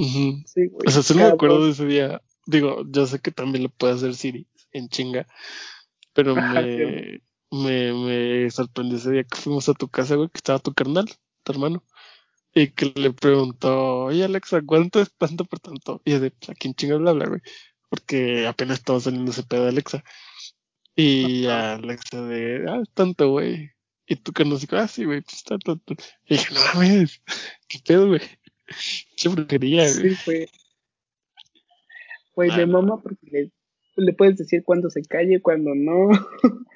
Ujú. 0.00 0.42
Sí, 0.46 0.66
güey. 0.68 0.86
O 0.86 0.90
sea, 0.90 1.02
solo 1.02 1.20
me 1.20 1.26
acuerdo 1.26 1.66
de 1.66 1.72
ese 1.72 1.84
día. 1.84 2.22
Digo, 2.46 2.84
yo 2.88 3.06
sé 3.06 3.18
que 3.20 3.30
también 3.30 3.64
lo 3.64 3.68
puede 3.68 3.92
hacer 3.94 4.14
Siri 4.14 4.46
en 4.72 4.88
chinga. 4.88 5.26
Pero 6.14 6.36
Ajá, 6.36 6.62
me, 6.62 7.20
me, 7.50 7.92
me 7.92 8.50
sorprendió 8.50 8.96
ese 8.96 9.10
día 9.10 9.24
que 9.24 9.36
fuimos 9.36 9.68
a 9.68 9.74
tu 9.74 9.88
casa, 9.88 10.14
güey, 10.14 10.30
que 10.30 10.38
estaba 10.38 10.58
tu 10.58 10.72
carnal, 10.72 11.06
tu 11.42 11.52
hermano. 11.52 11.84
Y 12.54 12.68
que 12.68 12.92
le 12.96 13.12
preguntó, 13.12 14.04
oye 14.06 14.24
Alexa, 14.24 14.62
¿cuánto 14.64 15.00
es 15.00 15.12
tanto 15.12 15.44
por 15.44 15.60
tanto? 15.60 16.00
Y 16.04 16.12
yo 16.12 16.20
de, 16.20 16.32
¿a 16.48 16.54
quién 16.54 16.74
chingas 16.74 17.00
le 17.00 17.10
habla, 17.10 17.26
güey? 17.26 17.40
Porque 17.90 18.46
apenas 18.46 18.78
estaba 18.78 19.00
saliendo 19.00 19.30
ese 19.32 19.42
pedo 19.42 19.64
de 19.64 19.68
Alexa. 19.68 20.02
Y 20.96 21.46
a 21.46 21.74
Alexa 21.74 22.22
de, 22.22 22.64
ah, 22.68 22.80
es 22.82 22.90
tanto, 22.94 23.28
güey. 23.28 23.70
Y 24.06 24.16
tu 24.16 24.32
carnal 24.32 24.58
dijo, 24.58 24.76
ah, 24.76 24.88
sí, 24.88 25.04
güey, 25.04 25.20
pues 25.20 25.36
está 25.36 25.58
tanto. 25.58 25.94
Y 26.24 26.34
dije, 26.36 26.54
no 26.54 26.60
mames, 26.74 27.22
¿qué 27.68 27.78
pedo, 27.84 28.08
güey? 28.08 28.22
Qué 29.20 29.28
brujería, 29.28 29.82
güey. 29.82 30.14
Sí, 30.14 30.22
güey. 30.26 30.48
Güey, 32.34 32.50
Ah, 32.52 32.56
me 32.58 32.66
no. 32.66 32.72
mama 32.82 33.02
porque 33.02 33.26
le, 33.30 33.52
le 33.96 34.12
puedes 34.14 34.36
decir 34.38 34.62
cuándo 34.64 34.88
se 34.90 35.02
calle, 35.02 35.42
cuándo 35.42 35.74
no. 35.74 36.08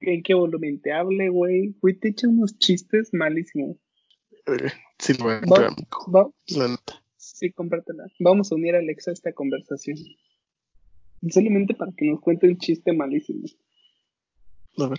en 0.00 0.22
qué 0.22 0.34
volumen 0.34 0.80
te 0.80 0.92
hable, 0.92 1.28
güey. 1.28 1.74
Güey, 1.80 1.94
te 1.98 2.08
echa 2.08 2.28
unos 2.28 2.58
chistes 2.58 3.10
malísimos. 3.12 3.76
Sí, 4.98 5.12
lo 5.14 5.24
voy 5.24 5.34
a 5.34 5.40
comprar. 5.42 5.70
Va, 6.14 6.28
La 6.48 6.68
neta. 6.68 7.02
sí, 7.16 7.52
cómpratela. 7.52 8.04
Vamos 8.18 8.50
a 8.50 8.56
unir 8.56 8.74
a 8.74 8.78
Alexa 8.78 9.10
a 9.12 9.14
esta 9.14 9.32
conversación. 9.32 9.96
Solamente 11.30 11.74
para 11.74 11.92
que 11.96 12.06
nos 12.06 12.20
cuente 12.20 12.48
un 12.48 12.58
chiste 12.58 12.92
malísimo. 12.92 13.44
A 14.78 14.88
ver. 14.88 14.98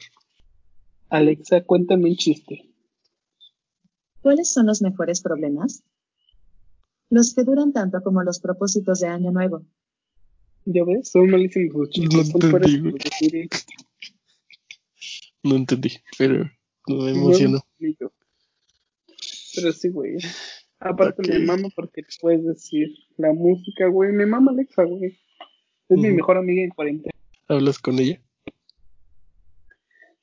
Alexa, 1.10 1.62
cuéntame 1.66 2.10
un 2.10 2.16
chiste. 2.16 2.70
¿Cuáles 4.22 4.54
son 4.54 4.68
los 4.68 4.82
mejores 4.82 5.22
problemas? 5.22 5.84
Los 7.10 7.34
que 7.34 7.44
duran 7.44 7.74
tanto 7.74 8.02
como 8.02 8.24
los 8.24 8.40
propósitos 8.40 9.00
de 9.00 9.08
Año 9.08 9.32
Nuevo. 9.32 9.66
¿Ya 10.66 10.84
ves? 10.86 11.10
Son 11.12 11.30
malísimos 11.30 11.76
los 11.76 11.90
chistes. 11.90 12.34
No 12.34 12.48
entendí. 12.58 13.50
No 15.44 15.56
entendí, 15.56 15.92
pero 16.18 16.46
me 16.88 16.96
No, 16.96 17.08
emocionó. 17.10 17.60
ni 17.80 17.96
yo. 18.00 18.12
Pero 19.56 19.72
sí, 19.74 19.90
güey. 19.90 20.16
Aparte 20.80 21.22
Ok. 21.22 21.28
me 21.30 21.40
mama 21.40 21.68
porque 21.76 22.02
te 22.04 22.14
puedes 22.20 22.44
decir 22.46 22.88
la 23.18 23.32
música, 23.34 23.88
güey. 23.88 24.12
Me 24.12 24.26
mama 24.26 24.52
Alexa, 24.52 24.84
güey. 24.84 25.20
Es 25.90 25.98
mi 25.98 26.10
mejor 26.12 26.38
amiga 26.38 26.64
en 26.64 26.70
cuarentena. 26.72 27.14
¿Hablas 27.48 27.78
con 27.78 28.00
ella? 28.00 28.22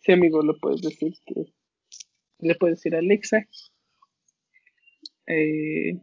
Sí, 0.00 0.12
amigo, 0.12 0.42
le 0.42 0.54
puedes 0.54 0.80
decir 0.80 1.14
que... 1.26 1.52
Le 2.40 2.54
puedes 2.54 2.78
decir 2.78 2.94
Alexa. 2.96 3.46
Eh, 5.26 6.00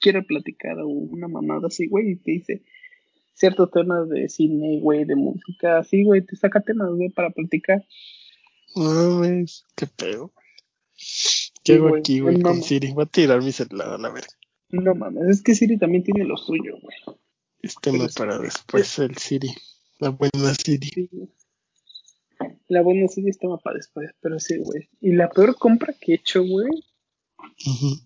quiero 0.00 0.24
platicar 0.24 0.78
o 0.80 0.88
una 0.88 1.28
mamada 1.28 1.68
así, 1.68 1.88
güey. 1.88 2.12
Y 2.12 2.16
te 2.16 2.30
dice 2.32 2.62
ciertos 3.34 3.70
temas 3.70 4.08
de 4.08 4.28
cine, 4.28 4.80
güey, 4.80 5.04
de 5.04 5.16
música. 5.16 5.78
Así, 5.78 6.04
güey. 6.04 6.24
Te 6.24 6.36
saca 6.36 6.60
temas, 6.60 6.90
güey, 6.90 7.08
para 7.10 7.30
platicar. 7.30 7.84
No 8.76 9.20
mames, 9.20 9.64
qué 9.76 9.86
pedo. 9.86 10.32
¿Qué 11.62 11.74
hago 11.74 11.88
güey, 11.88 12.00
aquí, 12.00 12.20
güey, 12.20 12.40
con. 12.40 12.62
Siri? 12.62 12.92
Voy 12.92 13.04
a 13.04 13.06
tirar 13.06 13.42
mi 13.42 13.52
celular 13.52 13.88
a 13.88 13.98
la 13.98 14.10
verga. 14.10 14.28
No 14.70 14.94
mames, 14.94 15.28
es 15.28 15.42
que 15.42 15.54
Siri 15.54 15.78
también 15.78 16.02
tiene 16.02 16.24
lo 16.24 16.36
suyo, 16.36 16.76
güey. 16.80 16.96
Es 17.62 17.76
tema 17.80 17.98
Pero 17.98 18.08
sí, 18.08 18.18
para 18.18 18.36
güey. 18.36 18.48
después, 18.48 18.98
el 18.98 19.16
Siri. 19.16 19.50
La 20.00 20.10
buena 20.10 20.54
Siri. 20.54 20.88
Sí, 20.88 21.08
güey. 21.12 21.28
La 22.68 22.82
buena 22.82 23.06
Siri 23.08 23.30
estaba 23.30 23.58
para 23.58 23.76
después, 23.76 24.10
pero 24.20 24.38
sí, 24.40 24.58
güey. 24.58 24.88
Y 25.00 25.12
la 25.12 25.30
peor 25.30 25.56
compra 25.56 25.94
que 25.98 26.12
he 26.12 26.14
hecho, 26.16 26.42
güey, 26.44 26.68
Ujú. 27.66 27.96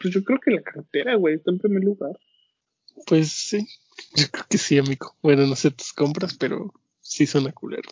Pues 0.00 0.12
yo 0.14 0.22
creo 0.24 0.38
que 0.40 0.50
la 0.50 0.62
cartera, 0.62 1.14
güey, 1.16 1.36
está 1.36 1.50
en 1.50 1.58
primer 1.58 1.82
lugar. 1.84 2.18
Pues 3.06 3.30
sí, 3.32 3.66
yo 4.16 4.26
creo 4.30 4.44
que 4.48 4.58
sí, 4.58 4.78
amigo. 4.78 5.14
Bueno, 5.22 5.46
no 5.46 5.56
sé 5.56 5.70
tus 5.70 5.92
compras, 5.92 6.34
pero 6.34 6.72
sí 7.00 7.26
suena 7.26 7.52
culero. 7.52 7.90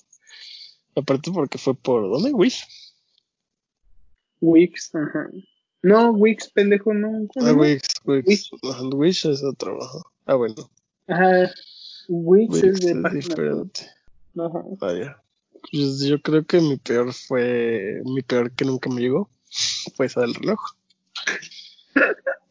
Aparte 0.97 1.31
porque 1.33 1.59
fue 1.59 1.75
por 1.75 2.09
¿dónde? 2.11 2.33
Wish. 2.33 2.65
Wix, 4.41 4.95
ajá. 4.95 5.29
No, 5.83 6.11
Wix, 6.13 6.49
pendejo, 6.51 6.95
no. 6.95 7.27
¿cómo 7.33 7.47
se 7.47 7.53
Ah? 7.53 7.55
Wix, 7.55 7.83
Wix. 8.05 8.51
Wix. 8.95 9.25
Es 9.25 9.43
otro. 9.43 9.83
ajá. 9.83 9.99
Ah, 10.27 10.35
bueno. 10.35 10.71
Ajá. 11.09 11.51
Wix, 12.09 12.57
es 12.57 12.63
Wix 12.63 12.81
de 12.81 12.91
es 12.93 12.97
página 12.99 13.09
web. 13.09 13.15
diferente. 13.15 13.81
Ajá. 14.39 14.63
Vaya. 14.81 15.23
Pues 15.71 16.01
yo 16.01 16.21
creo 16.21 16.45
que 16.47 16.61
mi 16.61 16.77
peor 16.77 17.13
fue. 17.13 18.01
Mi 18.05 18.23
peor 18.23 18.51
que 18.53 18.65
nunca 18.65 18.89
me 18.91 19.01
llegó. 19.01 19.31
Fue 19.97 20.07
esa 20.07 20.21
del 20.21 20.35
reloj. 20.35 20.61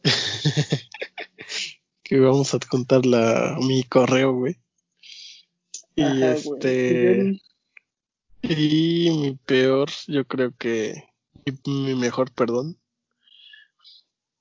que 2.02 2.20
vamos 2.20 2.54
a 2.54 2.58
contar 2.58 3.06
la, 3.06 3.56
mi 3.60 3.82
correo, 3.84 4.34
güey. 4.34 4.58
Y 5.96 6.02
Ajá, 6.02 6.36
güey. 6.44 6.58
este. 6.58 7.40
Y 8.42 9.10
mi 9.10 9.36
peor, 9.36 9.90
yo 10.06 10.26
creo 10.26 10.54
que. 10.56 11.04
Mi, 11.46 11.54
mi 11.72 11.94
mejor, 11.94 12.30
perdón. 12.32 12.78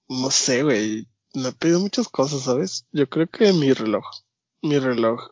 No 0.10 0.30
sé, 0.32 0.64
güey. 0.64 1.08
Me 1.34 1.48
ha 1.48 1.52
pedido 1.52 1.80
muchas 1.80 2.10
cosas, 2.10 2.42
¿sabes? 2.44 2.86
Yo 2.92 3.10
creo 3.10 3.28
que 3.28 3.54
mi 3.54 3.74
reloj. 3.74 4.06
Mi 4.62 4.78
reloj. 4.80 5.32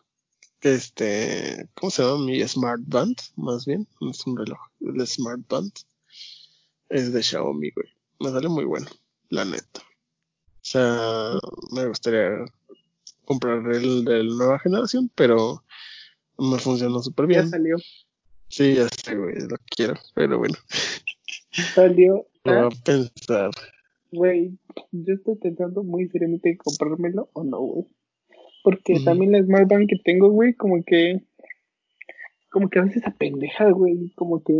Este. 0.62 1.68
¿Cómo 1.74 1.90
se 1.90 2.02
llama? 2.02 2.24
Mi 2.24 2.46
Smart 2.48 2.82
Band, 2.86 3.16
más 3.36 3.66
bien. 3.66 3.86
No 4.00 4.10
es 4.10 4.26
un 4.26 4.36
reloj. 4.36 4.58
El 4.80 5.06
Smart 5.06 5.42
Band. 5.48 5.72
Es 6.88 7.12
de 7.12 7.22
Xiaomi, 7.22 7.70
güey. 7.70 7.88
Me 8.20 8.30
sale 8.30 8.48
muy 8.48 8.64
bueno, 8.64 8.86
la 9.28 9.44
neta. 9.44 9.82
O 10.72 10.78
sea, 10.78 11.38
me 11.70 11.86
gustaría 11.86 12.46
comprar 13.26 13.58
el 13.74 14.06
de 14.06 14.24
la 14.24 14.34
nueva 14.34 14.58
generación, 14.58 15.10
pero 15.14 15.62
me 16.38 16.58
funcionó 16.58 17.02
súper 17.02 17.26
Ya 17.28 17.40
bien. 17.40 17.50
salió. 17.50 17.76
Sí, 18.48 18.76
ya 18.76 18.88
sé, 18.88 19.14
güey, 19.16 19.34
lo 19.48 19.56
quiero, 19.76 19.94
pero 20.14 20.38
bueno, 20.38 20.54
Salió. 21.74 22.26
lo 22.44 22.52
voy 22.54 22.62
Ah, 22.62 22.68
a 22.68 22.84
pensar. 22.84 23.50
Güey, 24.12 24.58
yo 24.92 25.12
estoy 25.14 25.36
pensando 25.36 25.82
muy 25.82 26.08
seriamente 26.08 26.56
comprármelo 26.56 27.28
o 27.34 27.44
no, 27.44 27.58
güey. 27.60 27.84
Porque 28.64 28.98
también 29.04 29.32
la 29.32 29.42
Smart 29.42 29.68
Band 29.68 29.88
que 29.88 29.96
tengo, 30.02 30.30
güey, 30.30 30.54
como 30.54 30.82
que. 30.84 31.22
Como 32.50 32.70
que 32.70 32.78
a 32.78 32.84
veces 32.84 33.06
apendeja, 33.06 33.70
güey. 33.72 34.10
Como 34.14 34.42
que 34.42 34.54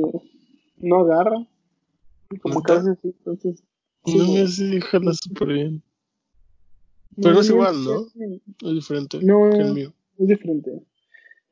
no 0.78 0.96
agarra. 1.00 1.46
Y 2.30 2.36
como 2.38 2.62
que 2.62 2.72
a 2.72 2.74
veces 2.76 2.98
sí, 3.00 3.14
entonces. 3.18 3.62
Sí, 4.04 4.18
No, 4.18 4.46
sí, 4.46 4.80
jala 4.82 5.12
súper 5.14 5.48
bien. 5.48 5.82
Pero 7.20 7.34
no 7.34 7.40
es 7.40 7.48
igual, 7.50 7.84
¿no? 7.84 8.06
Es 8.68 8.74
diferente 8.74 9.18
No. 9.22 9.50
que 9.50 9.58
el 9.58 9.74
mío. 9.74 9.92
Es 10.18 10.28
diferente. 10.28 10.70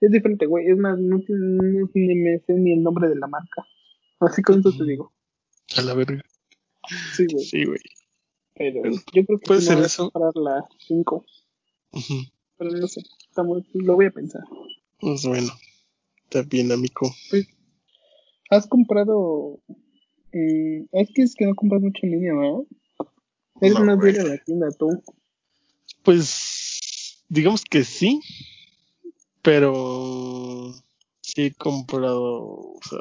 Es 0.01 0.11
diferente, 0.11 0.47
güey. 0.47 0.69
Es 0.69 0.77
más, 0.79 0.99
no, 0.99 1.19
no 1.29 1.91
ni 1.95 2.15
me 2.15 2.39
sé 2.41 2.55
ni 2.55 2.73
el 2.73 2.83
nombre 2.83 3.09
de 3.09 3.17
la 3.17 3.27
marca. 3.27 3.67
Así 4.21 4.43
con 4.43 4.61
eso 4.61 4.73
te 4.77 4.85
digo. 4.85 5.13
A 5.77 5.83
la 5.83 5.95
verga. 5.95 6.23
Sí, 7.15 7.27
güey. 7.31 7.45
Sí, 7.45 7.65
güey. 7.65 7.81
Pero 8.55 8.83
yo 9.15 9.25
creo 9.27 9.39
que 9.39 9.47
puede 9.47 9.61
ser 9.61 9.71
me 9.73 9.77
voy 9.77 9.85
a 9.85 9.87
eso. 9.87 10.11
comprar 10.11 10.33
la 10.37 10.65
5. 10.87 11.25
Ujú. 11.93 12.15
Pero 12.59 12.71
no 12.73 12.87
sé. 12.89 13.03
Estamos, 13.29 13.63
lo 13.75 13.95
voy 13.95 14.07
a 14.07 14.11
pensar. 14.11 14.43
Pues 15.01 15.25
bueno, 15.27 15.49
está 16.25 16.43
bien, 16.43 16.73
amigo. 16.73 17.11
¿Has 18.51 18.67
comprado? 18.67 19.61
mm, 20.33 20.85
es 20.93 21.09
que 21.15 21.23
es 21.23 21.35
que 21.35 21.47
no 21.47 21.55
compras 21.55 21.81
mucho 21.83 22.01
en 22.03 22.11
línea, 22.13 22.35
¿verdad? 22.35 22.61
Es 23.61 23.75
No, 23.75 23.85
más 23.85 23.99
bien 24.03 24.21
a 24.21 24.25
la 24.25 24.39
tienda 24.39 24.69
tú. 24.79 24.89
Pues 26.03 27.25
digamos 27.29 27.65
que 27.65 27.85
sí, 27.85 28.21
pero 29.43 30.75
sí 31.23 31.43
he 31.43 31.55
comprado, 31.55 32.23
o 32.23 32.81
sea, 32.89 32.99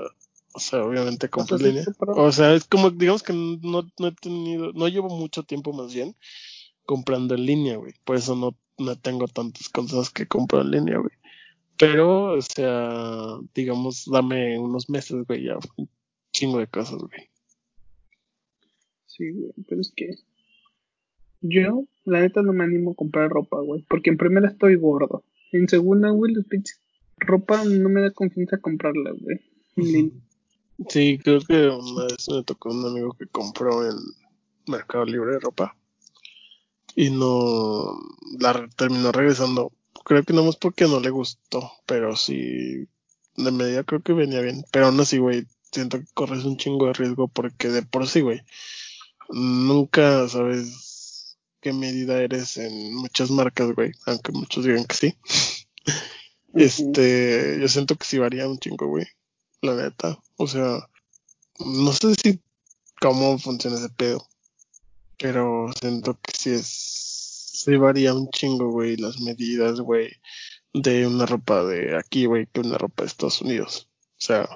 o 0.54 0.60
sea, 0.60 0.84
obviamente 0.84 1.30
compro 1.30 1.58
sea, 1.58 1.68
en 1.68 1.76
línea. 1.76 1.88
O 2.00 2.32
sea, 2.32 2.54
es 2.54 2.66
como, 2.66 2.90
digamos 2.90 3.24
que 3.24 3.34
no, 3.34 3.88
no 3.98 4.08
he 4.08 4.12
tenido, 4.14 4.74
no 4.74 4.88
llevo 4.88 5.10
mucho 5.10 5.44
tiempo 5.44 5.74
más 5.74 5.94
bien 5.94 6.16
comprando 6.86 7.36
en 7.36 7.46
línea, 7.46 7.78
güey. 7.78 7.94
Por 8.04 8.16
eso 8.16 8.36
no, 8.36 8.58
no 8.80 8.98
tengo 8.98 9.28
tantas 9.28 9.70
cosas 9.70 10.10
que 10.10 10.28
compro 10.28 10.62
en 10.62 10.72
línea, 10.72 10.98
güey. 10.98 11.14
Pero, 11.78 12.34
o 12.34 12.42
sea, 12.42 13.38
digamos, 13.54 14.06
dame 14.12 14.58
unos 14.60 14.90
meses, 14.90 15.26
güey, 15.28 15.46
ya 15.46 15.58
un 15.78 15.90
chingo 16.34 16.58
de 16.58 16.68
cosas, 16.68 16.98
güey. 16.98 17.30
Sí, 19.06 19.32
güey, 19.32 19.54
pero 19.68 19.82
es 19.82 19.94
que 19.96 20.16
yo, 21.42 21.86
la 22.06 22.22
neta, 22.22 22.42
no 22.42 22.54
me 22.54 22.64
animo 22.64 22.92
a 22.92 22.96
comprar 22.96 23.30
ropa, 23.30 23.60
güey, 23.62 23.84
porque 23.90 24.10
en 24.10 24.18
primera 24.18 24.50
estoy 24.50 24.76
gordo. 24.76 25.24
En 25.52 25.68
segunda, 25.68 26.10
güey, 26.10 26.34
los 26.34 26.46
pinches 26.46 26.80
ropa 27.18 27.64
no 27.66 27.90
me 27.90 28.02
da 28.02 28.12
confianza 28.12 28.58
comprarla, 28.58 29.12
güey. 29.12 29.40
Sí, 30.88 31.20
creo 31.22 31.42
que 31.42 31.68
una 31.68 32.06
vez 32.06 32.30
me 32.30 32.42
tocó 32.46 32.70
un 32.70 32.86
amigo 32.86 33.12
que 33.12 33.28
compró 33.28 33.86
en 33.86 33.98
Mercado 34.66 35.04
Libre 35.04 35.34
de 35.34 35.40
ropa 35.40 35.76
y 36.96 37.10
no 37.10 38.00
la 38.40 38.66
terminó 38.78 39.12
regresando. 39.12 39.74
Creo 40.06 40.24
que 40.24 40.32
no 40.32 40.46
más 40.46 40.56
porque 40.56 40.86
no 40.86 41.02
le 41.02 41.10
gustó, 41.10 41.70
pero 41.86 42.16
sí, 42.16 42.88
de 43.36 43.52
medida 43.52 43.84
creo 43.84 44.02
que 44.02 44.14
venía 44.14 44.40
bien. 44.40 44.64
Pero 44.72 44.86
aún 44.86 45.00
así, 45.02 45.18
güey, 45.18 45.46
siento 45.70 46.00
que 46.00 46.06
corres 46.14 46.46
un 46.46 46.56
chingo 46.56 46.88
de 46.88 46.94
riesgo 46.94 47.28
porque 47.28 47.68
de 47.68 47.82
por 47.82 48.08
sí, 48.08 48.22
güey, 48.22 48.42
nunca 49.30 50.30
sabes 50.30 50.89
qué 51.62 51.74
medida 51.74 52.22
eres 52.22 52.58
en 52.58 52.94
muchas 52.94 53.32
marcas, 53.32 53.72
güey, 53.74 53.92
aunque 54.06 54.32
muchos 54.32 54.66
digan 54.66 54.86
que 54.86 54.96
sí. 54.96 55.16
Este, 56.54 57.58
yo 57.62 57.68
siento 57.68 57.96
que 57.96 58.06
sí 58.06 58.18
varía 58.18 58.48
un 58.48 58.58
chingo, 58.58 58.88
güey, 58.88 59.06
la 59.62 59.76
neta. 59.76 60.20
O 60.36 60.48
sea, 60.48 60.90
no 61.60 61.94
sé 61.94 62.16
si 62.16 62.42
cómo 63.00 63.38
funciona 63.38 63.78
ese 63.78 63.90
pedo, 63.90 64.28
pero 65.18 65.70
siento 65.80 66.18
que 66.20 66.32
sí 66.36 66.50
es, 66.50 66.66
sí 66.66 67.76
varía 67.78 68.16
un 68.16 68.30
chingo, 68.32 68.72
güey, 68.72 68.98
las 68.98 69.20
medidas, 69.20 69.80
güey, 69.80 70.10
de 70.74 71.06
una 71.06 71.28
ropa 71.28 71.64
de 71.64 71.96
aquí, 71.98 72.26
güey, 72.26 72.48
que 72.48 72.62
una 72.62 72.78
ropa 72.78 73.04
de 73.04 73.08
Estados 73.08 73.42
Unidos. 73.42 73.88
O 74.18 74.22
sea, 74.22 74.50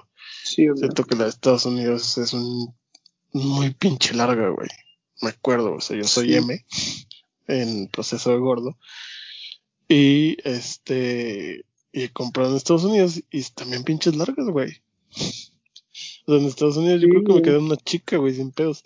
Sí, 0.43 0.68
siento 0.76 1.06
que 1.06 1.16
la 1.16 1.24
de 1.24 1.30
Estados 1.30 1.66
Unidos 1.66 2.18
es 2.18 2.34
un 2.34 2.76
muy 3.32 3.74
pinche 3.74 4.14
larga, 4.14 4.49
güey. 4.49 4.70
Me 5.22 5.30
acuerdo, 5.30 5.76
o 5.76 5.82
sea, 5.82 5.97
yo 5.97 6.03
soy 6.03 6.30
Sí. 6.30 6.36
M 6.36 6.66
en 7.47 7.88
proceso 7.88 8.32
de 8.32 8.38
gordo. 8.38 8.78
Y 9.88 10.38
este, 10.43 11.66
y 11.91 12.07
comprado 12.09 12.51
en 12.51 12.57
Estados 12.57 12.84
Unidos 12.84 13.22
y 13.32 13.43
también 13.51 13.84
pinches 13.84 14.16
largas, 14.16 14.47
güey. 14.47 14.82
O 16.26 16.32
sea, 16.32 16.41
en 16.41 16.45
Estados 16.45 16.78
Unidos 16.78 17.01
yo 17.01 17.09
creo 17.09 17.24
que 17.24 17.34
me 17.34 17.41
quedé 17.41 17.57
una 17.57 17.76
chica, 17.78 18.18
güey, 18.18 18.34
sin 18.34 18.51
pedos. 18.51 18.84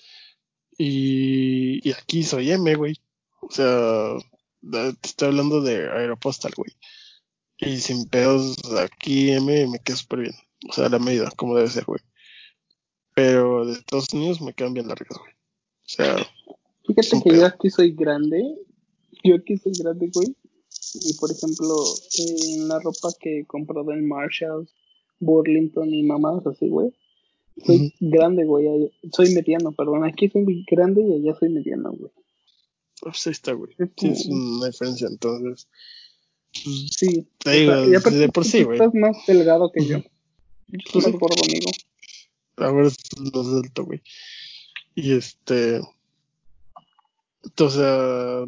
Y, 0.78 1.88
y 1.88 1.94
aquí 1.94 2.24
soy 2.24 2.52
M, 2.52 2.76
güey. 2.76 3.00
O 3.42 3.52
sea, 3.52 4.18
te 4.62 5.08
estoy 5.08 5.30
hablando 5.30 5.62
de 5.62 5.90
Aeropostal, 5.90 6.54
güey. 6.56 6.72
Y 7.60 7.78
sin 7.78 8.08
pedos, 8.08 8.58
aquí 8.78 9.32
M 9.32 9.68
me 9.68 9.80
queda 9.80 9.96
súper 9.96 10.20
bien. 10.20 10.36
O 10.70 10.74
sea, 10.74 10.90
la 10.90 11.00
medida, 11.00 11.32
como 11.36 11.56
debe 11.56 11.70
ser, 11.70 11.86
güey. 11.86 12.02
Pero 13.16 13.66
de 13.66 13.74
Estados 13.74 14.14
Unidos 14.14 14.42
me 14.42 14.54
quedan 14.54 14.74
bien 14.74 14.88
largas, 14.88 15.18
güey. 15.18 15.37
Sea, 15.98 16.16
Fíjate 16.86 17.10
que 17.24 17.30
yo 17.32 17.36
pedo. 17.36 17.46
aquí 17.48 17.70
soy 17.70 17.92
grande. 17.92 18.42
Yo 19.24 19.36
aquí 19.36 19.58
soy 19.58 19.74
grande, 19.78 20.10
güey. 20.14 20.36
Y 21.04 21.14
por 21.16 21.32
ejemplo, 21.32 21.76
en 22.18 22.68
la 22.68 22.80
ropa 22.80 23.10
que 23.20 23.40
he 23.40 23.46
comprado 23.46 23.92
en 23.92 24.08
Marshalls, 24.08 24.70
Burlington 25.20 25.94
y 25.94 26.04
mamadas 26.04 26.46
así, 26.48 26.70
güey. 26.70 26.94
Soy 27.66 27.94
grande, 28.00 28.46
güey. 28.46 28.92
Soy 29.12 29.34
mediano, 29.34 29.72
perdón. 29.74 30.06
Aquí 30.06 30.30
soy 30.30 30.64
grande 30.70 31.02
y 31.02 31.14
allá 31.16 31.38
soy 31.40 31.50
mediano, 31.50 31.92
güey. 31.92 32.12
pues 33.02 33.28
ahí 33.28 33.32
está, 33.32 33.52
güey. 33.54 33.74
Es 33.78 33.90
Sí, 33.98 34.08
es 34.08 34.24
como- 34.28 34.58
una 34.58 34.68
diferencia, 34.68 35.08
entonces. 35.08 35.68
pues, 36.64 36.94
Sí. 36.96 37.28
Te 37.44 37.50
o 37.50 37.54
digo, 37.86 38.00
sea, 38.02 38.12
de 38.12 38.30
por 38.30 38.46
sí, 38.46 38.64
güey. 38.64 38.78
estás 38.80 38.94
más 38.96 39.18
delgado 39.28 39.72
que 39.72 39.86
yo. 39.86 39.98
Yo 40.00 40.04
Pues 40.94 41.04
soy 41.04 41.12
más 41.14 41.20
gordo, 41.22 41.36
amigo. 41.44 41.72
ahora 42.58 42.88
es 42.88 42.98
más 43.34 43.48
alto, 43.64 43.86
güey. 43.86 44.02
Y 44.98 45.14
este. 45.14 45.80
O 47.60 47.70
sea, 47.70 48.46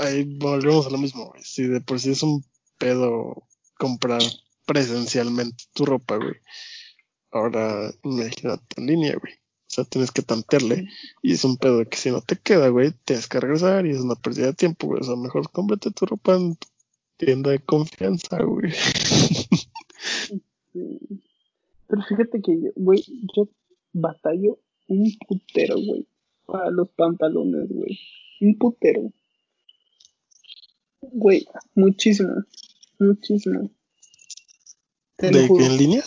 ahí 0.00 0.24
volvemos 0.24 0.88
a 0.88 0.90
lo 0.90 0.98
mismo, 0.98 1.26
güey. 1.26 1.40
Si 1.44 1.62
de 1.68 1.80
por 1.80 2.00
sí 2.00 2.10
es 2.10 2.24
un 2.24 2.44
pedo 2.78 3.44
comprar 3.78 4.20
presencialmente 4.66 5.62
tu 5.72 5.84
ropa, 5.86 6.16
güey. 6.16 6.34
Ahora, 7.30 7.92
imagínate 8.02 8.80
en 8.80 8.86
línea, 8.86 9.16
güey. 9.20 9.34
O 9.34 9.68
sea, 9.68 9.84
tienes 9.84 10.10
que 10.10 10.22
tantearle. 10.22 10.88
Y 11.22 11.34
es 11.34 11.44
un 11.44 11.58
pedo 11.58 11.88
que 11.88 11.96
si 11.96 12.10
no 12.10 12.20
te 12.22 12.36
queda, 12.38 12.70
güey, 12.70 12.92
tienes 13.04 13.28
que 13.28 13.38
regresar 13.38 13.86
y 13.86 13.90
es 13.90 14.00
una 14.00 14.16
pérdida 14.16 14.46
de 14.46 14.54
tiempo, 14.54 14.88
güey. 14.88 15.00
O 15.00 15.04
sea, 15.04 15.14
mejor 15.14 15.48
cómprate 15.52 15.92
tu 15.92 16.06
ropa 16.06 16.34
en 16.34 16.58
tienda 17.18 17.52
de 17.52 17.60
confianza, 17.60 18.42
güey. 18.42 18.72
Pero 20.72 22.02
fíjate 22.08 22.42
que 22.42 22.72
güey, 22.74 23.04
yo 23.36 23.48
batallo 23.92 24.58
un 24.88 25.10
putero, 25.26 25.76
güey, 25.76 26.06
para 26.46 26.70
los 26.70 26.88
pantalones, 26.90 27.68
güey. 27.68 27.98
Un 28.40 28.58
putero. 28.58 29.12
Güey, 31.00 31.46
muchísimo, 31.74 32.32
muchísimo. 32.98 33.70
Te 35.16 35.30
¿De 35.30 35.46
que 35.46 35.66
en 35.66 35.76
línea? 35.76 36.04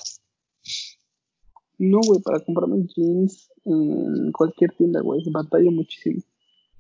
No, 1.80 2.00
güey, 2.06 2.22
para 2.22 2.40
comprarme 2.40 2.88
jeans 2.96 3.52
en 3.66 4.32
cualquier 4.32 4.72
tienda, 4.72 5.02
güey, 5.02 5.22
batallo 5.32 5.72
muchísimo. 5.72 6.22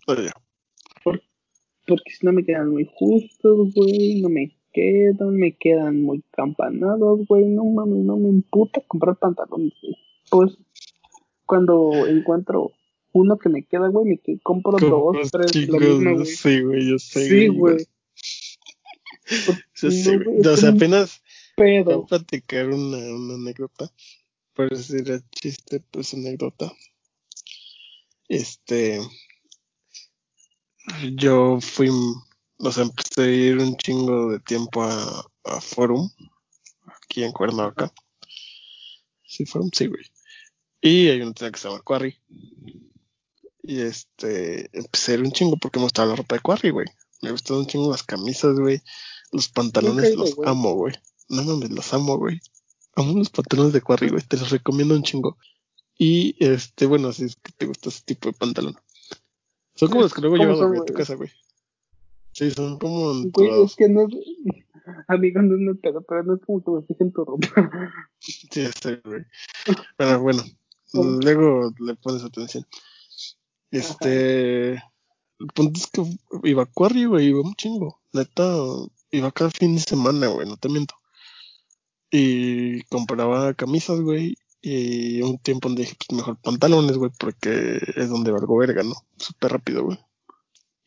Oye, 0.07 0.29
Porque 1.03 2.11
si 2.11 2.25
no 2.25 2.33
me 2.33 2.43
quedan 2.43 2.71
muy 2.71 2.89
justos, 2.95 3.73
güey, 3.73 4.21
no 4.21 4.29
me 4.29 4.57
quedan, 4.73 5.35
me 5.35 5.55
quedan 5.55 6.01
muy 6.01 6.23
campanados, 6.31 7.25
güey, 7.27 7.45
no 7.45 7.65
mames, 7.65 8.03
no 8.03 8.17
me 8.17 8.29
imputa 8.29 8.81
comprar 8.87 9.17
pantalones, 9.17 9.73
güey. 9.81 9.95
Pues 10.29 10.57
cuando 11.47 12.05
encuentro 12.07 12.71
uno 13.13 13.37
que 13.39 13.49
me 13.49 13.63
queda, 13.63 13.87
güey, 13.87 14.05
me 14.05 14.17
que- 14.19 14.39
compro 14.43 14.77
dos, 14.77 15.31
tres, 15.31 15.55
lo 15.55 15.61
chicos, 15.79 15.81
mismo, 15.81 16.13
güey. 16.15 16.25
sí, 16.27 16.61
güey, 16.61 16.87
yo 16.89 16.99
sé. 16.99 17.27
Sí, 17.27 17.47
güey. 17.47 17.87
Yo 19.75 19.91
sé, 19.91 20.17
No, 20.17 20.23
güey. 20.23 20.35
güey, 20.37 20.47
O 20.47 20.53
es 20.53 20.59
sea, 20.59 20.69
un 20.69 20.75
apenas 20.77 21.21
voy 21.57 21.77
a 21.79 22.01
platicar 22.07 22.67
una, 22.67 22.97
una 22.97 23.33
anécdota. 23.35 23.91
Por 24.53 24.69
decir 24.69 25.09
el 25.09 25.23
chiste, 25.31 25.79
pues 25.91 26.13
anécdota. 26.13 26.71
Este, 28.27 28.99
yo 31.15 31.59
fui, 31.61 31.89
o 31.89 32.71
sea, 32.71 32.83
empecé 32.83 33.21
a 33.23 33.27
ir 33.27 33.57
un 33.57 33.75
chingo 33.77 34.31
de 34.31 34.39
tiempo 34.39 34.83
a, 34.83 35.25
a 35.45 35.61
Forum, 35.61 36.09
aquí 37.03 37.23
en 37.23 37.31
Cuernavaca. 37.31 37.93
Sí, 39.25 39.45
Forum, 39.45 39.69
sí, 39.73 39.87
güey. 39.87 40.03
Y 40.81 41.09
hay 41.09 41.21
una 41.21 41.33
tienda 41.33 41.51
que 41.51 41.59
se 41.59 41.67
llama 41.67 41.81
Quarry. 41.81 42.17
Y 43.63 43.81
este, 43.81 44.69
empecé 44.77 45.11
a 45.11 45.15
ir 45.15 45.21
un 45.21 45.31
chingo 45.31 45.57
porque 45.57 45.79
me 45.79 45.83
gustaba 45.83 46.09
la 46.09 46.15
ropa 46.15 46.35
de 46.35 46.41
Quarry, 46.41 46.69
güey. 46.69 46.87
Me 47.21 47.31
gustaban 47.31 47.63
un 47.63 47.67
chingo 47.67 47.91
las 47.91 48.03
camisas, 48.03 48.59
güey. 48.59 48.81
Los 49.31 49.49
pantalones 49.49 50.15
los 50.15 50.35
güey. 50.35 50.49
amo, 50.49 50.73
güey. 50.73 50.93
No 51.29 51.43
mames, 51.43 51.71
los 51.71 51.93
amo, 51.93 52.17
güey. 52.17 52.39
Amo 52.95 53.17
los 53.17 53.29
pantalones 53.29 53.73
de 53.73 53.81
Quarry, 53.81 54.09
güey. 54.09 54.23
Te 54.23 54.37
los 54.37 54.51
recomiendo 54.51 54.95
un 54.95 55.03
chingo. 55.03 55.37
Y 55.97 56.35
este, 56.39 56.85
bueno, 56.85 57.11
si 57.11 57.25
es 57.25 57.35
que 57.35 57.51
te 57.57 57.65
gusta 57.65 57.89
ese 57.89 58.03
tipo 58.05 58.29
de 58.29 58.33
pantalón. 58.33 58.75
Son 59.75 59.89
como 59.89 60.01
los 60.01 60.13
que 60.13 60.21
luego 60.21 60.35
he 60.35 60.39
¿Cómo 60.39 60.49
llevado, 60.49 60.63
son, 60.63 60.69
güey, 60.69 60.81
a 60.81 60.85
tu 60.85 60.93
casa, 60.93 61.15
güey. 61.15 61.29
Sí, 62.31 62.51
son 62.51 62.77
como 62.77 63.13
Güey, 63.31 63.63
es 63.63 63.75
que 63.75 63.89
no. 63.89 64.07
Amigo, 65.07 65.41
no 65.41 65.71
es 65.71 65.79
pedo, 65.79 66.01
pero 66.07 66.23
no 66.23 66.35
es 66.35 66.41
como 66.45 66.63
que 66.63 66.71
me 66.71 66.81
fije 66.83 67.03
en 67.03 67.11
tu 67.11 67.25
ropa. 67.25 67.47
Sí, 68.19 68.61
este, 68.61 69.01
güey. 69.03 69.23
Pero 69.97 70.21
bueno. 70.21 70.43
Luego 70.93 71.73
le 71.79 71.95
pones 71.95 72.23
atención. 72.23 72.65
Este. 73.71 74.73
El 75.39 75.47
punto 75.53 75.79
es 75.79 75.87
que 75.87 76.03
iba 76.49 76.63
a 76.63 76.65
Quarry, 76.65 77.05
güey, 77.05 77.27
iba 77.27 77.41
un 77.41 77.55
chingo. 77.55 78.01
Neta, 78.11 78.55
iba 79.11 79.31
cada 79.31 79.51
fin 79.51 79.75
de 79.75 79.81
semana, 79.81 80.27
güey, 80.27 80.47
no 80.47 80.57
te 80.57 80.69
miento. 80.69 80.95
Y 82.09 82.81
compraba 82.83 83.53
camisas, 83.53 84.01
güey. 84.01 84.35
Y 84.61 85.21
un 85.21 85.37
tiempo 85.37 85.67
donde 85.69 85.83
dije, 85.83 85.95
pues 85.95 86.17
mejor 86.17 86.37
pantalones, 86.41 86.97
güey, 86.97 87.11
porque 87.19 87.79
es 87.95 88.09
donde 88.09 88.31
valgo 88.31 88.57
verga, 88.57 88.83
¿no? 88.83 88.95
Súper 89.17 89.51
rápido, 89.51 89.83
güey. 89.83 89.99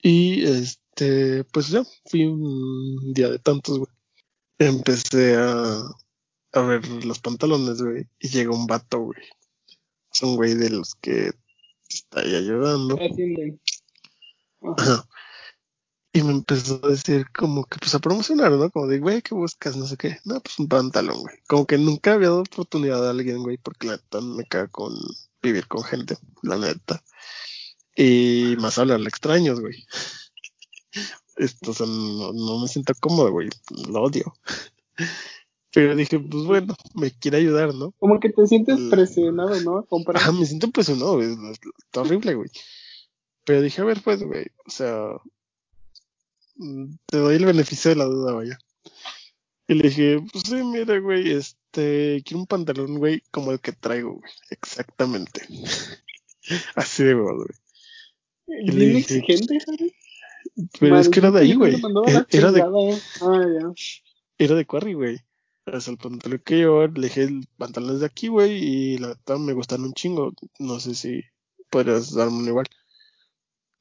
Y 0.02 0.44
este, 0.44 1.44
pues 1.44 1.68
ya, 1.68 1.84
fui 2.06 2.24
un 2.24 3.12
día 3.12 3.28
de 3.28 3.38
tantos, 3.38 3.78
güey. 3.78 3.92
Empecé 4.58 5.36
a, 5.36 5.82
a 6.52 6.60
ver 6.62 6.86
los 7.04 7.20
pantalones, 7.20 7.80
güey. 7.82 8.08
Y 8.18 8.28
llega 8.28 8.50
un 8.50 8.66
vato, 8.66 9.00
güey. 9.00 9.20
Es 10.12 10.22
un 10.22 10.36
güey 10.36 10.54
de 10.54 10.70
los 10.70 10.94
que 10.96 11.32
está 11.88 12.20
ahí 12.20 12.34
ayudando. 12.34 12.96
Me 12.96 13.06
atienden. 13.06 13.60
Ajá. 14.62 14.92
Ajá. 14.92 15.08
Y 16.12 16.22
me 16.22 16.32
empezó 16.32 16.80
a 16.84 16.88
decir 16.88 17.26
como 17.32 17.64
que 17.66 17.78
pues 17.78 17.94
a 17.94 18.00
promocionar, 18.00 18.50
¿no? 18.50 18.68
Como 18.70 18.88
de, 18.88 18.98
güey, 18.98 19.22
¿qué 19.22 19.34
buscas? 19.34 19.76
No 19.76 19.86
sé 19.86 19.96
qué. 19.96 20.18
No, 20.24 20.40
pues 20.40 20.58
un 20.58 20.66
pantalón, 20.66 21.20
güey. 21.20 21.36
Como 21.46 21.66
que 21.66 21.78
nunca 21.78 22.14
había 22.14 22.30
dado 22.30 22.40
oportunidad 22.40 23.06
a 23.06 23.10
alguien, 23.10 23.42
güey, 23.42 23.58
porque 23.58 23.86
la 23.86 23.92
neta 23.92 24.20
me 24.20 24.44
caga 24.44 24.66
con 24.68 24.92
vivir 25.40 25.68
con 25.68 25.84
gente, 25.84 26.18
la 26.42 26.56
neta. 26.56 27.04
Y 27.94 28.56
más 28.58 28.78
hablarle 28.78 29.08
extraños, 29.08 29.60
güey. 29.60 29.86
Esto, 31.36 31.70
o 31.70 31.74
sea, 31.74 31.86
no, 31.86 32.32
no 32.32 32.58
me 32.58 32.66
siento 32.66 32.92
cómodo, 32.98 33.30
güey. 33.30 33.48
Lo 33.88 34.02
odio. 34.02 34.34
Pero 35.72 35.94
dije, 35.94 36.18
pues 36.18 36.44
bueno, 36.44 36.74
me 36.94 37.12
quiere 37.12 37.38
ayudar, 37.38 37.74
¿no? 37.74 37.92
Como 37.92 38.18
que 38.18 38.30
te 38.30 38.46
sientes 38.46 38.78
presionado, 38.90 39.60
¿no? 39.60 39.86
Ah, 40.14 40.32
me 40.32 40.44
siento 40.44 40.70
presionado, 40.70 41.16
güey. 41.16 41.28
Está 41.78 42.00
horrible, 42.00 42.34
güey. 42.34 42.50
Pero 43.44 43.62
dije, 43.62 43.80
a 43.80 43.84
ver, 43.84 44.00
pues, 44.02 44.22
güey. 44.22 44.46
O 44.66 44.70
sea, 44.70 45.12
mm, 46.56 46.94
te 47.06 47.18
doy 47.18 47.36
el 47.36 47.44
beneficio 47.44 47.90
de 47.90 47.96
la 47.96 48.04
duda, 48.04 48.32
vaya. 48.32 48.58
Y 49.68 49.74
le 49.74 49.88
dije, 49.88 50.18
pues 50.32 50.44
sí, 50.44 50.56
mira, 50.56 50.98
güey, 50.98 51.30
este, 51.30 52.22
quiero 52.24 52.40
un 52.40 52.46
pantalón, 52.46 52.98
güey, 52.98 53.22
como 53.30 53.52
el 53.52 53.60
que 53.60 53.70
traigo, 53.70 54.14
güey. 54.14 54.32
Exactamente. 54.50 55.42
Así 56.74 57.04
de 57.04 57.14
huevos, 57.14 57.46
güey. 57.46 58.64
Y 58.66 58.72
le 58.72 58.86
dije, 58.86 59.18
exigente, 59.18 59.58
Harry. 59.68 59.94
pero 60.80 60.98
es 60.98 61.08
que 61.08 61.20
era 61.20 61.30
de 61.30 61.40
ahí, 61.40 61.54
güey. 61.54 61.80
la 61.80 62.26
Era 62.28 62.50
de, 62.50 62.60
chingada. 62.60 62.98
Ah, 63.20 63.46
ya. 63.60 63.72
era 64.38 64.54
de 64.56 64.66
Quarry, 64.66 64.94
güey. 64.94 65.20
Sea, 65.78 65.92
el 65.92 65.98
pantalón 65.98 66.42
que 66.44 66.60
yo 66.60 66.86
le 66.86 67.08
dije 67.08 67.22
el 67.22 67.46
pantalón 67.56 67.94
es 67.94 68.00
de 68.00 68.06
aquí, 68.06 68.28
güey, 68.28 68.52
y 68.52 68.98
la 68.98 69.08
verdad 69.08 69.38
me 69.38 69.52
gustaron 69.52 69.86
un 69.86 69.92
chingo. 69.92 70.32
No 70.58 70.80
sé 70.80 70.94
si 70.94 71.22
podrías 71.70 72.12
darme 72.12 72.38
uno 72.38 72.48
igual. 72.48 72.66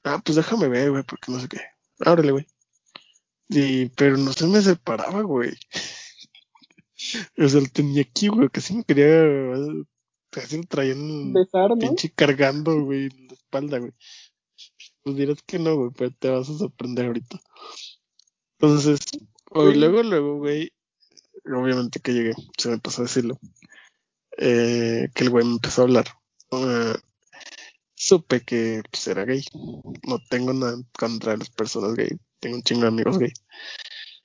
Ah, 0.04 0.22
pues 0.24 0.36
déjame 0.36 0.68
ver, 0.68 0.92
güey, 0.92 1.04
porque 1.04 1.32
no 1.32 1.40
sé 1.40 1.48
qué. 1.48 1.60
Ábrele, 2.06 2.32
güey. 2.32 2.48
Y, 3.50 3.90
pero 3.90 4.18
no 4.18 4.32
se 4.34 4.46
me 4.48 4.62
separaba, 4.62 5.22
güey. 5.22 5.52
O 7.38 7.48
sea, 7.48 7.62
lo 7.62 7.68
tenía 7.68 8.02
aquí, 8.02 8.28
güey, 8.28 8.50
casi 8.50 8.74
me 8.76 8.84
quería. 8.84 9.24
Casi 10.30 10.58
lo 10.58 10.64
traía 10.64 10.92
en 10.92 11.32
Besar, 11.32 11.70
¿no? 11.70 11.78
pinche 11.78 12.12
cargando, 12.12 12.84
güey, 12.84 13.06
en 13.06 13.28
la 13.28 13.34
espalda, 13.34 13.80
güey. 13.80 13.94
Pues 15.02 15.16
dirás 15.16 15.42
que 15.44 15.60
no, 15.60 15.78
güey, 15.78 15.92
pero 15.96 16.12
te 16.12 16.30
vas 16.30 16.50
a 16.50 16.58
sorprender 16.58 17.06
ahorita. 17.06 17.40
Entonces, 18.60 19.00
o 19.52 19.64
luego, 19.64 20.04
luego, 20.04 20.40
güey, 20.40 20.74
obviamente 21.58 22.00
que 22.00 22.14
llegué, 22.14 22.34
se 22.58 22.70
me 22.70 22.80
pasó 22.80 23.02
a 23.02 23.06
decirlo, 23.06 23.40
eh, 24.38 25.10
que 25.14 25.24
el 25.24 25.30
güey 25.30 25.46
me 25.46 25.54
empezó 25.54 25.82
a 25.82 25.86
hablar. 25.86 26.06
Eh, 26.52 26.96
supe 27.96 28.42
que 28.42 28.82
pues, 28.90 29.08
era 29.08 29.26
gay. 29.26 29.44
No 30.08 30.20
tengo 30.30 30.54
nada 30.54 30.78
contra 30.98 31.36
las 31.36 31.50
personas 31.50 31.96
gay. 31.96 32.18
Tengo 32.40 32.56
un 32.56 32.64
chingo 32.64 32.82
de 32.84 32.88
amigos 32.88 33.20
gay. 33.20 33.34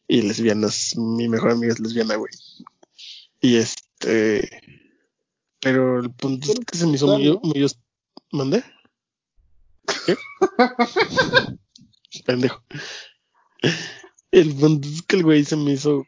Y 0.06 0.22
lesbianas, 0.22 0.96
mi 0.96 1.28
mejor 1.28 1.52
amiga 1.52 1.72
es 1.72 1.80
lesbiana, 1.80 2.16
güey. 2.16 2.32
Y 3.40 3.56
este. 3.56 4.48
Pero 5.60 6.00
el 6.00 6.10
punto 6.12 6.52
es 6.52 6.60
que 6.60 6.78
se 6.78 6.86
me 6.86 6.94
hizo 6.94 7.06
muy. 7.18 7.66
¿Mandé? 8.30 8.62
¿Qué? 10.06 10.16
Pendejo. 12.26 12.62
El 14.30 14.54
punto 14.54 14.88
es 14.88 15.02
que 15.02 15.16
el 15.16 15.22
güey 15.22 15.44
se 15.44 15.56
me 15.56 15.72
hizo 15.72 16.06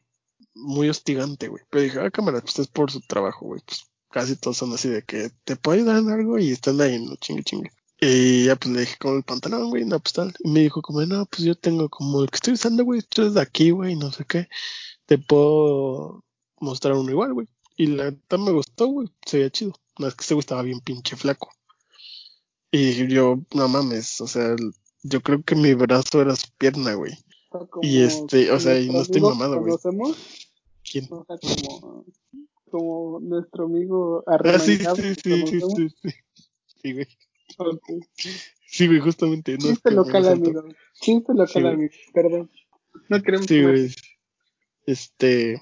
muy 0.57 0.89
hostigante, 0.89 1.49
güey. 1.49 1.63
Pero 1.71 1.83
dije, 1.85 2.01
ah, 2.01 2.11
cámara, 2.11 2.41
pues 2.41 2.59
es 2.59 2.67
por 2.69 2.91
su 2.91 3.01
trabajo, 3.01 3.47
güey. 3.47 3.61
Pues 3.65 3.85
casi 4.11 4.37
todos 4.37 4.57
son 4.57 4.73
así 4.73 4.89
de 4.89 5.03
que 5.03 5.31
te 5.45 5.57
puedo 5.57 5.77
ayudar 5.79 5.99
en 5.99 6.11
algo 6.11 6.39
y 6.39 6.51
están 6.51 6.81
ahí, 6.81 6.99
no 7.05 7.15
chingue 7.17 7.43
chingue. 7.45 7.71
Y 8.01 8.45
ya 8.45 8.57
pues 8.57 8.75
le 8.75 8.81
dije 8.81 8.97
como 8.99 9.17
el 9.17 9.23
pantalón, 9.23 9.71
güey, 9.71 9.85
no, 9.85 9.99
pues 10.01 10.13
tal. 10.13 10.35
Y 10.41 10.51
me 10.51 10.61
dijo 10.61 10.83
como, 10.83 11.01
no, 11.07 11.25
pues 11.27 11.43
yo 11.45 11.55
tengo 11.55 11.89
como 11.89 12.23
el 12.23 12.31
que 12.31 12.37
estoy 12.37 12.55
usando, 12.55 12.85
güey, 12.85 12.99
esto 13.01 13.27
es 13.27 13.35
de 13.35 13.41
aquí, 13.41 13.71
güey, 13.71 13.97
no 13.97 14.13
sé 14.13 14.25
qué. 14.27 14.49
Te 15.07 15.19
puedo 15.19 16.25
mostrar 16.61 16.95
uno 16.95 17.11
igual, 17.11 17.33
güey. 17.35 17.49
Y 17.77 17.87
la 17.89 18.11
neta 18.11 18.39
me 18.39 18.51
gustó, 18.53 18.87
güey, 18.89 19.09
se 19.25 19.39
veía 19.39 19.51
chido. 19.51 19.73
No 19.99 20.09
es 20.09 20.15
que 20.15 20.25
ese 20.25 20.35
güey 20.35 20.41
estaba 20.41 20.63
bien 20.63 20.81
pinche 20.81 21.17
flaco. 21.17 21.51
Y 22.71 23.07
yo, 23.09 23.39
no 23.55 23.69
mames, 23.69 24.21
o 24.21 24.27
sea, 24.27 24.49
el- 24.53 24.75
yo 25.03 25.23
creo 25.23 25.43
que 25.43 25.55
mi 25.55 25.73
brazo 25.75 26.21
era 26.21 26.35
su 26.37 26.49
pierna, 26.59 26.95
güey. 26.95 27.13
O 27.51 27.59
sea, 27.59 27.67
como 27.69 27.87
Y 27.87 28.03
este, 28.03 28.51
o 28.51 28.59
sea, 28.61 28.79
y 28.79 28.89
no 28.91 29.01
estoy 29.03 29.21
mamado, 29.31 29.61
güey. 29.61 29.73
¿Quién? 30.91 31.07
como, 31.07 32.05
como 32.71 33.21
nuestro 33.21 33.65
amigo 33.67 34.25
Ah, 34.27 34.59
sí, 34.59 34.79
sí, 34.79 35.15
sí, 35.23 35.47
sí, 35.47 35.61
sí, 35.61 35.89
sí. 36.03 36.11
Sí, 36.83 36.93
güey. 36.93 37.09
Ok. 37.59 37.83
Sí, 38.67 38.87
güey, 38.87 39.01
justamente. 39.01 39.57
No 39.59 39.69
Chiste 39.69 39.91
local, 39.91 40.29
amigo. 40.29 40.65
Chiste 41.01 41.33
local, 41.35 41.63
Sí, 41.63 41.69
amigo. 41.69 41.93
Perdón. 42.13 42.51
No 43.09 43.23
queremos 43.23 43.47
Sí, 43.47 43.63
güey. 43.63 43.95
Este, 44.87 45.61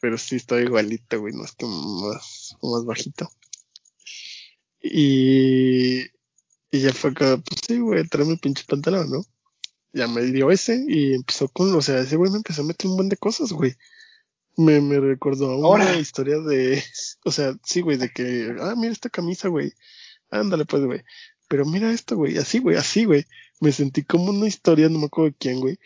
pero 0.00 0.18
sí 0.18 0.36
estaba 0.36 0.60
igualito, 0.60 1.20
güey, 1.20 1.34
no 1.34 1.44
es 1.44 1.52
que 1.52 1.66
más, 1.66 2.56
más 2.62 2.84
bajito. 2.84 3.30
Y, 4.80 6.02
y 6.70 6.80
ya 6.80 6.92
fue 6.92 7.10
acá, 7.10 7.38
pues 7.38 7.60
sí, 7.66 7.78
güey, 7.78 8.06
tráeme 8.06 8.32
el 8.32 8.38
pinche 8.38 8.64
pantalón, 8.68 9.10
¿no? 9.10 9.22
Ya 9.92 10.08
me 10.08 10.22
dio 10.22 10.50
ese 10.50 10.84
y 10.86 11.14
empezó 11.14 11.48
con, 11.48 11.74
o 11.74 11.80
sea, 11.80 12.00
ese 12.00 12.16
güey 12.16 12.30
me 12.30 12.38
empezó 12.38 12.62
a 12.62 12.64
meter 12.66 12.90
un 12.90 12.96
buen 12.96 13.08
de 13.08 13.16
cosas, 13.16 13.52
güey. 13.52 13.74
Me, 14.56 14.80
me 14.80 15.00
recordó 15.00 15.50
a 15.50 15.56
una 15.56 15.66
Ahora. 15.66 15.96
historia 15.96 16.38
de, 16.38 16.82
o 17.24 17.30
sea, 17.32 17.54
sí, 17.64 17.80
güey, 17.80 17.96
de 17.96 18.10
que, 18.10 18.54
ah, 18.60 18.74
mira 18.76 18.92
esta 18.92 19.10
camisa, 19.10 19.48
güey. 19.48 19.72
Ándale, 20.30 20.64
pues, 20.64 20.84
güey. 20.84 21.02
Pero 21.48 21.64
mira 21.66 21.90
esto, 21.92 22.16
güey, 22.16 22.38
así, 22.38 22.58
güey, 22.58 22.76
así, 22.76 23.04
güey. 23.04 23.26
Me 23.60 23.72
sentí 23.72 24.04
como 24.04 24.30
una 24.30 24.46
historia, 24.46 24.88
no 24.88 24.98
me 24.98 25.06
acuerdo 25.06 25.30
de 25.30 25.36
quién, 25.38 25.60
güey, 25.60 25.78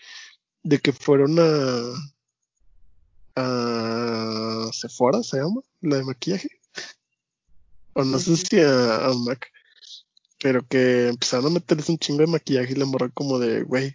de 0.62 0.78
que 0.78 0.92
fueron 0.92 1.38
a, 1.38 1.82
a 3.36 4.70
Sephora, 4.72 5.22
se 5.22 5.38
llama, 5.38 5.60
la 5.80 5.96
de 5.96 6.04
maquillaje. 6.04 6.48
O 7.94 8.04
no 8.04 8.18
sé 8.18 8.36
si 8.36 8.60
a, 8.60 9.06
a 9.06 9.14
Mac, 9.14 9.50
pero 10.40 10.66
que 10.66 11.08
empezaron 11.08 11.46
a 11.46 11.50
meterles 11.50 11.88
un 11.88 11.98
chingo 11.98 12.20
de 12.20 12.28
maquillaje 12.28 12.72
y 12.72 12.76
la 12.76 12.84
morra 12.84 13.08
como 13.08 13.38
de, 13.38 13.62
güey, 13.62 13.94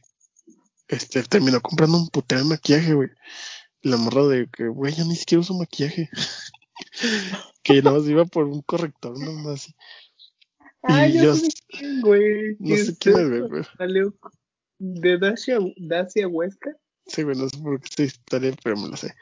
este, 0.88 1.24
terminó 1.24 1.62
comprando 1.62 1.98
un 1.98 2.10
putero 2.10 2.42
de 2.44 2.50
maquillaje, 2.50 2.94
güey. 2.94 3.10
La 3.84 3.98
morra 3.98 4.26
de 4.28 4.48
que, 4.48 4.68
güey, 4.68 4.94
yo 4.96 5.06
ni 5.06 5.16
siquiera 5.16 5.42
uso 5.42 5.54
maquillaje. 5.54 6.10
que 7.64 7.82
nada 7.82 8.00
más 8.00 8.08
iba 8.08 8.26
por 8.26 8.46
un 8.46 8.62
corrector, 8.62 9.18
nada 9.20 9.34
más. 9.42 9.74
Ah, 10.84 11.08
Y 11.08 11.14
yo 11.22 11.36
sé 11.36 11.48
de 11.48 11.54
quién, 11.68 12.02
güey. 12.02 12.56
no 12.60 12.76
¿Qué 12.76 12.84
sé 12.84 12.98
quién 12.98 13.16
es, 13.20 13.50
güey, 13.50 13.64
Salió 13.78 14.14
de 14.80 15.18
Dacia, 15.18 15.60
Dacia 15.78 16.28
Huesca. 16.28 16.72
Sí, 17.06 17.24
güey, 17.24 17.38
no 17.38 17.48
sé 17.48 17.58
por 17.58 17.80
qué 17.80 17.86
esta 17.90 18.04
historia, 18.04 18.54
pero 18.64 18.78
me 18.78 18.90
la 18.90 18.98
sé. 18.98 19.14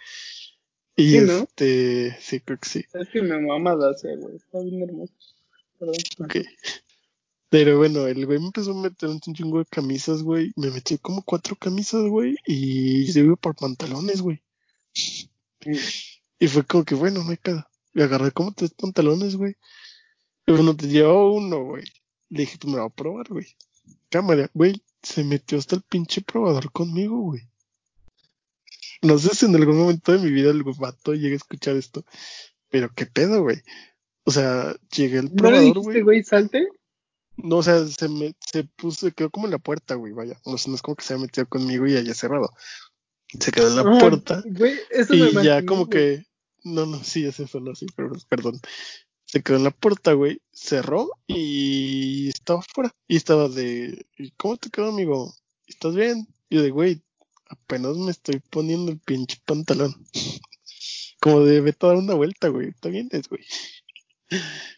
Y 0.95 1.11
Sí, 1.11 1.19
¿no? 1.21 1.33
este, 1.39 2.17
sí, 2.19 2.39
creo 2.39 2.59
que 2.59 2.69
sí. 2.69 2.85
Es 2.93 3.09
que 3.09 3.21
me 3.21 3.39
mama 3.39 3.75
Dacia, 3.75 4.15
güey. 4.17 4.35
Está 4.35 4.59
bien 4.59 4.81
hermoso. 4.83 5.13
Perdón. 5.79 5.95
Ok. 6.19 6.35
Pero 7.49 7.77
bueno, 7.77 8.07
el 8.07 8.25
güey 8.25 8.39
me 8.39 8.45
empezó 8.45 8.71
a 8.71 8.81
meter 8.81 9.09
un 9.09 9.19
chingo 9.19 9.59
de 9.59 9.65
camisas, 9.65 10.23
güey. 10.23 10.51
Me 10.55 10.71
metió 10.71 10.97
como 10.99 11.21
cuatro 11.23 11.55
camisas, 11.55 12.03
güey. 12.03 12.35
Y 12.45 13.11
yo 13.11 13.23
iba 13.23 13.35
por 13.35 13.55
pantalones, 13.55 14.21
güey. 14.21 14.41
Y 16.39 16.47
fue 16.47 16.65
como 16.65 16.83
que, 16.83 16.95
bueno, 16.95 17.23
no 17.23 17.29
hay 17.31 17.37
pedo. 17.37 17.65
Y 17.93 18.01
agarré 18.01 18.31
como 18.31 18.53
tres 18.53 18.71
pantalones, 18.71 19.35
güey. 19.35 19.55
Y 20.47 20.51
bueno, 20.53 20.75
te 20.75 20.87
llevaba 20.87 21.29
uno, 21.31 21.63
güey. 21.63 21.83
Le 22.29 22.41
dije, 22.41 22.57
pues 22.59 22.73
me 22.73 22.79
va 22.79 22.85
a 22.85 22.89
probar, 22.89 23.27
güey. 23.29 23.47
Cámara, 24.09 24.49
güey. 24.53 24.81
Se 25.03 25.23
metió 25.23 25.57
hasta 25.57 25.75
el 25.75 25.81
pinche 25.81 26.21
probador 26.21 26.71
conmigo, 26.71 27.17
güey. 27.19 27.41
No 29.01 29.17
sé 29.17 29.35
si 29.35 29.45
en 29.45 29.55
algún 29.55 29.77
momento 29.77 30.11
de 30.11 30.19
mi 30.19 30.31
vida 30.31 30.51
el 30.51 30.63
vato 30.63 31.13
llegue 31.13 31.33
a 31.33 31.37
escuchar 31.37 31.75
esto. 31.75 32.05
Pero 32.69 32.93
qué 32.93 33.05
pedo, 33.05 33.41
güey. 33.41 33.61
O 34.23 34.31
sea, 34.31 34.75
llegué 34.95 35.19
al 35.19 35.25
¿No 35.35 35.49
le 35.49 35.57
probador, 35.57 35.79
güey. 35.79 36.01
güey, 36.01 36.23
salte? 36.23 36.67
No, 37.37 37.57
o 37.57 37.63
sea, 37.63 37.85
se 37.87 38.07
me, 38.07 38.35
se 38.39 38.63
puso, 38.63 39.11
quedó 39.11 39.31
como 39.31 39.47
en 39.47 39.51
la 39.51 39.57
puerta, 39.57 39.95
güey, 39.95 40.13
vaya. 40.13 40.39
O 40.43 40.57
sea, 40.57 40.69
no 40.69 40.75
es 40.75 40.81
como 40.81 40.95
que 40.95 41.03
se 41.03 41.13
haya 41.13 41.23
metido 41.23 41.47
conmigo 41.47 41.87
y 41.87 41.97
haya 41.97 42.13
cerrado. 42.13 42.53
Se 43.39 43.51
quedó 43.51 43.67
en 43.69 43.75
la 43.77 43.81
Ah, 43.83 43.99
puerta 43.99 44.43
Güey, 44.45 44.75
eso 44.89 45.13
me 45.13 45.41
y 45.41 45.45
ya 45.45 45.65
como 45.65 45.89
que, 45.89 46.25
no, 46.63 46.85
no, 46.85 47.03
sí, 47.03 47.25
es 47.25 47.39
eso, 47.39 47.59
no, 47.59 47.73
sí, 47.75 47.85
pero, 47.95 48.11
perdón. 48.29 48.59
Se 49.25 49.41
quedó 49.41 49.57
en 49.57 49.63
la 49.63 49.71
puerta, 49.71 50.11
güey, 50.13 50.41
cerró 50.51 51.09
y 51.27 52.27
estaba 52.29 52.61
fuera. 52.61 52.93
Y 53.07 53.15
estaba 53.15 53.47
de, 53.47 54.05
"¿Y 54.17 54.31
¿cómo 54.31 54.57
te 54.57 54.69
quedó, 54.69 54.89
amigo? 54.89 55.33
¿Estás 55.67 55.95
bien? 55.95 56.27
Y 56.49 56.55
yo 56.55 56.61
de, 56.63 56.69
güey, 56.71 57.01
apenas 57.47 57.95
me 57.95 58.11
estoy 58.11 58.41
poniendo 58.49 58.91
el 58.91 58.99
pinche 58.99 59.37
pantalón. 59.45 59.95
Como 61.21 61.41
de, 61.45 61.61
vete 61.61 61.85
a 61.85 61.89
dar 61.89 61.97
una 61.97 62.15
vuelta, 62.15 62.49
güey, 62.49 62.69
está 62.69 62.89
bien, 62.89 63.09
güey. 63.29 63.45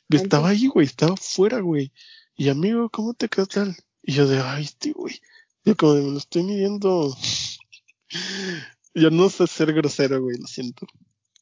Estaba 0.09 0.49
ahí, 0.49 0.67
güey, 0.67 0.85
estaba 0.85 1.15
fuera, 1.15 1.59
güey. 1.59 1.91
Y 2.35 2.49
amigo, 2.49 2.89
¿cómo 2.89 3.13
te 3.13 3.29
quedó 3.29 3.45
tal? 3.45 3.75
Y 4.03 4.13
yo 4.13 4.27
de, 4.27 4.39
ay, 4.39 4.63
este, 4.65 4.91
güey. 4.91 5.19
Yo 5.65 5.75
como 5.77 5.93
de, 5.93 6.01
me 6.03 6.11
lo 6.11 6.17
estoy 6.17 6.43
midiendo. 6.43 7.15
Yo 8.95 9.09
no 9.09 9.29
sé 9.29 9.47
ser 9.47 9.73
grosero, 9.73 10.21
güey, 10.21 10.37
lo 10.37 10.47
siento. 10.47 10.85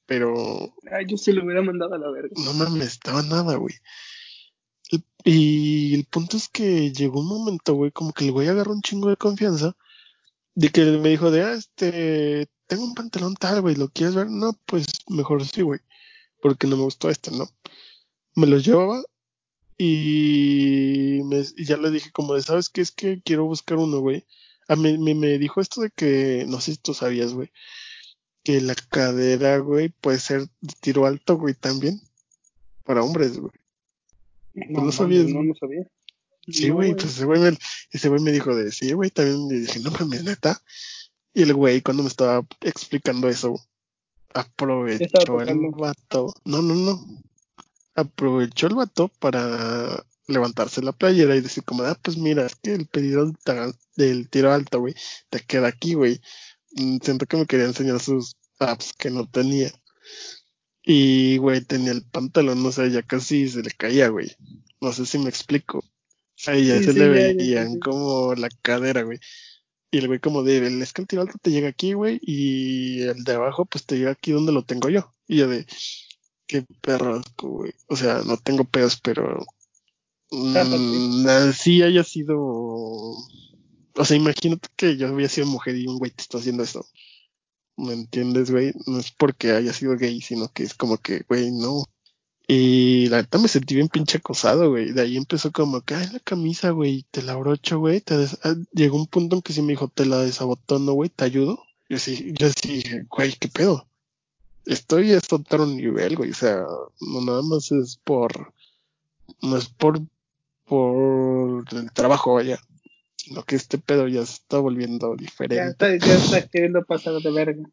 Pero 0.05 0.73
Ay, 0.91 1.05
yo 1.07 1.17
sí 1.17 1.31
lo 1.31 1.43
hubiera 1.45 1.61
mandado 1.61 1.93
a 1.95 1.97
la 1.97 2.09
verga. 2.11 2.29
no 2.43 2.53
mames, 2.53 2.87
estaba 2.87 3.21
nada, 3.23 3.55
güey. 3.57 3.75
Y- 4.91 5.03
Y 5.23 5.93
el 5.95 6.05
punto 6.05 6.35
es 6.37 6.49
que 6.49 6.91
llegó 6.91 7.19
un 7.21 7.27
momento, 7.27 7.73
güey, 7.75 7.91
como 7.91 8.11
que 8.13 8.25
el 8.25 8.31
güey 8.31 8.47
agarró 8.47 8.73
un 8.73 8.81
chingo 8.81 9.09
de 9.09 9.17
confianza 9.17 9.75
De 10.55 10.69
que 10.69 10.83
me 10.83 11.09
dijo 11.09 11.31
de, 11.31 11.43
ah, 11.43 11.53
este, 11.53 12.49
tengo 12.67 12.83
un 12.83 12.93
pantalón 12.93 13.35
tal, 13.35 13.61
güey, 13.61 13.75
¿lo 13.75 13.87
quieres 13.89 14.15
ver? 14.15 14.27
No, 14.29 14.51
pues 14.65 14.85
mejor 15.07 15.45
sí, 15.45 15.61
güey, 15.61 15.79
porque 16.41 16.67
no 16.67 16.75
me 16.77 16.83
gustó 16.83 17.09
este, 17.09 17.31
¿no? 17.31 17.45
Me 18.35 18.47
lo 18.47 18.57
llevaba 18.57 19.01
y, 19.77 21.21
me, 21.25 21.39
y 21.57 21.65
ya 21.65 21.77
le 21.77 21.89
dije 21.91 22.11
como 22.11 22.33
de, 22.35 22.41
¿sabes 22.41 22.69
qué? 22.69 22.81
Es 22.81 22.91
que 22.91 23.21
quiero 23.23 23.45
buscar 23.45 23.77
uno, 23.77 23.99
güey. 23.99 24.25
A 24.71 24.77
mí 24.77 24.97
me, 24.97 25.13
me 25.13 25.37
dijo 25.37 25.59
esto 25.59 25.81
de 25.81 25.89
que, 25.89 26.45
no 26.47 26.61
sé 26.61 26.71
si 26.71 26.77
tú 26.77 26.93
sabías, 26.93 27.33
güey, 27.33 27.51
que 28.41 28.61
la 28.61 28.73
cadera, 28.73 29.57
güey, 29.57 29.89
puede 29.89 30.17
ser 30.17 30.47
de 30.61 30.73
tiro 30.79 31.05
alto, 31.05 31.37
güey, 31.37 31.55
también. 31.55 31.99
Para 32.85 33.03
hombres, 33.03 33.37
güey. 33.37 33.51
No, 34.53 34.85
no 34.85 34.93
sabías, 34.93 35.25
no, 35.25 35.43
no 35.43 35.53
sabía. 35.55 35.85
Sí, 36.47 36.69
No, 36.69 36.75
güey, 36.75 36.93
pues 36.93 37.07
ese 37.07 37.25
güey 37.25 37.41
me, 37.41 37.57
ese 37.91 38.07
güey 38.07 38.21
me 38.21 38.31
dijo 38.31 38.55
de, 38.55 38.71
sí, 38.71 38.93
güey, 38.93 39.09
también 39.09 39.49
le 39.49 39.59
dije, 39.59 39.81
no 39.81 39.91
mames, 39.91 40.23
neta. 40.23 40.61
Y 41.33 41.41
el 41.41 41.53
güey, 41.53 41.81
cuando 41.81 42.03
me 42.03 42.09
estaba 42.09 42.47
explicando 42.61 43.27
eso, 43.27 43.59
aprovechó 44.33 45.41
el 45.41 45.59
vato. 45.71 46.33
No, 46.45 46.61
no, 46.61 46.75
no. 46.75 47.05
Aprovechó 47.95 48.67
el 48.67 48.75
vato 48.75 49.09
para 49.19 50.05
levantarse 50.31 50.81
la 50.81 50.93
playera 50.93 51.35
y 51.35 51.41
decir 51.41 51.63
como, 51.63 51.83
ah, 51.83 51.97
pues 52.01 52.17
mira, 52.17 52.45
es 52.45 52.55
que 52.55 52.73
el 52.73 52.87
pedido 52.87 53.31
del 53.95 54.29
tiro 54.29 54.51
alto, 54.53 54.79
güey, 54.79 54.95
te 55.29 55.39
queda 55.41 55.67
aquí, 55.69 55.93
güey. 55.95 56.21
Mm, 56.73 56.97
Siento 57.03 57.25
que 57.27 57.37
me 57.37 57.45
quería 57.47 57.65
enseñar 57.67 57.99
sus 57.99 58.37
apps 58.59 58.93
que 58.93 59.09
no 59.11 59.27
tenía. 59.29 59.71
Y, 60.83 61.37
güey, 61.37 61.61
tenía 61.61 61.91
el 61.91 62.03
pantalón, 62.05 62.63
no 62.63 62.71
sé, 62.71 62.89
ya 62.91 63.03
casi 63.03 63.47
se 63.47 63.61
le 63.61 63.71
caía, 63.71 64.09
güey. 64.09 64.27
No 64.81 64.91
sé 64.93 65.05
si 65.05 65.19
me 65.19 65.29
explico. 65.29 65.83
Sea, 66.35 66.55
ya 66.57 66.79
Sí, 66.79 66.83
se 66.83 66.93
sí, 66.93 66.99
le 66.99 67.07
ya, 67.07 67.31
ya, 67.33 67.33
veían 67.37 67.79
como 67.79 68.33
la 68.35 68.49
cadera, 68.61 69.03
güey. 69.03 69.19
Y 69.91 69.99
el 69.99 70.07
güey 70.07 70.19
como 70.19 70.43
de, 70.43 70.67
es 70.83 70.93
que 70.93 71.01
el 71.03 71.07
tiro 71.07 71.23
alto 71.23 71.37
te 71.41 71.51
llega 71.51 71.69
aquí, 71.69 71.93
güey, 71.93 72.19
y 72.21 73.01
el 73.03 73.23
de 73.23 73.33
abajo 73.35 73.65
pues 73.65 73.85
te 73.85 73.97
llega 73.97 74.11
aquí 74.11 74.31
donde 74.31 74.51
lo 74.53 74.65
tengo 74.65 74.89
yo. 74.89 75.15
Y 75.27 75.37
yo 75.39 75.47
de, 75.49 75.65
qué 76.47 76.65
perro, 76.81 77.21
güey. 77.41 77.73
O 77.87 77.95
sea, 77.97 78.21
no 78.25 78.37
tengo 78.37 78.65
pedos, 78.65 78.99
pero. 79.01 79.45
Mm, 80.31 81.27
así 81.27 81.83
haya 81.83 82.03
sido... 82.03 82.37
O 82.39 84.05
sea, 84.05 84.17
imagínate 84.17 84.69
que 84.75 84.97
yo 84.97 85.07
había 85.07 85.29
sido 85.29 85.47
mujer 85.47 85.75
y 85.75 85.87
un 85.87 85.97
güey 85.97 86.11
te 86.11 86.23
está 86.23 86.37
haciendo 86.37 86.63
eso. 86.63 86.85
¿Me 87.77 87.93
entiendes, 87.93 88.51
güey? 88.51 88.73
No 88.87 88.99
es 88.99 89.11
porque 89.11 89.51
haya 89.51 89.73
sido 89.73 89.97
gay, 89.97 90.21
sino 90.21 90.47
que 90.49 90.63
es 90.63 90.73
como 90.73 90.97
que, 90.97 91.23
güey, 91.27 91.51
no. 91.51 91.83
Y 92.47 93.07
la 93.07 93.21
neta 93.21 93.37
me 93.37 93.47
sentí 93.47 93.75
bien 93.75 93.87
pinche 93.87 94.17
acosado, 94.17 94.69
güey. 94.69 94.91
De 94.91 95.01
ahí 95.01 95.17
empezó 95.17 95.51
como 95.51 95.81
que, 95.81 95.95
ay, 95.95 96.07
la 96.11 96.19
camisa, 96.19 96.71
güey, 96.71 97.05
te 97.09 97.21
la 97.21 97.33
abrocho, 97.33 97.79
güey. 97.79 98.03
Ah, 98.43 98.55
Llegó 98.73 98.97
un 98.97 99.07
punto 99.07 99.37
en 99.37 99.41
que 99.41 99.53
sí 99.53 99.61
me 99.61 99.73
dijo, 99.73 99.87
te 99.87 100.05
la 100.05 100.19
desabotono, 100.19 100.93
güey, 100.93 101.09
te 101.09 101.23
ayudo. 101.23 101.63
Yo 101.89 101.97
sí, 101.97 102.33
yo 102.37 102.49
sí 102.49 102.83
güey, 103.09 103.33
¿qué 103.39 103.47
pedo? 103.47 103.87
Estoy 104.65 105.13
a 105.13 105.21
otro 105.31 105.65
nivel, 105.65 106.17
güey. 106.17 106.31
O 106.31 106.35
sea, 106.35 106.65
no 106.99 107.21
nada 107.21 107.41
más 107.41 107.71
es 107.71 107.97
por, 108.03 108.53
no 109.41 109.57
es 109.57 109.67
por, 109.69 110.01
por 110.65 111.65
el 111.73 111.91
trabajo, 111.93 112.35
vaya. 112.35 112.59
Sino 113.17 113.43
que 113.43 113.55
este 113.55 113.77
pedo 113.79 114.07
ya 114.07 114.25
se 114.25 114.33
está 114.35 114.59
volviendo 114.59 115.15
Ya 115.15 115.15
diferente. 115.15 115.69
está, 115.69 115.95
ya 115.97 116.15
está 116.15 116.47
queriendo 116.49 116.83
pasar 116.85 117.15
de 117.15 117.31
verga. 117.31 117.63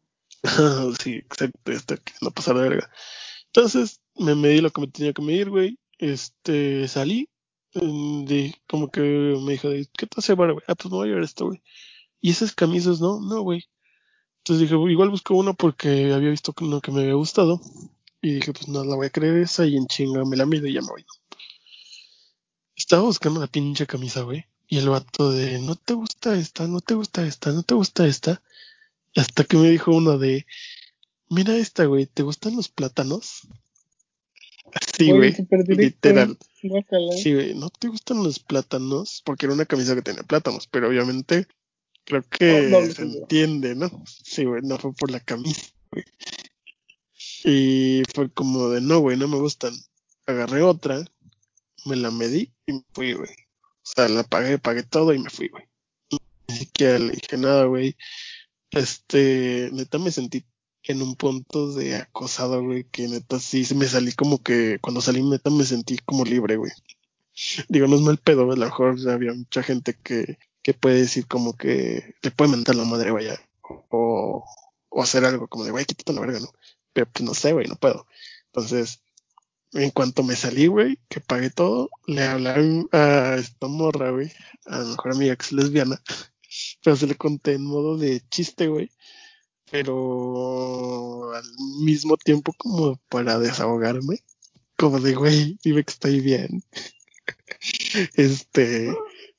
sí, 1.03 1.15
exacto, 1.15 1.71
está 1.71 1.97
queriendo 1.97 2.31
pasar 2.31 2.55
de 2.57 2.69
verga. 2.69 2.91
Entonces, 3.47 4.01
me 4.15 4.35
medí 4.35 4.61
lo 4.61 4.71
que 4.71 4.81
me 4.81 4.87
tenía 4.87 5.13
que 5.13 5.21
medir, 5.21 5.49
güey. 5.49 5.79
Este, 5.99 6.87
salí. 6.87 7.29
mm, 7.75 8.25
De, 8.25 8.55
como 8.67 8.89
que 8.91 9.01
me 9.01 9.53
dijo, 9.53 9.69
de, 9.69 9.87
¿qué 9.97 10.07
te 10.07 10.19
hace, 10.19 10.33
güey? 10.35 10.51
Ah, 10.67 10.75
pues 10.75 10.91
me 10.91 10.97
voy 10.97 11.07
a 11.07 11.09
llevar 11.09 11.23
esto, 11.23 11.47
güey. 11.47 11.61
Y 12.21 12.31
esas 12.31 12.53
camisas, 12.53 13.01
no, 13.01 13.19
no, 13.21 13.41
güey. 13.43 13.63
Entonces 14.39 14.61
dije, 14.63 14.75
"Bueno, 14.75 14.91
igual 14.91 15.09
busco 15.11 15.35
una 15.35 15.53
porque 15.53 16.13
había 16.13 16.29
visto 16.31 16.53
que 16.53 16.65
uno 16.65 16.81
que 16.81 16.91
me 16.91 17.01
había 17.01 17.13
gustado. 17.15 17.61
Y 18.21 18.35
dije, 18.35 18.53
pues 18.53 18.67
no, 18.69 18.83
la 18.85 18.95
voy 18.95 19.07
a 19.07 19.11
creer 19.11 19.37
esa 19.39 19.65
y 19.67 19.77
en 19.77 19.87
chinga 19.87 20.25
me 20.25 20.37
la 20.37 20.45
mido 20.45 20.67
y 20.67 20.73
ya 20.73 20.81
me 20.81 20.87
voy. 20.89 21.05
Estaba 22.89 23.03
buscando 23.03 23.39
la 23.39 23.45
pinche 23.45 23.85
camisa, 23.85 24.23
güey. 24.23 24.45
Y 24.67 24.79
el 24.79 24.89
vato 24.89 25.31
de, 25.31 25.59
no 25.59 25.75
te 25.75 25.93
gusta 25.93 26.35
esta, 26.35 26.67
no 26.67 26.81
te 26.81 26.95
gusta 26.95 27.23
esta, 27.23 27.51
no 27.51 27.61
te 27.61 27.75
gusta 27.75 28.07
esta. 28.07 28.41
Hasta 29.15 29.43
que 29.43 29.57
me 29.57 29.69
dijo 29.69 29.91
uno 29.91 30.17
de, 30.17 30.47
mira 31.29 31.55
esta, 31.55 31.85
güey, 31.85 32.07
¿te 32.07 32.23
gustan 32.23 32.55
los 32.55 32.67
plátanos? 32.69 33.47
Sí, 34.97 35.11
Güey, 35.11 35.35
literal. 35.67 36.35
Sí, 37.15 37.31
güey, 37.35 37.53
¿no 37.53 37.69
te 37.69 37.89
gustan 37.89 38.23
los 38.23 38.39
plátanos? 38.39 39.21
Porque 39.23 39.45
era 39.45 39.53
una 39.53 39.65
camisa 39.65 39.93
que 39.93 40.01
tenía 40.01 40.23
plátanos, 40.23 40.65
pero 40.65 40.87
obviamente 40.87 41.45
creo 42.05 42.21
Oh, 42.21 42.29
que 42.31 42.91
se 42.91 43.03
entiende, 43.03 43.75
¿no? 43.75 44.03
Sí, 44.23 44.45
güey, 44.45 44.63
no 44.63 44.79
fue 44.79 44.93
por 44.93 45.11
la 45.11 45.19
camisa, 45.19 45.67
güey. 45.91 46.05
Y 47.43 48.01
fue 48.15 48.31
como 48.31 48.69
de, 48.69 48.81
no, 48.81 48.97
güey, 48.97 49.15
no 49.15 49.27
me 49.27 49.37
gustan. 49.37 49.75
Agarré 50.25 50.63
otra, 50.63 51.05
me 51.85 51.95
la 51.95 52.11
medí 52.11 52.53
y 52.65 52.73
me 52.73 52.83
fui, 52.93 53.13
güey. 53.13 53.29
O 53.29 53.91
sea, 53.95 54.07
la 54.07 54.23
pagué, 54.23 54.57
pagué 54.57 54.83
todo 54.83 55.13
y 55.13 55.19
me 55.19 55.29
fui, 55.29 55.49
güey. 55.49 55.63
Ni 56.47 56.55
siquiera 56.57 56.99
le 56.99 57.13
dije 57.13 57.37
nada, 57.37 57.65
güey. 57.65 57.95
Este, 58.71 59.69
neta 59.71 59.97
me 59.97 60.11
sentí 60.11 60.45
en 60.83 61.01
un 61.01 61.15
punto 61.15 61.73
de 61.73 61.95
acosado, 61.95 62.63
güey, 62.63 62.83
que 62.85 63.07
neta 63.07 63.39
sí 63.39 63.65
me 63.75 63.87
salí 63.87 64.11
como 64.13 64.41
que, 64.41 64.79
cuando 64.81 65.01
salí 65.01 65.23
neta 65.23 65.49
me 65.49 65.65
sentí 65.65 65.97
como 65.99 66.25
libre, 66.25 66.57
güey. 66.57 66.71
Digo, 67.67 67.87
no 67.87 67.95
es 67.95 68.01
mal 68.01 68.17
pedo, 68.17 68.51
a 68.51 68.55
lo 68.55 68.65
mejor 68.65 68.97
había 69.09 69.33
mucha 69.33 69.63
gente 69.63 69.93
que, 69.93 70.37
que 70.61 70.73
puede 70.73 70.99
decir 70.99 71.27
como 71.27 71.55
que 71.55 72.15
te 72.21 72.31
puede 72.31 72.51
mentar 72.51 72.75
la 72.75 72.85
madre, 72.85 73.11
vaya, 73.11 73.39
o, 73.61 74.45
o 74.89 75.03
hacer 75.03 75.25
algo 75.25 75.47
como 75.47 75.63
de, 75.63 75.71
güey, 75.71 75.85
quítate 75.85 76.13
la 76.13 76.21
verga, 76.21 76.39
¿no? 76.39 76.51
Pero 76.93 77.07
pues 77.11 77.23
no 77.23 77.33
sé, 77.33 77.53
güey, 77.53 77.67
no 77.67 77.75
puedo. 77.75 78.07
Entonces, 78.47 79.01
en 79.73 79.91
cuanto 79.91 80.23
me 80.23 80.35
salí, 80.35 80.67
güey, 80.67 80.99
que 81.09 81.19
pagué 81.19 81.49
todo, 81.49 81.89
le 82.07 82.23
hablaron 82.23 82.87
a 82.91 83.35
esta 83.37 83.67
morra, 83.67 84.11
güey, 84.11 84.31
a 84.65 84.79
la 84.79 84.85
mejor 84.85 85.13
amiga 85.13 85.35
que 85.35 85.43
es 85.43 85.51
lesbiana, 85.51 86.01
pero 86.83 86.95
se 86.95 87.07
le 87.07 87.15
conté 87.15 87.53
en 87.53 87.65
modo 87.65 87.97
de 87.97 88.21
chiste, 88.29 88.67
güey, 88.67 88.91
pero 89.71 91.33
al 91.33 91.45
mismo 91.81 92.17
tiempo 92.17 92.53
como 92.57 92.97
para 93.09 93.39
desahogarme, 93.39 94.23
como 94.77 94.99
de, 94.99 95.13
güey, 95.13 95.59
dime 95.63 95.83
que 95.83 95.91
estoy 95.91 96.21
bien. 96.21 96.63
Este, 98.15 98.93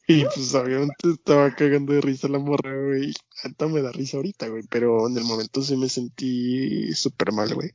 y 0.07 0.25
pues 0.25 0.55
obviamente 0.55 1.11
estaba 1.11 1.55
cagando 1.55 1.93
de 1.93 2.01
risa 2.01 2.29
la 2.29 2.39
morra, 2.39 2.77
güey. 2.77 3.15
Hasta 3.45 3.69
me 3.69 3.81
da 3.81 3.93
risa 3.93 4.17
ahorita, 4.17 4.49
güey, 4.49 4.65
pero 4.69 5.09
en 5.09 5.17
el 5.17 5.25
momento 5.25 5.63
sí 5.63 5.77
me 5.77 5.89
sentí 5.89 6.93
súper 6.95 7.33
mal, 7.33 7.55
güey. 7.55 7.71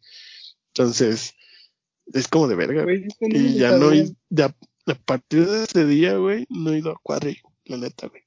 Entonces, 0.68 1.34
es 2.14 2.28
como 2.28 2.48
de 2.48 2.56
verga, 2.56 2.84
güey. 2.84 3.08
Y 3.22 3.56
ya 3.56 3.78
no, 3.78 3.92
ya, 4.30 4.56
a 4.88 4.96
partir 5.06 5.48
de 5.48 5.64
ese 5.64 5.86
día, 5.86 6.18
güey, 6.18 6.46
no 6.50 6.72
he 6.72 6.80
ido 6.80 6.92
a 6.92 7.00
Quarry, 7.02 7.42
la 7.66 7.78
neta, 7.78 8.08
güey. 8.08 8.24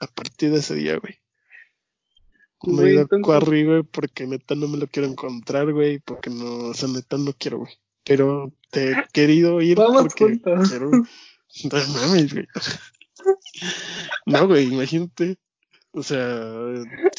A 0.00 0.06
partir 0.06 0.50
de 0.50 0.58
ese 0.58 0.74
día, 0.74 0.98
güey. 0.98 1.18
No 2.62 2.82
he 2.82 2.92
ido 2.94 3.02
a 3.02 3.20
Quarry, 3.20 3.64
güey, 3.64 3.82
porque 3.82 4.26
neta 4.26 4.54
no 4.54 4.68
me 4.68 4.78
lo 4.78 4.86
quiero 4.86 5.08
encontrar, 5.08 5.72
güey, 5.72 5.98
porque 6.00 6.30
no, 6.30 6.68
o 6.68 6.74
sea, 6.74 6.88
neta 6.88 7.16
no 7.18 7.32
quiero, 7.32 7.58
güey. 7.58 7.72
Pero 8.04 8.52
te 8.70 8.90
he 8.90 8.94
querido 9.12 9.62
ir 9.62 9.76
Vamos 9.78 10.02
porque 10.02 10.24
juntos. 10.24 10.70
quiero. 10.70 10.90
No 11.70 11.78
mames, 11.94 12.34
güey. 12.34 12.46
No, 14.26 14.46
güey, 14.48 14.66
imagínate. 14.66 15.38
O 15.96 16.02
sea, 16.02 16.26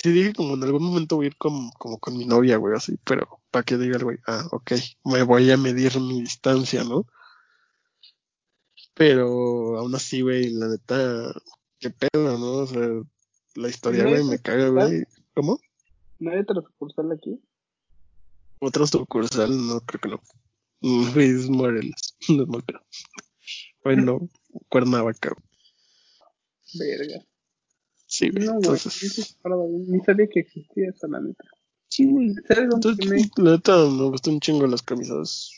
sí 0.03 0.11
dije 0.11 0.34
como 0.34 0.55
en 0.55 0.63
algún 0.63 0.84
momento 0.84 1.15
voy 1.15 1.28
a 1.28 1.28
ir 1.28 1.38
con, 1.38 1.69
como 1.71 1.97
con 1.97 2.17
mi 2.17 2.26
novia, 2.26 2.57
güey, 2.57 2.76
así, 2.76 2.97
pero 3.05 3.39
para 3.49 3.63
que 3.63 3.78
diga 3.78 3.95
el 3.95 4.03
güey, 4.03 4.17
ah, 4.28 4.45
ok, 4.51 4.73
me 5.05 5.23
voy 5.23 5.49
a 5.49 5.55
medir 5.55 5.97
mi 6.01 6.19
distancia, 6.19 6.84
¿no? 6.84 7.05
Pero 8.93 9.78
aún 9.78 9.95
así, 9.95 10.21
güey, 10.21 10.49
la 10.49 10.67
neta, 10.67 11.34
qué 11.80 11.89
pedo, 11.89 12.38
¿no? 12.38 12.51
O 12.51 12.67
sea, 12.67 12.86
la 13.55 13.69
historia, 13.69 14.03
¿No 14.03 14.09
güey, 14.09 14.26
me 14.26 14.39
caga, 14.39 14.67
güey. 14.67 15.05
¿Cómo? 15.34 15.57
¿No 16.19 16.32
hay 16.32 16.39
otra 16.39 16.61
sucursal 16.61 17.13
aquí? 17.13 17.39
Otra 18.59 18.86
sucursal, 18.88 19.55
no, 19.67 19.80
creo 19.80 20.01
que 20.01 20.09
no. 20.09 20.21
Es 21.15 21.49
Morelos, 21.49 22.17
no 22.28 22.43
es 22.43 22.49
Morelos. 22.49 22.84
Bueno, 23.86 24.30
Cuernavaca. 24.67 25.34
Verga. 26.73 27.26
Sí, 28.18 28.30
güey, 28.30 28.45
No, 28.45 28.53
güey. 28.53 28.63
entonces, 28.63 29.38
Ni 29.88 29.99
sabía 30.01 30.28
que 30.28 30.39
existía 30.41 30.89
esa, 30.89 31.07
la 31.07 31.20
neta. 31.22 31.43
sí, 31.88 32.05
güey. 32.05 32.34
¿Sabes 32.47 32.70
dónde 32.70 32.89
Entonces, 32.89 33.32
me- 33.38 33.43
la 33.43 33.51
neta, 33.51 33.78
me 33.78 34.03
gustan 34.09 34.34
un 34.36 34.39
chingo 34.39 34.68
las 34.68 34.82
camisas. 34.82 35.51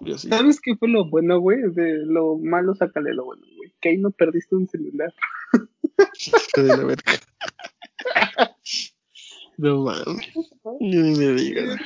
Y 0.00 0.12
así. 0.12 0.28
¿Sabes 0.28 0.60
qué 0.62 0.74
fue 0.76 0.88
lo 0.88 1.08
bueno, 1.10 1.38
güey? 1.40 1.58
De 1.74 2.04
lo 2.06 2.38
malo, 2.38 2.74
sácale 2.74 3.12
lo 3.14 3.24
bueno, 3.26 3.42
güey. 3.56 3.72
Que 3.80 3.90
ahí 3.90 3.98
no 3.98 4.10
perdiste 4.10 4.56
un 4.56 4.66
celular. 4.68 5.12
De 6.56 6.62
la 6.62 6.76
verga. 6.84 7.12
No 9.56 9.82
mames, 9.84 10.32
ni 10.80 10.96
me 10.96 11.32
digas. 11.34 11.78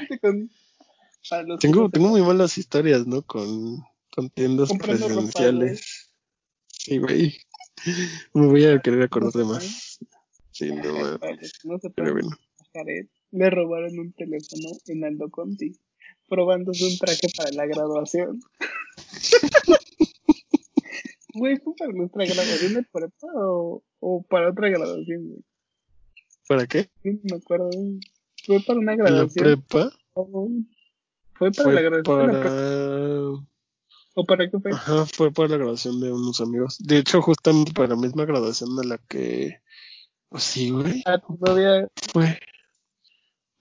Tengo, 1.59 1.89
tengo 1.91 2.09
muy 2.09 2.23
malas 2.23 2.57
historias, 2.57 3.05
¿no? 3.05 3.23
Con, 3.23 3.83
con 4.15 4.31
tiendas 4.31 4.71
presenciales. 4.79 6.09
Sí, 6.69 6.99
güey. 6.99 7.35
Me 8.33 8.47
voy 8.47 8.65
a 8.67 8.81
querer 8.81 9.03
acordar 9.03 9.33
de 9.33 9.45
más. 9.45 9.93
Para 11.19 11.35
los 11.35 11.53
que 11.53 11.69
no 11.69 11.79
sepan, 11.79 11.93
Pero 11.97 12.13
bueno. 12.13 12.31
Jared 12.73 13.07
le 13.31 13.51
robaron 13.51 13.99
un 13.99 14.13
teléfono 14.13 14.69
en 14.87 15.05
Aldo 15.05 15.31
Conti, 15.31 15.73
probándose 16.29 16.87
un 16.87 16.99
traje 16.99 17.29
para 17.37 17.51
la 17.53 17.67
graduación. 17.67 18.41
Güey, 21.37 21.57
¿fue 21.57 21.75
para 21.77 21.93
nuestra 21.93 22.25
graduación 22.25 22.75
de 22.75 22.83
prepa 22.85 23.27
o, 23.35 23.83
o 23.99 24.23
para 24.23 24.51
otra 24.51 24.69
graduación, 24.69 25.27
güey? 25.27 25.45
¿Para 26.47 26.67
qué? 26.67 26.89
Sí, 27.03 27.21
me 27.25 27.39
acuerdo. 27.39 27.71
¿Fue 28.47 28.61
para 28.61 28.79
una 28.79 28.93
En 28.93 28.99
la 28.99 29.05
graduación? 29.05 29.45
prepa 29.45 29.91
¿Fue 31.35 31.51
para 31.51 31.73
la 31.73 31.81
graduación 31.81 32.27
de 32.27 32.33
la 32.33 32.39
para... 32.41 33.55
¿O 34.17 34.25
para 34.25 34.49
qué 34.49 34.61
fue? 34.61 34.71
Ajá, 34.71 35.07
fue 35.07 35.33
para 35.33 35.49
la 35.49 35.57
graduación 35.57 36.01
de 36.01 36.13
unos 36.13 36.41
amigos. 36.41 36.79
De 36.79 36.99
hecho, 36.99 37.21
justamente 37.21 37.73
para 37.73 37.89
la 37.89 37.97
misma 37.97 38.25
graduación 38.25 38.77
de 38.77 38.87
la 38.87 38.99
que... 38.99 39.61
Pues 40.35 40.43
sí, 40.43 40.70
güey. 40.70 41.01
Ah, 41.07 41.16
todavía. 41.20 41.87
Fue. 42.12 42.37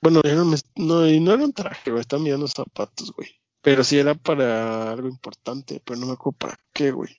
Bueno, 0.01 0.21
era 0.23 0.41
un- 0.41 0.57
no, 0.75 1.07
y 1.07 1.19
no 1.19 1.33
era 1.33 1.45
un 1.45 1.53
traje, 1.53 1.91
güey. 1.91 2.01
Estaban 2.01 2.23
mirando 2.23 2.47
zapatos, 2.47 3.11
güey. 3.11 3.29
Pero 3.61 3.83
sí 3.83 3.99
era 3.99 4.15
para 4.15 4.91
algo 4.91 5.07
importante, 5.07 5.83
pero 5.85 5.99
no 5.99 6.07
me 6.07 6.13
acuerdo 6.13 6.39
para 6.39 6.59
qué, 6.73 6.89
güey. 6.89 7.15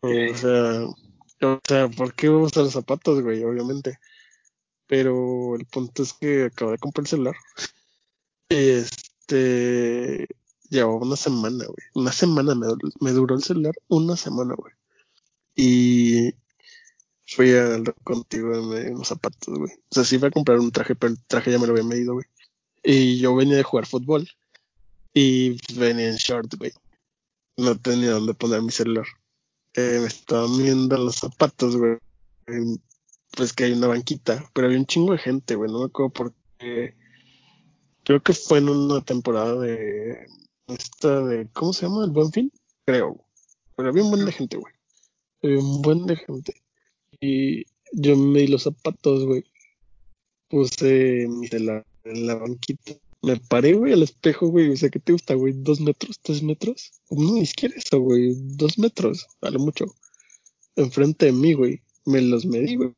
O 0.00 0.34
sea, 0.36 0.86
o 1.48 1.60
sea, 1.62 1.88
¿por 1.88 2.14
qué 2.14 2.28
vamos 2.28 2.56
a 2.56 2.62
usar 2.62 2.72
zapatos, 2.72 3.22
güey? 3.22 3.44
Obviamente. 3.44 4.00
Pero 4.88 5.54
el 5.54 5.64
punto 5.66 6.02
es 6.02 6.14
que 6.14 6.46
acabo 6.46 6.72
de 6.72 6.78
comprar 6.78 7.04
el 7.04 7.08
celular. 7.08 7.36
Este. 8.48 10.26
Llevaba 10.68 10.96
una 10.96 11.14
semana, 11.14 11.64
güey. 11.64 11.86
Una 11.94 12.10
semana 12.10 12.56
me, 12.56 12.66
me 12.98 13.12
duró 13.12 13.36
el 13.36 13.44
celular. 13.44 13.74
Una 13.86 14.16
semana, 14.16 14.56
güey. 14.56 14.72
Y 15.54 16.34
fui 17.34 17.52
a 17.54 17.82
contigo 18.04 18.56
y 18.56 18.66
me 18.66 18.80
di 18.80 18.90
unos 18.90 19.08
zapatos, 19.08 19.58
güey. 19.58 19.72
O 19.72 19.94
sea, 19.94 20.04
sí 20.04 20.16
iba 20.16 20.28
a 20.28 20.30
comprar 20.30 20.58
un 20.58 20.70
traje, 20.70 20.94
pero 20.94 21.12
el 21.12 21.22
traje 21.26 21.50
ya 21.50 21.58
me 21.58 21.66
lo 21.66 21.72
había 21.72 21.84
medido, 21.84 22.14
güey. 22.14 22.26
Y 22.82 23.18
yo 23.18 23.34
venía 23.34 23.56
de 23.56 23.62
jugar 23.62 23.86
fútbol. 23.86 24.28
Y 25.12 25.56
venía 25.78 26.08
en 26.08 26.16
short, 26.16 26.54
güey. 26.56 26.72
No 27.56 27.78
tenía 27.78 28.12
dónde 28.12 28.34
poner 28.34 28.62
mi 28.62 28.70
celular. 28.70 29.06
Eh, 29.74 29.98
me 30.00 30.06
estaban 30.06 30.56
viendo 30.58 30.96
los 30.98 31.16
zapatos, 31.16 31.76
güey. 31.76 31.98
Pues 33.36 33.52
que 33.52 33.64
hay 33.64 33.72
una 33.72 33.88
banquita, 33.88 34.48
pero 34.52 34.66
había 34.66 34.78
un 34.78 34.86
chingo 34.86 35.12
de 35.12 35.18
gente, 35.18 35.54
güey. 35.54 35.70
No 35.70 35.80
me 35.80 35.86
acuerdo 35.86 36.12
por 36.12 36.34
qué. 36.58 36.94
Creo 38.04 38.22
que 38.22 38.32
fue 38.32 38.58
en 38.58 38.68
una 38.68 39.04
temporada 39.04 39.58
de. 39.60 40.26
Esta 40.66 41.20
de. 41.20 41.48
¿Cómo 41.52 41.72
se 41.72 41.86
llama? 41.86 42.04
¿El 42.04 42.10
Buen 42.10 42.32
Fin? 42.32 42.52
Creo. 42.84 43.24
Pero 43.76 43.88
había 43.88 44.04
un 44.04 44.10
buen 44.10 44.24
de 44.24 44.32
gente, 44.32 44.56
güey. 44.56 44.74
Había 45.42 45.58
un 45.58 45.82
buen 45.82 46.06
de 46.06 46.16
gente. 46.16 46.63
Y 47.20 47.64
yo 47.92 48.16
me 48.16 48.40
di 48.40 48.48
los 48.48 48.64
zapatos, 48.64 49.26
güey. 49.26 49.44
Puse 50.48 51.26
mi 51.28 51.48
en 52.04 52.26
la 52.26 52.34
banquita. 52.34 52.92
Me 53.22 53.38
paré, 53.38 53.72
güey, 53.72 53.94
al 53.94 54.02
espejo, 54.02 54.48
güey. 54.48 54.70
O 54.70 54.76
sea, 54.76 54.90
¿qué 54.90 54.98
te 54.98 55.12
gusta, 55.12 55.34
güey? 55.34 55.54
¿Dos 55.56 55.80
metros? 55.80 56.18
¿Tres 56.20 56.42
metros? 56.42 56.92
No, 57.10 57.34
ni 57.34 57.46
siquiera 57.46 57.74
eso, 57.76 58.00
güey. 58.00 58.34
Dos 58.36 58.78
metros, 58.78 59.26
a 59.40 59.50
lo 59.50 59.60
mucho. 59.60 59.86
Enfrente 60.76 61.26
de 61.26 61.32
mí, 61.32 61.54
güey. 61.54 61.80
Me 62.04 62.20
los 62.20 62.44
medí, 62.44 62.76
güey. 62.76 62.92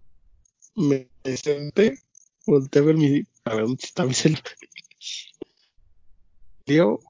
Me 0.75 1.09
senté, 1.37 2.01
volteé 2.45 2.83
a 2.83 2.85
ver 2.85 2.97
mi. 2.97 3.23
A 3.45 3.55
ver, 3.55 3.67
¿dónde 3.67 3.85
está 3.85 4.05
mi 4.05 4.15
celular? 4.15 4.43
Leo, 6.67 7.01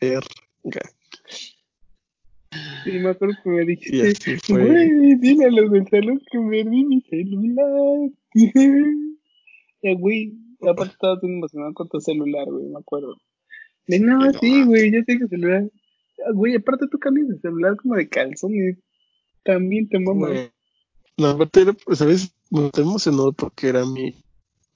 verga. 0.00 0.92
Sí, 2.84 2.98
me 2.98 3.10
acuerdo 3.10 3.34
que 3.42 3.50
me 3.50 3.62
Y 3.62 3.66
dijiste. 3.66 4.38
Güey, 4.48 5.16
dile 5.16 5.46
a 5.46 5.50
los 5.50 5.70
del 5.70 5.86
salón 5.88 6.20
que 6.30 6.38
me 6.38 6.64
di 6.64 6.84
mi 6.84 7.00
celular. 7.02 8.10
Ya, 8.34 8.52
güey, 9.98 10.34
aparte 10.68 10.92
estabas 10.92 11.20
bien 11.20 11.36
emocionado 11.36 11.74
con 11.74 11.88
tu 11.88 12.00
celular, 12.00 12.46
güey, 12.46 12.66
me 12.66 12.78
acuerdo. 12.78 13.16
De 13.86 13.98
no, 13.98 14.32
sí, 14.34 14.64
güey, 14.64 14.92
ya 14.92 15.02
tengo 15.04 15.26
celular. 15.28 15.68
Ah, 16.26 16.32
Güey, 16.32 16.54
aparte 16.56 16.86
tú 16.88 16.98
cambias 16.98 17.28
de 17.28 17.38
celular 17.40 17.76
como 17.76 17.96
de 17.96 18.08
calzones. 18.08 18.78
También 19.42 19.88
te 19.88 19.98
mamas. 19.98 20.50
No, 21.16 21.28
aparte, 21.28 21.62
era, 21.62 21.72
pues, 21.72 21.98
¿sabes? 21.98 22.34
Me 22.50 22.66
estoy 22.66 22.84
emocionado 22.84 23.32
porque 23.32 23.68
era 23.68 23.84
mi, 23.84 24.14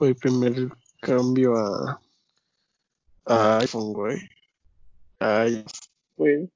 mi 0.01 0.15
primer 0.15 0.69
cambio 1.01 1.55
a, 1.55 2.01
a 3.27 3.59
iPhone, 3.59 3.93
güey. 3.93 4.19
Ay, 5.19 5.65
Güey. 6.17 6.51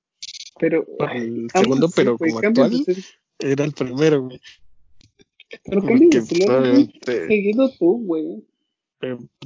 Pero, 0.60 0.86
el 1.14 1.48
segundo, 1.52 1.86
así, 1.86 1.94
pero 1.96 2.16
güey, 2.16 2.30
como 2.32 2.46
actual, 2.46 2.72
cel- 2.84 3.04
era 3.38 3.64
el 3.64 3.72
primero, 3.72 4.22
güey. 4.22 4.40
Pero 5.64 5.82
muy 5.82 5.92
obviamente, 6.08 7.26
seguido 7.26 7.70
tú, 7.78 8.04
güey. 8.04 8.44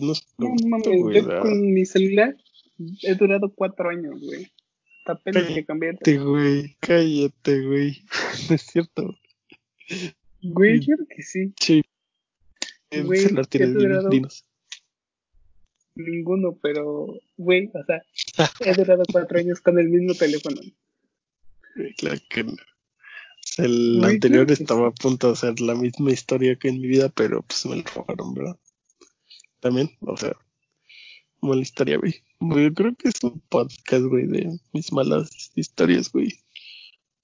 no 0.00 0.14
sé, 0.14 0.24
No 0.38 0.48
gusto, 0.48 0.68
mames, 0.68 1.00
güey, 1.02 1.20
yo 1.22 1.28
la- 1.28 1.40
con 1.40 1.72
mi 1.72 1.84
celular 1.84 2.36
he 3.02 3.14
durado 3.14 3.52
cuatro 3.54 3.88
años, 3.90 4.20
güey. 4.20 4.50
Hasta 5.00 5.12
apenas 5.12 5.46
que 5.48 5.64
cambié. 5.64 5.90
Cállate, 5.92 6.18
güey, 6.18 6.76
cállate, 6.80 7.60
güey. 7.66 8.02
No 8.50 8.54
es 8.56 8.62
cierto. 8.62 9.14
Güey, 10.42 10.78
Sí. 10.78 10.86
claro 10.86 11.06
que 11.08 11.22
sí. 11.22 11.52
Sí. 11.60 11.82
¿Qué 12.90 13.02
Güey, 13.02 13.20
celular 13.20 13.48
¿qué 13.48 13.58
tienes, 13.58 13.72
te 13.74 13.78
Vivi? 13.78 13.88
durado? 13.88 14.08
Dinos. 14.10 14.44
Ninguno, 15.94 16.58
pero, 16.62 17.06
güey, 17.36 17.70
o 17.74 17.84
sea, 17.84 18.02
he 18.66 18.74
durado 18.74 19.02
cuatro 19.12 19.38
años 19.38 19.60
con 19.60 19.78
el 19.78 19.88
mismo 19.88 20.14
teléfono. 20.14 20.60
Claro 21.96 22.20
que 22.28 22.44
no. 22.44 22.56
El 23.58 24.02
anterior 24.04 24.50
estaba 24.50 24.88
a 24.88 24.92
punto 24.92 25.28
de 25.28 25.32
hacer 25.34 25.60
la 25.60 25.74
misma 25.74 26.12
historia 26.12 26.56
que 26.56 26.68
en 26.68 26.80
mi 26.80 26.86
vida, 26.86 27.08
pero 27.08 27.42
pues 27.42 27.66
me 27.66 27.76
lo 27.76 27.82
robaron, 27.82 28.34
¿verdad? 28.34 28.56
También, 29.60 29.90
o 30.00 30.16
sea, 30.16 30.36
mala 31.40 31.60
historia, 31.60 31.98
güey. 31.98 32.22
Yo 32.40 32.74
creo 32.74 32.94
que 32.96 33.08
es 33.08 33.22
un 33.22 33.40
podcast, 33.48 34.04
güey, 34.04 34.26
de 34.26 34.58
mis 34.72 34.92
malas 34.92 35.52
historias, 35.54 36.10
güey. 36.10 36.30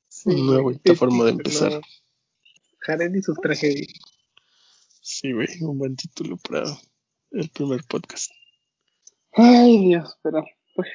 Sí, 0.09 0.31
Una 0.31 0.61
bonita 0.61 0.95
forma 0.95 1.25
de 1.25 1.31
empezar. 1.31 1.81
Jared 2.81 3.15
y 3.15 3.23
sus 3.23 3.39
tragedias. 3.41 3.93
Sí, 5.01 5.33
güey, 5.33 5.49
un 5.61 5.79
buen 5.79 5.97
título 5.97 6.37
para 6.37 6.65
el 7.31 7.49
primer 7.51 7.83
podcast. 7.85 8.31
Ay, 9.33 9.79
Dios, 9.87 10.19
pero, 10.23 10.45
pues, 10.75 10.89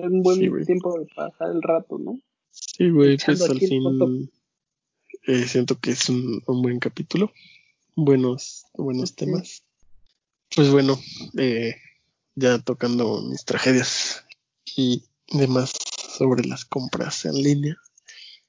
es 0.00 0.10
un 0.10 0.22
buen 0.22 0.38
Sí, 0.38 0.66
tiempo 0.66 0.98
de 0.98 1.06
pasar 1.14 1.50
el 1.50 1.62
rato, 1.62 1.98
¿no? 1.98 2.18
Sí, 2.50 2.90
güey, 2.90 3.16
pues 3.24 3.40
al 3.42 3.58
fin 3.58 4.30
eh, 5.26 5.46
siento 5.46 5.78
que 5.78 5.90
es 5.92 6.08
un, 6.08 6.42
un 6.46 6.62
buen 6.62 6.78
capítulo. 6.78 7.32
Buenos, 7.94 8.64
buenos 8.74 9.10
Sí. 9.10 9.16
temas. 9.16 9.62
Pues 10.54 10.70
bueno, 10.70 10.98
eh, 11.38 11.76
ya 12.34 12.58
tocando 12.58 13.22
mis 13.22 13.44
tragedias 13.44 14.24
y 14.76 15.04
demás 15.28 15.72
sobre 16.16 16.44
las 16.44 16.64
compras 16.64 17.24
en 17.24 17.34
línea, 17.34 17.76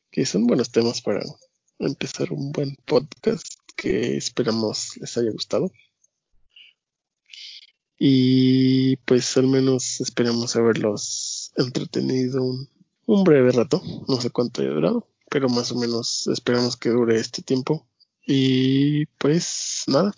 que 0.10 0.26
son 0.26 0.48
buenos 0.48 0.72
temas 0.72 1.02
para 1.02 1.22
empezar 1.80 2.32
un 2.32 2.52
buen 2.52 2.76
podcast 2.86 3.46
que 3.76 4.18
esperamos 4.18 4.98
les 4.98 5.18
haya 5.18 5.32
gustado. 5.32 5.72
Y 8.00 8.96
pues 8.98 9.38
al 9.38 9.48
menos 9.48 10.02
esperamos 10.02 10.56
haberlos 10.56 11.41
entretenido 11.56 12.44
un, 12.44 13.24
breve 13.24 13.52
rato, 13.52 13.82
no 14.08 14.16
sé 14.22 14.30
cuánto 14.30 14.62
haya 14.62 14.72
durado, 14.72 15.08
pero 15.30 15.50
más 15.50 15.72
o 15.72 15.80
menos 15.80 16.28
esperamos 16.28 16.78
que 16.78 16.90
dure 16.90 17.18
este 17.18 17.42
tiempo. 17.42 17.86
Y 18.26 19.06
pues 19.18 19.84
nada, 19.88 20.14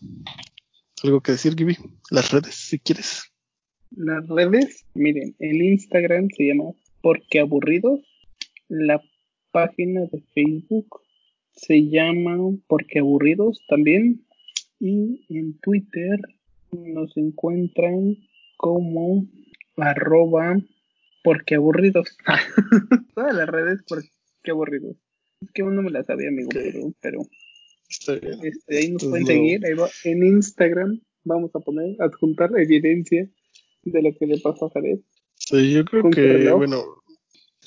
algo 1.04 1.22
que 1.22 1.34
decir, 1.34 1.56
Gibi, 1.56 1.78
las 2.12 2.32
redes 2.32 2.56
si 2.56 2.80
quieres. 2.80 3.24
Las 3.92 4.28
redes, 4.28 4.86
miren, 4.94 5.36
el 5.40 5.62
Instagram 5.62 6.28
se 6.36 6.48
llama 6.48 6.72
Porque 7.02 7.40
Aburridos. 7.40 8.02
La 8.68 9.02
página 9.52 10.02
de 10.12 10.24
Facebook 10.34 11.02
se 11.52 11.90
llama 11.90 12.38
Porque 12.68 13.00
Aburridos 13.00 13.60
también. 13.68 14.26
Y 14.80 15.26
en 15.30 15.60
Twitter 15.60 16.20
nos 16.72 17.16
encuentran 17.18 18.18
como 18.58 19.28
arroba 19.78 20.58
Porque 21.24 21.56
Aburridos. 21.56 22.16
Todas 23.16 23.36
las 23.36 23.48
redes 23.50 23.80
Porque 23.88 24.10
Aburridos. 24.52 24.96
Es 25.42 25.52
que 25.54 25.64
uno 25.64 25.82
me 25.82 25.92
la 25.92 26.04
sabía, 26.04 26.30
amigo, 26.30 26.50
pero, 26.54 26.94
pero 27.02 27.20
Está 27.90 28.14
bien. 28.16 28.40
este, 28.44 28.78
ahí 28.78 28.92
nos 28.92 29.04
pueden 29.06 29.26
seguir. 29.26 29.66
Ahí 29.66 29.74
va. 29.74 29.90
En 30.04 30.24
Instagram 30.24 31.02
vamos 31.26 31.52
a 31.56 31.60
poner, 31.60 31.96
adjuntar 32.02 32.52
evidencia 32.58 33.30
de 33.84 34.02
lo 34.02 34.14
que 34.18 34.26
le 34.26 34.40
pasó 34.40 34.66
a 34.68 34.70
Jared 34.72 35.00
Sí, 35.36 35.74
yo 35.74 35.84
creo 35.86 36.10
que, 36.10 36.22
reloj. 36.22 36.58
bueno, 36.58 36.84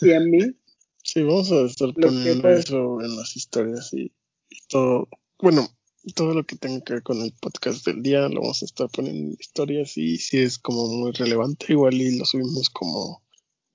y 0.00 0.12
a 0.12 0.20
mí. 0.20 0.38
sí, 1.02 1.22
vamos 1.22 1.52
a 1.52 1.62
estar 1.66 1.92
poniendo 1.92 2.40
fue- 2.42 2.58
eso 2.58 3.00
en 3.02 3.16
las 3.16 3.36
historias 3.36 3.92
y, 3.92 4.12
y 4.50 4.58
todo. 4.68 5.08
Bueno, 5.38 5.66
todo 6.14 6.32
lo 6.34 6.44
que 6.44 6.56
tenga 6.56 6.82
que 6.82 6.94
ver 6.94 7.02
con 7.02 7.20
el 7.20 7.32
podcast 7.40 7.84
del 7.86 8.02
día 8.02 8.28
lo 8.28 8.40
vamos 8.40 8.62
a 8.62 8.64
estar 8.64 8.88
poniendo 8.90 9.20
en 9.32 9.36
historias 9.38 9.96
y 9.98 10.16
si 10.16 10.38
es 10.38 10.58
como 10.58 10.86
muy 10.88 11.12
relevante, 11.12 11.66
igual 11.70 11.94
y 11.94 12.16
lo 12.18 12.24
subimos 12.24 12.70
como 12.70 13.22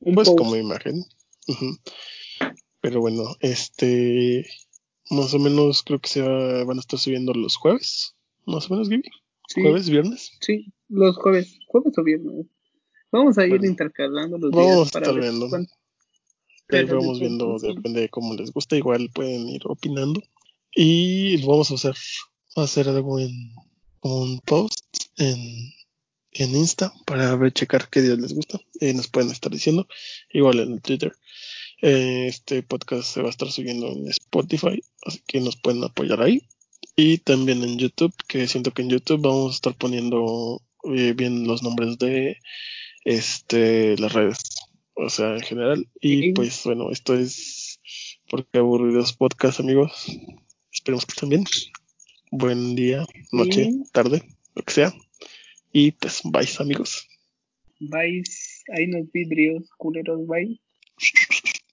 Un 0.01 0.15
pues 0.15 0.27
post. 0.27 0.37
como 0.37 0.55
imagen. 0.55 1.03
Pero 2.81 2.99
bueno, 3.01 3.35
este 3.39 4.45
Más 5.09 5.33
o 5.33 5.39
menos 5.39 5.83
creo 5.83 5.99
que 5.99 6.07
se 6.09 6.21
va- 6.21 6.63
van 6.63 6.77
a 6.77 6.79
estar 6.79 6.97
subiendo 6.97 7.33
los 7.33 7.57
jueves. 7.57 8.15
Más 8.45 8.69
o 8.69 8.73
menos, 8.73 8.87
Gaby. 8.89 9.03
Sí, 9.47 9.61
Jueves, 9.61 9.89
viernes. 9.89 10.31
sí, 10.39 10.71
los 10.87 11.17
jueves, 11.17 11.59
jueves 11.67 11.97
o 11.97 12.03
viernes. 12.03 12.45
Vamos 13.11 13.37
a 13.37 13.43
ir 13.43 13.49
Bueno, 13.49 13.65
intercalando 13.65 14.37
los 14.37 14.51
vamos 14.51 14.65
días 14.75 14.87
a 14.87 14.91
para 14.91 15.05
estar 15.07 15.13
ver 15.19 15.29
viendo. 15.29 15.49
cuánto- 15.49 15.73
Ahí 15.73 16.85
pero 16.85 16.99
vamos 17.01 17.19
viendo, 17.19 17.59
sí. 17.59 17.67
depende 17.75 17.99
de 18.01 18.09
cómo 18.09 18.33
les 18.35 18.51
gusta. 18.53 18.77
Igual 18.77 19.09
pueden 19.13 19.49
ir 19.49 19.61
opinando. 19.65 20.21
Y 20.73 21.45
vamos 21.45 21.69
a 21.71 21.73
hacer, 21.73 21.95
a 22.55 22.61
hacer 22.63 22.87
algo 22.87 23.19
en 23.19 23.53
un 24.03 24.39
post 24.39 24.79
en, 25.17 25.37
en 26.33 26.55
Insta 26.55 26.93
para 27.05 27.35
ver, 27.35 27.51
checar 27.53 27.89
qué 27.89 28.01
días 28.01 28.17
les 28.19 28.33
gusta. 28.33 28.59
Y 28.79 28.93
nos 28.93 29.07
pueden 29.07 29.31
estar 29.31 29.51
diciendo. 29.51 29.87
Igual 30.31 30.59
en 30.59 30.73
el 30.73 30.81
Twitter. 30.81 31.13
Eh, 31.81 32.27
Este 32.27 32.63
podcast 32.63 33.13
se 33.13 33.21
va 33.21 33.27
a 33.27 33.31
estar 33.31 33.51
subiendo 33.51 33.87
en 33.87 34.07
Spotify, 34.07 34.81
así 35.05 35.21
que 35.27 35.39
nos 35.41 35.55
pueden 35.55 35.83
apoyar 35.83 36.21
ahí. 36.21 36.41
Y 36.95 37.17
también 37.19 37.63
en 37.63 37.77
YouTube, 37.77 38.13
que 38.27 38.47
siento 38.47 38.71
que 38.71 38.81
en 38.83 38.89
YouTube 38.89 39.21
vamos 39.21 39.51
a 39.51 39.55
estar 39.55 39.75
poniendo 39.75 40.61
eh, 40.93 41.13
bien 41.13 41.47
los 41.47 41.63
nombres 41.63 41.97
de 41.97 42.37
este 43.03 43.97
las 43.97 44.13
redes, 44.13 44.37
o 44.93 45.09
sea, 45.09 45.33
en 45.35 45.41
general. 45.41 45.87
Y 45.99 46.21
Sí. 46.21 46.31
pues 46.33 46.61
bueno, 46.65 46.91
esto 46.91 47.15
es 47.15 47.79
porque 48.29 48.59
aburridos 48.59 49.13
podcast, 49.13 49.59
amigos. 49.59 50.05
Esperemos 50.71 51.05
que 51.05 51.13
estén 51.13 51.29
bien. 51.29 51.43
Buen 52.31 52.75
día, 52.75 53.05
noche, 53.31 53.71
tarde, 53.91 54.23
lo 54.55 54.63
que 54.63 54.73
sea. 54.73 54.93
Y 55.71 55.91
pues, 55.91 56.21
bye, 56.23 56.47
amigos. 56.59 57.07
Bye, 57.79 58.23
hay 58.73 58.85
unos 58.85 59.11
vidrios, 59.11 59.69
culeros, 59.77 60.25
bye. 60.27 60.59